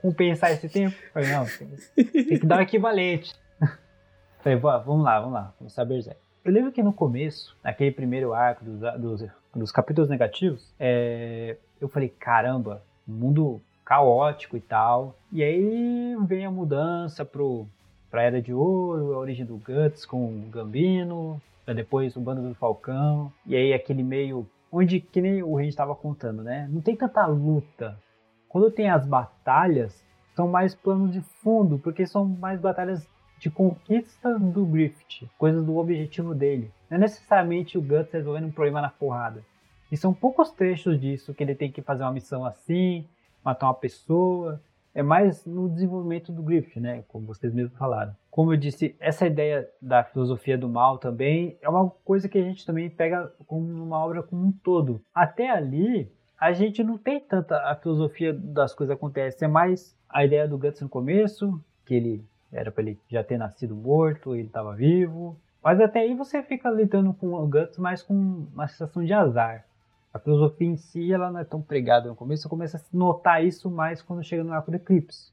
compensar 0.02 0.52
esse 0.52 0.68
tempo. 0.68 0.96
Falei, 1.14 1.32
não, 1.32 1.46
tem, 1.46 2.40
que 2.40 2.46
dar 2.46 2.60
o 2.60 2.62
equivalente. 2.62 3.34
Falei, 4.44 4.60
"Vá, 4.60 4.78
vamos 4.78 5.06
lá, 5.06 5.20
vamos 5.20 5.34
lá, 5.34 5.54
começar 5.58 5.86
Berserk. 5.86 6.20
Eu 6.44 6.52
lembro 6.52 6.72
que 6.72 6.84
no 6.84 6.92
começo, 6.92 7.56
naquele 7.64 7.92
primeiro 7.92 8.34
arco 8.34 8.66
dos, 8.66 8.80
dos, 9.00 9.30
dos 9.56 9.72
capítulos 9.72 10.10
negativos, 10.10 10.74
é, 10.78 11.56
eu 11.80 11.88
falei, 11.88 12.10
caramba, 12.10 12.84
mundo 13.08 13.62
caótico 13.86 14.58
e 14.58 14.62
tal. 14.62 15.16
E 15.32 15.42
aí 15.42 16.16
vem 16.26 16.46
a 16.46 16.52
mudança 16.52 17.24
pro, 17.24 17.66
pra 18.10 18.24
Era 18.24 18.42
de 18.42 18.54
Ouro, 18.54 19.14
a 19.14 19.20
origem 19.20 19.46
do 19.46 19.56
Guts 19.56 20.06
com 20.06 20.26
o 20.26 20.50
Gambino, 20.50 21.42
depois 21.74 22.16
o 22.16 22.20
Bando 22.20 22.42
do 22.42 22.56
Falcão, 22.56 23.32
e 23.46 23.56
aí 23.56 23.74
aquele 23.74 24.04
meio. 24.04 24.46
Onde, 24.72 25.02
que 25.02 25.22
nem 25.22 25.44
o 25.44 25.56
Range 25.56 25.70
estava 25.70 25.94
contando, 25.96 26.44
né? 26.44 26.68
Não 26.72 26.82
tem 26.82 26.96
tanta 26.96 27.26
luta. 27.26 28.00
Quando 28.48 28.72
tem 28.72 28.90
as 28.90 29.06
batalhas, 29.06 30.04
são 30.36 30.48
mais 30.48 30.74
planos 30.74 31.12
de 31.12 31.22
fundo, 31.22 31.78
porque 31.78 32.06
são 32.06 32.26
mais 32.26 32.60
batalhas 32.60 33.08
de 33.38 33.50
conquista 33.50 34.38
do 34.38 34.66
Griffith, 34.66 35.28
coisas 35.38 35.66
do 35.66 35.78
objetivo 35.78 36.34
dele. 36.36 36.72
Não 36.90 36.98
é 36.98 37.00
necessariamente 37.02 37.78
o 37.78 37.82
Guts 37.82 38.14
resolvendo 38.14 38.46
um 38.46 38.52
problema 38.52 38.82
na 38.82 38.90
porrada. 38.90 39.44
E 39.92 39.98
são 39.98 40.14
poucos 40.14 40.52
trechos 40.52 41.00
disso 41.00 41.34
que 41.34 41.44
ele 41.44 41.56
tem 41.56 41.72
que 41.72 41.82
fazer 41.82 42.04
uma 42.04 42.12
missão 42.14 42.46
assim, 42.46 43.06
matar 43.44 43.68
uma 43.68 43.74
pessoa. 43.74 44.62
É 44.94 45.02
mais 45.02 45.46
no 45.46 45.70
desenvolvimento 45.70 46.32
do 46.32 46.44
Griffith, 46.44 46.80
né? 46.80 47.04
Como 47.08 47.26
vocês 47.26 47.54
mesmos 47.54 47.78
falaram. 47.78 48.14
Como 48.30 48.54
eu 48.54 48.58
disse, 48.58 48.96
essa 49.00 49.26
ideia 49.26 49.70
da 49.82 50.04
filosofia 50.04 50.58
do 50.58 50.68
mal 50.68 50.98
também 50.98 51.58
é 51.62 51.70
uma 51.70 51.90
coisa 52.04 52.28
que 52.28 52.38
a 52.38 52.44
gente 52.44 52.66
também 52.66 52.90
pega 52.90 53.32
como 53.48 53.66
uma 53.66 53.98
obra 54.04 54.22
como 54.22 54.46
um 54.46 54.52
todo. 54.52 55.02
Até 55.14 55.50
ali, 55.50 56.12
a 56.40 56.52
gente 56.52 56.84
não 56.84 56.98
tem 56.98 57.20
tanta 57.20 57.56
a 57.70 57.76
filosofia 57.76 58.34
das 58.34 58.74
coisas 58.74 58.96
acontecem, 58.96 59.46
é 59.46 59.52
mais 59.52 59.96
a 60.10 60.26
ideia 60.26 60.48
do 60.48 60.58
Guts 60.58 60.82
no 60.82 60.90
começo, 60.90 61.62
que 61.86 61.94
ele 61.94 62.26
era 62.52 62.72
para 62.72 62.84
ele 62.84 63.00
já 63.08 63.24
ter 63.24 63.38
nascido 63.38 63.76
morto, 63.76 64.36
ele 64.36 64.48
estava 64.48 64.76
vivo. 64.76 65.38
Mas 65.64 65.80
até 65.80 66.00
aí 66.00 66.16
você 66.16 66.42
fica 66.42 66.70
lidando 66.70 67.14
com 67.14 67.34
o 67.34 67.48
Guts 67.48 67.78
mais 67.78 68.02
com 68.02 68.14
uma 68.54 68.68
sensação 68.68 69.04
de 69.04 69.14
azar. 69.14 69.66
A 70.14 70.20
filosofia 70.20 70.68
em 70.68 70.76
si 70.76 71.12
ela 71.14 71.32
não 71.32 71.40
é 71.40 71.44
tão 71.46 71.62
pregada 71.62 72.10
no 72.10 72.16
começo, 72.16 72.44
você 72.44 72.50
começa 72.50 72.78
a 72.78 72.82
notar 72.92 73.44
isso 73.46 73.70
mais 73.70 74.02
quando 74.02 74.24
chega 74.24 74.44
no 74.44 74.54
arco 74.54 74.70
do 74.70 74.76
Eclipse. 74.76 75.32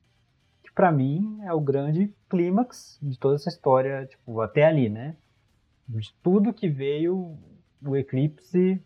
Que 0.63 0.73
pra 0.73 0.93
mim 0.93 1.41
é 1.43 1.53
o 1.53 1.61
grande 1.61 2.15
clímax 2.29 2.99
de 3.03 3.19
toda 3.19 3.35
essa 3.35 3.49
história, 3.49 4.07
tipo, 4.07 4.41
até 4.41 4.65
ali, 4.65 4.89
né? 4.89 5.17
De 5.89 6.13
tudo 6.23 6.53
que 6.53 6.69
veio 6.69 7.37
o 7.83 7.97
eclipse 7.97 8.83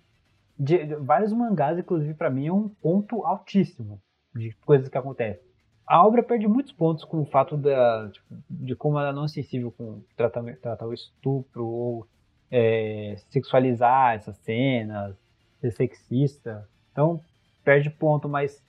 de, 0.58 0.84
de 0.86 0.94
vários 0.96 1.32
mangás, 1.32 1.78
inclusive 1.78 2.14
para 2.14 2.30
mim 2.30 2.46
é 2.46 2.52
um 2.52 2.68
ponto 2.68 3.24
altíssimo 3.24 4.00
de 4.34 4.52
coisas 4.64 4.88
que 4.88 4.96
acontecem. 4.96 5.42
A 5.86 6.06
obra 6.06 6.22
perde 6.22 6.46
muitos 6.46 6.72
pontos 6.72 7.04
com 7.04 7.20
o 7.20 7.26
fato 7.26 7.56
da, 7.56 8.08
tipo, 8.10 8.26
de 8.48 8.74
como 8.76 8.98
ela 8.98 9.12
não 9.12 9.24
é 9.24 9.28
sensível 9.28 9.72
com 9.72 10.00
tratar, 10.16 10.42
tratar 10.56 10.86
o 10.86 10.94
estupro 10.94 11.66
ou 11.66 12.06
é, 12.50 13.16
sexualizar 13.30 14.14
essas 14.14 14.36
cenas, 14.38 15.16
ser 15.62 15.70
sexista. 15.70 16.68
Então 16.90 17.20
perde 17.64 17.88
ponto, 17.90 18.28
mas 18.28 18.62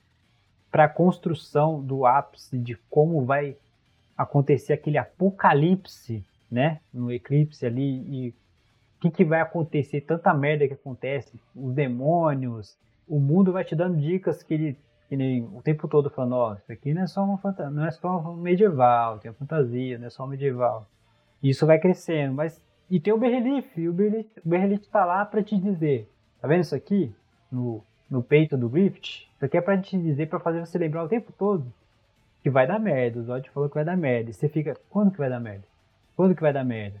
para 0.70 0.84
a 0.84 0.88
construção 0.88 1.82
do 1.82 2.06
ápice 2.06 2.58
de 2.58 2.76
como 2.88 3.24
vai 3.24 3.56
acontecer 4.16 4.72
aquele 4.72 4.98
apocalipse, 4.98 6.24
né, 6.50 6.80
no 6.92 7.12
eclipse 7.12 7.66
ali 7.66 8.04
e 8.08 8.28
o 8.30 9.00
que, 9.00 9.10
que 9.10 9.24
vai 9.24 9.40
acontecer, 9.40 10.00
tanta 10.00 10.32
merda 10.32 10.66
que 10.66 10.74
acontece, 10.74 11.32
os 11.54 11.74
demônios, 11.74 12.76
o 13.08 13.18
mundo 13.18 13.52
vai 13.52 13.64
te 13.64 13.74
dando 13.74 14.00
dicas 14.00 14.42
que 14.42 14.54
ele 14.54 14.78
que 15.06 15.16
nem 15.16 15.44
o 15.44 15.60
tempo 15.62 15.86
todo 15.86 16.08
falando, 16.08 16.34
ó, 16.34 16.54
isso 16.54 16.72
aqui 16.72 16.94
não 16.94 17.02
é 17.02 17.06
só 17.06 17.22
uma 17.22 17.36
fantasia, 17.36 17.70
não 17.70 17.86
é 17.86 17.90
só 17.90 18.18
uma 18.18 18.36
medieval, 18.36 19.18
tem 19.18 19.30
a 19.30 19.34
fantasia, 19.34 19.98
não 19.98 20.06
é 20.06 20.10
só 20.10 20.26
medieval. 20.26 20.88
E 21.42 21.50
isso 21.50 21.66
vai 21.66 21.78
crescendo, 21.78 22.34
mas 22.34 22.58
e 22.90 22.98
tem 22.98 23.12
o 23.12 23.18
Berrelife, 23.18 23.88
o 23.88 23.92
Berrelife 23.92 24.88
tá 24.88 25.04
lá 25.04 25.24
para 25.24 25.42
te 25.42 25.58
dizer, 25.58 26.10
tá 26.44 26.48
vendo 26.48 26.60
isso 26.60 26.74
aqui 26.74 27.10
no, 27.50 27.82
no 28.10 28.22
peito 28.22 28.54
do 28.54 28.68
Grift? 28.68 29.26
Isso 29.34 29.44
aqui 29.46 29.56
é 29.56 29.62
para 29.62 29.80
te 29.80 29.96
dizer, 29.96 30.28
para 30.28 30.38
fazer 30.38 30.60
você 30.60 30.76
lembrar 30.76 31.02
o 31.02 31.08
tempo 31.08 31.32
todo 31.32 31.72
que 32.42 32.50
vai 32.50 32.66
dar 32.66 32.78
merda. 32.78 33.18
O 33.18 33.22
Zod 33.22 33.48
falou 33.48 33.70
que 33.70 33.76
vai 33.76 33.84
dar 33.84 33.96
merda. 33.96 34.28
E 34.28 34.34
você 34.34 34.46
fica, 34.46 34.76
quando 34.90 35.10
que 35.10 35.16
vai 35.16 35.30
dar 35.30 35.40
merda? 35.40 35.64
Quando 36.14 36.34
que 36.34 36.42
vai 36.42 36.52
dar 36.52 36.62
merda? 36.62 37.00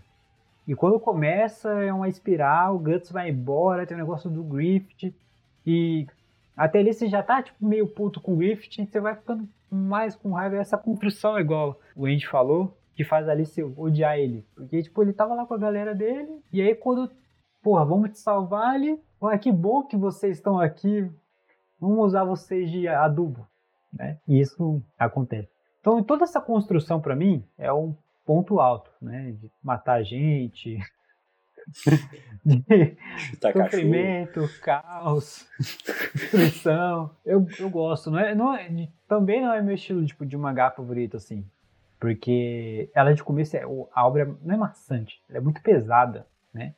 E 0.66 0.74
quando 0.74 0.98
começa, 0.98 1.68
é 1.84 1.92
uma 1.92 2.08
espiral, 2.08 2.76
o 2.76 2.78
Guts 2.78 3.12
vai 3.12 3.28
embora, 3.28 3.86
tem 3.86 3.94
o 3.94 4.00
negócio 4.00 4.30
do 4.30 4.42
Grift. 4.42 5.14
E 5.66 6.06
até 6.56 6.78
ali 6.78 6.94
você 6.94 7.06
já 7.06 7.22
tá 7.22 7.42
tipo, 7.42 7.66
meio 7.66 7.86
puto 7.86 8.22
com 8.22 8.32
o 8.32 8.36
Grift, 8.36 8.82
você 8.82 8.98
vai 8.98 9.14
ficando 9.14 9.46
mais 9.70 10.16
com 10.16 10.32
raiva. 10.32 10.56
Essa 10.56 10.78
construção, 10.78 11.38
igual 11.38 11.78
o 11.94 12.06
Andy 12.06 12.26
falou, 12.26 12.74
que 12.96 13.04
faz 13.04 13.28
ali 13.28 13.44
você 13.44 13.62
odiar 13.62 14.18
ele. 14.18 14.42
Porque, 14.54 14.82
tipo, 14.82 15.02
ele 15.02 15.12
tava 15.12 15.34
lá 15.34 15.44
com 15.44 15.52
a 15.52 15.58
galera 15.58 15.94
dele, 15.94 16.40
e 16.50 16.62
aí 16.62 16.74
quando, 16.74 17.10
porra, 17.62 17.84
vamos 17.84 18.12
te 18.12 18.18
salvar 18.18 18.76
ele. 18.76 18.98
Ué, 19.24 19.38
que 19.38 19.50
bom 19.50 19.82
que 19.82 19.96
vocês 19.96 20.36
estão 20.36 20.60
aqui. 20.60 21.10
Vamos 21.80 22.06
usar 22.06 22.24
vocês 22.24 22.70
de 22.70 22.86
adubo 22.86 23.46
né? 23.94 24.18
E 24.28 24.40
isso 24.40 24.82
acontece. 24.98 25.48
Então, 25.80 26.02
toda 26.02 26.24
essa 26.24 26.40
construção 26.40 27.00
para 27.00 27.14
mim 27.14 27.44
é 27.56 27.72
um 27.72 27.96
ponto 28.24 28.60
alto, 28.60 28.90
né? 29.00 29.32
De 29.32 29.50
matar 29.62 30.02
gente, 30.02 30.78
de 32.44 32.62
sofrimento, 33.52 34.48
caos, 34.60 35.48
destruição. 36.14 37.10
Eu, 37.24 37.46
eu 37.58 37.70
gosto, 37.70 38.10
não 38.10 38.18
é, 38.18 38.34
não 38.34 38.54
é, 38.54 38.88
também 39.08 39.40
não 39.40 39.54
é 39.54 39.62
meu 39.62 39.74
estilo 39.74 40.04
tipo, 40.04 40.26
de 40.26 40.36
mangá 40.36 40.70
favorito, 40.70 41.16
assim. 41.16 41.44
Porque 42.00 42.90
ela 42.94 43.14
de 43.14 43.22
começo, 43.22 43.56
é, 43.56 43.62
a 43.62 44.06
obra 44.06 44.36
não 44.42 44.54
é 44.54 44.58
maçante, 44.58 45.22
ela 45.28 45.38
é 45.38 45.40
muito 45.40 45.62
pesada, 45.62 46.26
né? 46.52 46.74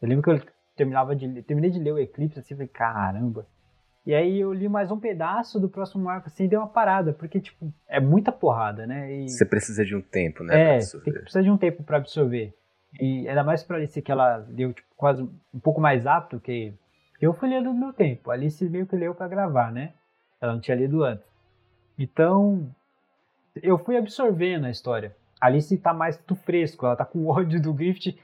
Eu 0.00 0.08
lembro 0.08 0.22
que 0.22 0.30
eu 0.30 0.55
terminava 0.76 1.16
de, 1.16 1.42
terminei 1.42 1.70
de 1.70 1.78
ler 1.78 1.92
o 1.92 1.98
Eclipse 1.98 2.38
assim, 2.38 2.54
falei, 2.54 2.68
caramba, 2.68 3.46
e 4.06 4.14
aí 4.14 4.38
eu 4.38 4.52
li 4.52 4.68
mais 4.68 4.92
um 4.92 5.00
pedaço 5.00 5.58
do 5.58 5.68
próximo 5.68 6.08
arco, 6.08 6.28
assim, 6.28 6.44
e 6.44 6.48
deu 6.48 6.60
uma 6.60 6.68
parada, 6.68 7.12
porque, 7.12 7.40
tipo, 7.40 7.74
é 7.88 7.98
muita 7.98 8.30
porrada, 8.30 8.86
né? 8.86 9.12
E... 9.12 9.28
Você 9.28 9.44
precisa 9.44 9.84
de 9.84 9.96
um 9.96 10.00
tempo, 10.00 10.44
né? 10.44 10.76
É, 10.76 10.78
tem 10.78 11.00
que 11.12 11.20
precisa 11.20 11.42
de 11.42 11.50
um 11.50 11.58
tempo 11.58 11.82
para 11.82 11.96
absorver. 11.96 12.54
E 13.00 13.28
ainda 13.28 13.42
mais 13.42 13.64
pra 13.64 13.76
Alice 13.76 14.00
que 14.00 14.12
ela 14.12 14.38
deu, 14.48 14.72
tipo, 14.72 14.86
quase 14.96 15.22
um 15.22 15.58
pouco 15.60 15.80
mais 15.80 16.06
apto, 16.06 16.38
que 16.38 16.72
eu 17.20 17.32
fui 17.32 17.48
lendo 17.48 17.72
no 17.72 17.74
meu 17.74 17.92
tempo. 17.92 18.30
A 18.30 18.34
Alice 18.34 18.64
meio 18.68 18.86
que 18.86 18.94
leu 18.94 19.12
para 19.12 19.26
gravar, 19.26 19.72
né? 19.72 19.92
Ela 20.40 20.52
não 20.52 20.60
tinha 20.60 20.76
lido 20.76 21.02
antes. 21.02 21.26
Então, 21.98 22.72
eu 23.60 23.76
fui 23.76 23.96
absorvendo 23.96 24.66
a 24.66 24.70
história. 24.70 25.16
A 25.40 25.46
Alice 25.46 25.76
tá 25.78 25.92
mais 25.92 26.16
do 26.16 26.36
fresco, 26.36 26.86
ela 26.86 26.94
tá 26.94 27.04
com 27.04 27.18
o 27.18 27.26
ódio 27.34 27.60
do 27.60 27.74
Grift 27.74 28.16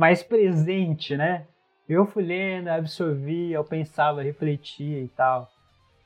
mais 0.00 0.22
presente, 0.22 1.14
né? 1.14 1.46
Eu 1.86 2.06
fui 2.06 2.22
lendo, 2.22 2.68
absorvia, 2.68 3.56
eu 3.56 3.64
pensava, 3.64 4.22
refletia 4.22 4.98
e 4.98 5.08
tal. 5.08 5.46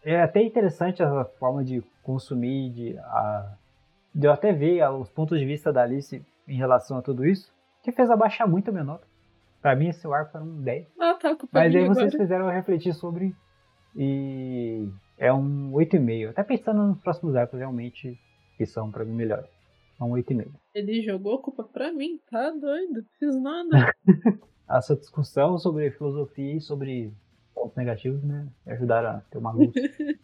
É 0.04 0.20
até 0.20 0.42
interessante 0.42 1.00
a 1.00 1.24
forma 1.38 1.62
de 1.62 1.80
consumir, 2.02 2.70
de, 2.70 2.98
a, 2.98 3.54
de 4.12 4.26
eu 4.26 4.32
até 4.32 4.52
ver 4.52 4.82
os 4.90 5.08
pontos 5.08 5.38
de 5.38 5.46
vista 5.46 5.72
da 5.72 5.84
Alice 5.84 6.20
em 6.48 6.56
relação 6.56 6.98
a 6.98 7.02
tudo 7.02 7.24
isso, 7.24 7.52
que 7.84 7.92
fez 7.92 8.10
abaixar 8.10 8.48
muito 8.48 8.68
a 8.68 8.72
minha 8.72 8.82
nota. 8.82 9.06
Pra 9.62 9.76
mim, 9.76 9.88
esse 9.88 10.04
arco 10.08 10.36
era 10.36 10.44
um 10.44 10.60
10. 10.60 10.88
Ah, 11.00 11.14
tá, 11.14 11.36
Mas 11.52 11.72
aí 11.74 11.86
vocês 11.86 12.08
agora. 12.08 12.18
fizeram 12.18 12.46
eu 12.46 12.50
refletir 12.50 12.94
sobre. 12.94 13.32
E 13.94 14.88
é 15.16 15.32
um 15.32 15.70
8,5. 15.70 16.30
Até 16.30 16.42
pensando 16.42 16.82
nos 16.82 17.00
próximos 17.00 17.36
arcos, 17.36 17.60
realmente, 17.60 18.18
que 18.58 18.66
são 18.66 18.90
pra 18.90 19.04
mim 19.04 19.14
melhores. 19.14 19.48
É 20.00 20.04
um 20.04 20.10
8,5. 20.10 20.48
Ele 20.74 21.02
jogou 21.02 21.38
culpa 21.38 21.64
pra 21.64 21.92
mim, 21.92 22.20
tá 22.30 22.50
doido? 22.50 23.04
Fiz 23.18 23.36
nada. 23.36 23.94
essa 24.68 24.96
discussão 24.96 25.58
sobre 25.58 25.90
filosofia 25.90 26.56
e 26.56 26.60
sobre 26.60 27.12
pontos 27.54 27.76
negativos, 27.76 28.22
né? 28.22 28.46
Me 28.66 28.72
ajudaram 28.72 29.10
a 29.10 29.20
ter 29.20 29.38
uma 29.38 29.52
luz. 29.52 29.72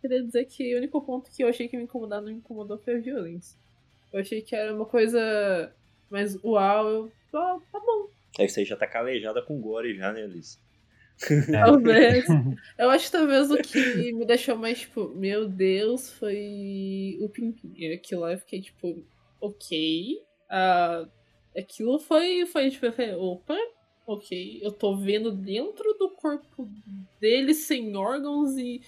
Queria 0.00 0.22
dizer 0.22 0.44
que 0.46 0.74
o 0.74 0.78
único 0.78 1.00
ponto 1.00 1.30
que 1.30 1.44
eu 1.44 1.48
achei 1.48 1.68
que 1.68 1.76
me 1.76 1.84
incomodava 1.84 2.22
não 2.22 2.32
me 2.32 2.38
incomodou 2.38 2.78
foi 2.78 2.96
a 2.96 3.00
violência. 3.00 3.56
Eu 4.12 4.20
achei 4.20 4.42
que 4.42 4.54
era 4.54 4.74
uma 4.74 4.84
coisa 4.84 5.72
mais 6.10 6.36
uau, 6.44 6.88
eu. 6.88 7.12
Ah, 7.32 7.58
tá 7.70 7.80
bom. 7.80 8.08
É 8.38 8.44
que 8.44 8.52
você 8.52 8.64
já 8.64 8.76
tá 8.76 8.86
calejada 8.86 9.40
com 9.42 9.60
gore 9.60 9.94
já, 9.96 10.12
né, 10.12 10.22
Alice? 10.22 10.58
É. 11.30 11.64
Talvez. 11.64 12.24
Eu 12.78 12.90
acho 12.90 13.06
que 13.06 13.12
talvez 13.12 13.50
o 13.50 13.56
que 13.56 14.12
me 14.12 14.24
deixou 14.24 14.56
mais, 14.56 14.80
tipo, 14.80 15.08
meu 15.14 15.48
Deus, 15.48 16.10
foi 16.10 17.18
o 17.20 17.28
Pimpinho. 17.28 17.94
Aquilo 17.94 18.22
lá 18.22 18.32
eu 18.32 18.38
fiquei, 18.38 18.60
tipo, 18.60 19.04
ok. 19.40 20.18
Uh, 20.50 21.08
Aquilo 21.56 21.98
foi, 21.98 22.46
foi 22.46 22.70
tipo, 22.70 22.90
falei, 22.92 23.14
opa, 23.14 23.56
ok, 24.06 24.60
eu 24.62 24.72
tô 24.72 24.96
vendo 24.96 25.30
dentro 25.30 25.94
do 25.98 26.08
corpo 26.10 26.68
dele 27.20 27.52
sem 27.52 27.94
órgãos 27.94 28.56
e 28.56 28.80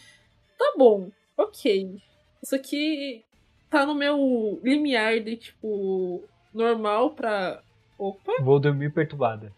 tá 0.59 0.75
bom, 0.77 1.11
ok. 1.37 1.99
Isso 2.43 2.55
aqui 2.55 3.23
tá 3.69 3.85
no 3.85 3.95
meu 3.95 4.61
limiar 4.63 5.21
de 5.21 5.37
tipo 5.37 6.25
normal 6.55 7.11
pra. 7.11 7.63
Opa. 7.99 8.33
Vou 8.41 8.59
dormir 8.59 8.93
perturbada. 8.93 9.53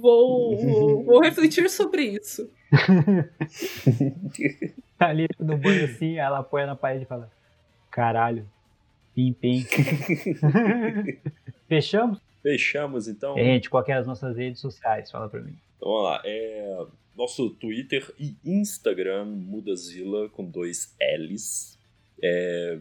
Vou, 0.00 0.56
vou, 0.56 1.04
vou 1.04 1.20
refletir 1.20 1.68
sobre 1.70 2.02
isso. 2.02 2.50
tá 4.98 5.08
ali 5.08 5.26
no 5.38 5.56
banho 5.56 5.84
assim, 5.84 6.18
ela 6.18 6.38
apoia 6.38 6.66
na 6.66 6.76
parede 6.76 7.04
e 7.04 7.08
fala: 7.08 7.30
Caralho, 7.90 8.48
pim 9.14 9.32
pim. 9.32 9.64
Fechamos? 11.68 12.20
Fechamos, 12.42 13.08
então. 13.08 13.36
Gente, 13.36 13.68
qual 13.68 13.84
é 13.86 13.92
as 13.92 14.06
nossas 14.06 14.36
redes 14.36 14.60
sociais? 14.60 15.10
Fala 15.10 15.28
pra 15.28 15.40
mim. 15.40 15.56
Então, 15.76 15.88
vamos 15.88 16.04
lá. 16.04 16.22
É, 16.24 16.86
nosso 17.16 17.50
Twitter 17.50 18.12
e 18.18 18.36
Instagram, 18.44 19.24
Mudazila, 19.24 20.28
com 20.28 20.44
dois 20.44 20.94
L's. 21.00 21.78
É, 22.22 22.78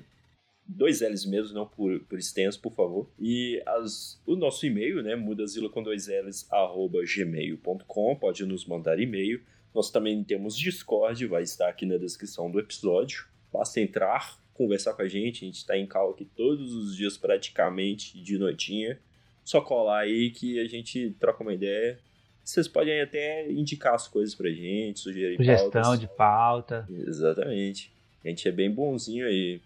dois 0.67 1.01
L's 1.01 1.25
mesmo, 1.25 1.53
não 1.53 1.65
por, 1.65 1.99
por 2.01 2.19
extenso, 2.19 2.59
por 2.59 2.73
favor. 2.73 3.09
E 3.19 3.61
as, 3.65 4.21
o 4.25 4.35
nosso 4.35 4.65
e-mail, 4.65 5.01
né, 5.01 5.15
mudazila 5.15 5.69
com 5.69 5.81
dois 5.81 6.07
L's, 6.07 6.47
arroba 6.51 6.99
gmail.com, 7.03 8.15
pode 8.15 8.45
nos 8.45 8.65
mandar 8.65 8.99
e-mail. 8.99 9.41
Nós 9.73 9.89
também 9.91 10.23
temos 10.23 10.57
Discord, 10.57 11.25
vai 11.27 11.43
estar 11.43 11.69
aqui 11.69 11.85
na 11.85 11.97
descrição 11.97 12.49
do 12.49 12.59
episódio. 12.59 13.25
Basta 13.51 13.79
entrar, 13.79 14.37
conversar 14.53 14.93
com 14.93 15.01
a 15.01 15.07
gente, 15.07 15.43
a 15.43 15.47
gente 15.47 15.57
está 15.57 15.77
em 15.77 15.85
cal 15.85 16.11
aqui 16.11 16.25
todos 16.25 16.73
os 16.73 16.95
dias 16.95 17.17
praticamente, 17.17 18.21
de 18.21 18.37
noitinha 18.37 18.99
só 19.47 19.61
colar 19.61 19.99
aí 19.99 20.29
que 20.29 20.59
a 20.59 20.67
gente 20.67 21.15
troca 21.17 21.41
uma 21.41 21.53
ideia. 21.53 21.97
Vocês 22.43 22.67
podem 22.67 22.99
até 22.99 23.49
indicar 23.49 23.95
as 23.95 24.05
coisas 24.05 24.35
pra 24.35 24.49
gente, 24.49 24.99
sugerir 24.99 25.37
Sugestão 25.37 25.81
pautas. 25.81 25.99
de 26.01 26.07
pauta. 26.07 26.87
Exatamente. 26.89 27.89
A 28.23 28.27
gente 28.27 28.45
é 28.45 28.51
bem 28.51 28.69
bonzinho 28.69 29.25
aí. 29.25 29.61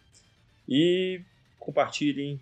E 0.68 1.22
compartilhem, 1.60 2.40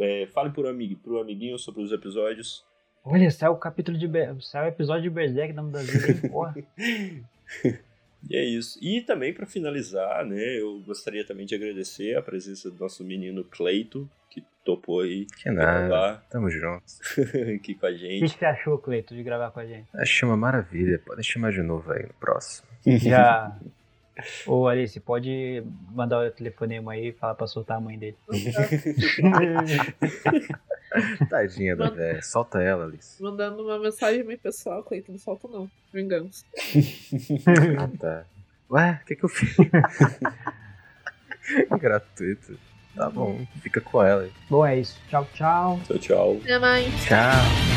é, 0.00 0.26
falem 0.26 0.52
pro, 0.52 0.68
amig 0.68 0.96
pro 0.96 1.20
amiguinho 1.20 1.58
sobre 1.58 1.82
os 1.82 1.92
episódios. 1.92 2.64
Olha, 3.04 3.30
saiu 3.30 3.52
o 3.52 3.58
capítulo 3.58 3.98
de 3.98 4.08
saiu 4.40 4.64
o 4.64 4.68
episódio 4.68 5.02
de 5.02 5.10
Berserk 5.10 5.52
da 5.52 5.62
Brasil, 5.62 6.30
porra. 6.30 6.54
E 8.28 8.36
é 8.36 8.44
isso. 8.44 8.78
E 8.80 9.00
também 9.02 9.32
para 9.32 9.46
finalizar, 9.46 10.24
né, 10.24 10.58
eu 10.58 10.80
gostaria 10.80 11.24
também 11.26 11.44
de 11.44 11.54
agradecer 11.54 12.16
a 12.16 12.22
presença 12.22 12.70
do 12.70 12.78
nosso 12.78 13.04
menino 13.04 13.44
Cleito, 13.44 14.08
que 14.30 14.42
topou 14.64 15.00
aí 15.00 15.26
que 15.26 15.50
nada. 15.50 15.88
gravar. 15.88 16.26
Tamo 16.30 16.50
junto. 16.50 16.82
aqui 17.54 17.74
com 17.74 17.86
a 17.86 17.92
gente. 17.92 18.24
O 18.24 18.28
que 18.28 18.38
você 18.38 18.44
achou, 18.46 18.78
Cleito, 18.78 19.14
de 19.14 19.22
gravar 19.22 19.50
com 19.50 19.60
a 19.60 19.66
gente? 19.66 19.86
Achei 19.94 20.26
uma 20.26 20.36
maravilha. 20.36 20.98
Pode 21.04 21.22
chamar 21.22 21.52
de 21.52 21.62
novo 21.62 21.90
aí 21.92 22.02
no 22.02 22.14
próximo. 22.14 22.66
Já. 22.86 23.56
Ô 24.46 24.68
Alice, 24.68 24.98
pode 25.00 25.62
mandar 25.92 26.24
o 26.24 26.30
telefonema 26.30 26.92
aí 26.92 27.08
e 27.08 27.12
falar 27.12 27.34
pra 27.34 27.46
soltar 27.46 27.78
a 27.78 27.80
mãe 27.80 27.98
dele. 27.98 28.16
Tadinha 31.28 31.74
da 31.74 31.90
véia. 31.90 32.22
Solta 32.22 32.62
ela, 32.62 32.84
Alice. 32.84 33.20
Mandando 33.22 33.62
uma 33.62 33.78
mensagem 33.78 34.22
meio 34.22 34.38
pessoal, 34.38 34.82
Cleiton. 34.84 35.12
Não 35.12 35.18
solta 35.18 35.48
não. 35.48 35.68
Vingança. 35.92 36.44
Ah, 37.78 37.88
tá. 37.98 38.24
Ué, 38.70 39.00
o 39.02 39.06
que 39.06 39.16
que 39.16 39.24
eu 39.24 39.28
fiz? 39.28 39.56
Gratuito. 41.80 42.56
Tá 42.94 43.10
bom, 43.10 43.44
fica 43.60 43.80
com 43.80 44.02
ela. 44.02 44.28
Bom, 44.48 44.64
é 44.64 44.78
isso. 44.78 45.00
Tchau, 45.08 45.26
tchau. 45.34 45.80
Tchau, 45.84 45.98
tchau. 45.98 46.38
Até 46.42 46.58
mais. 46.60 46.86
Tchau. 47.04 47.73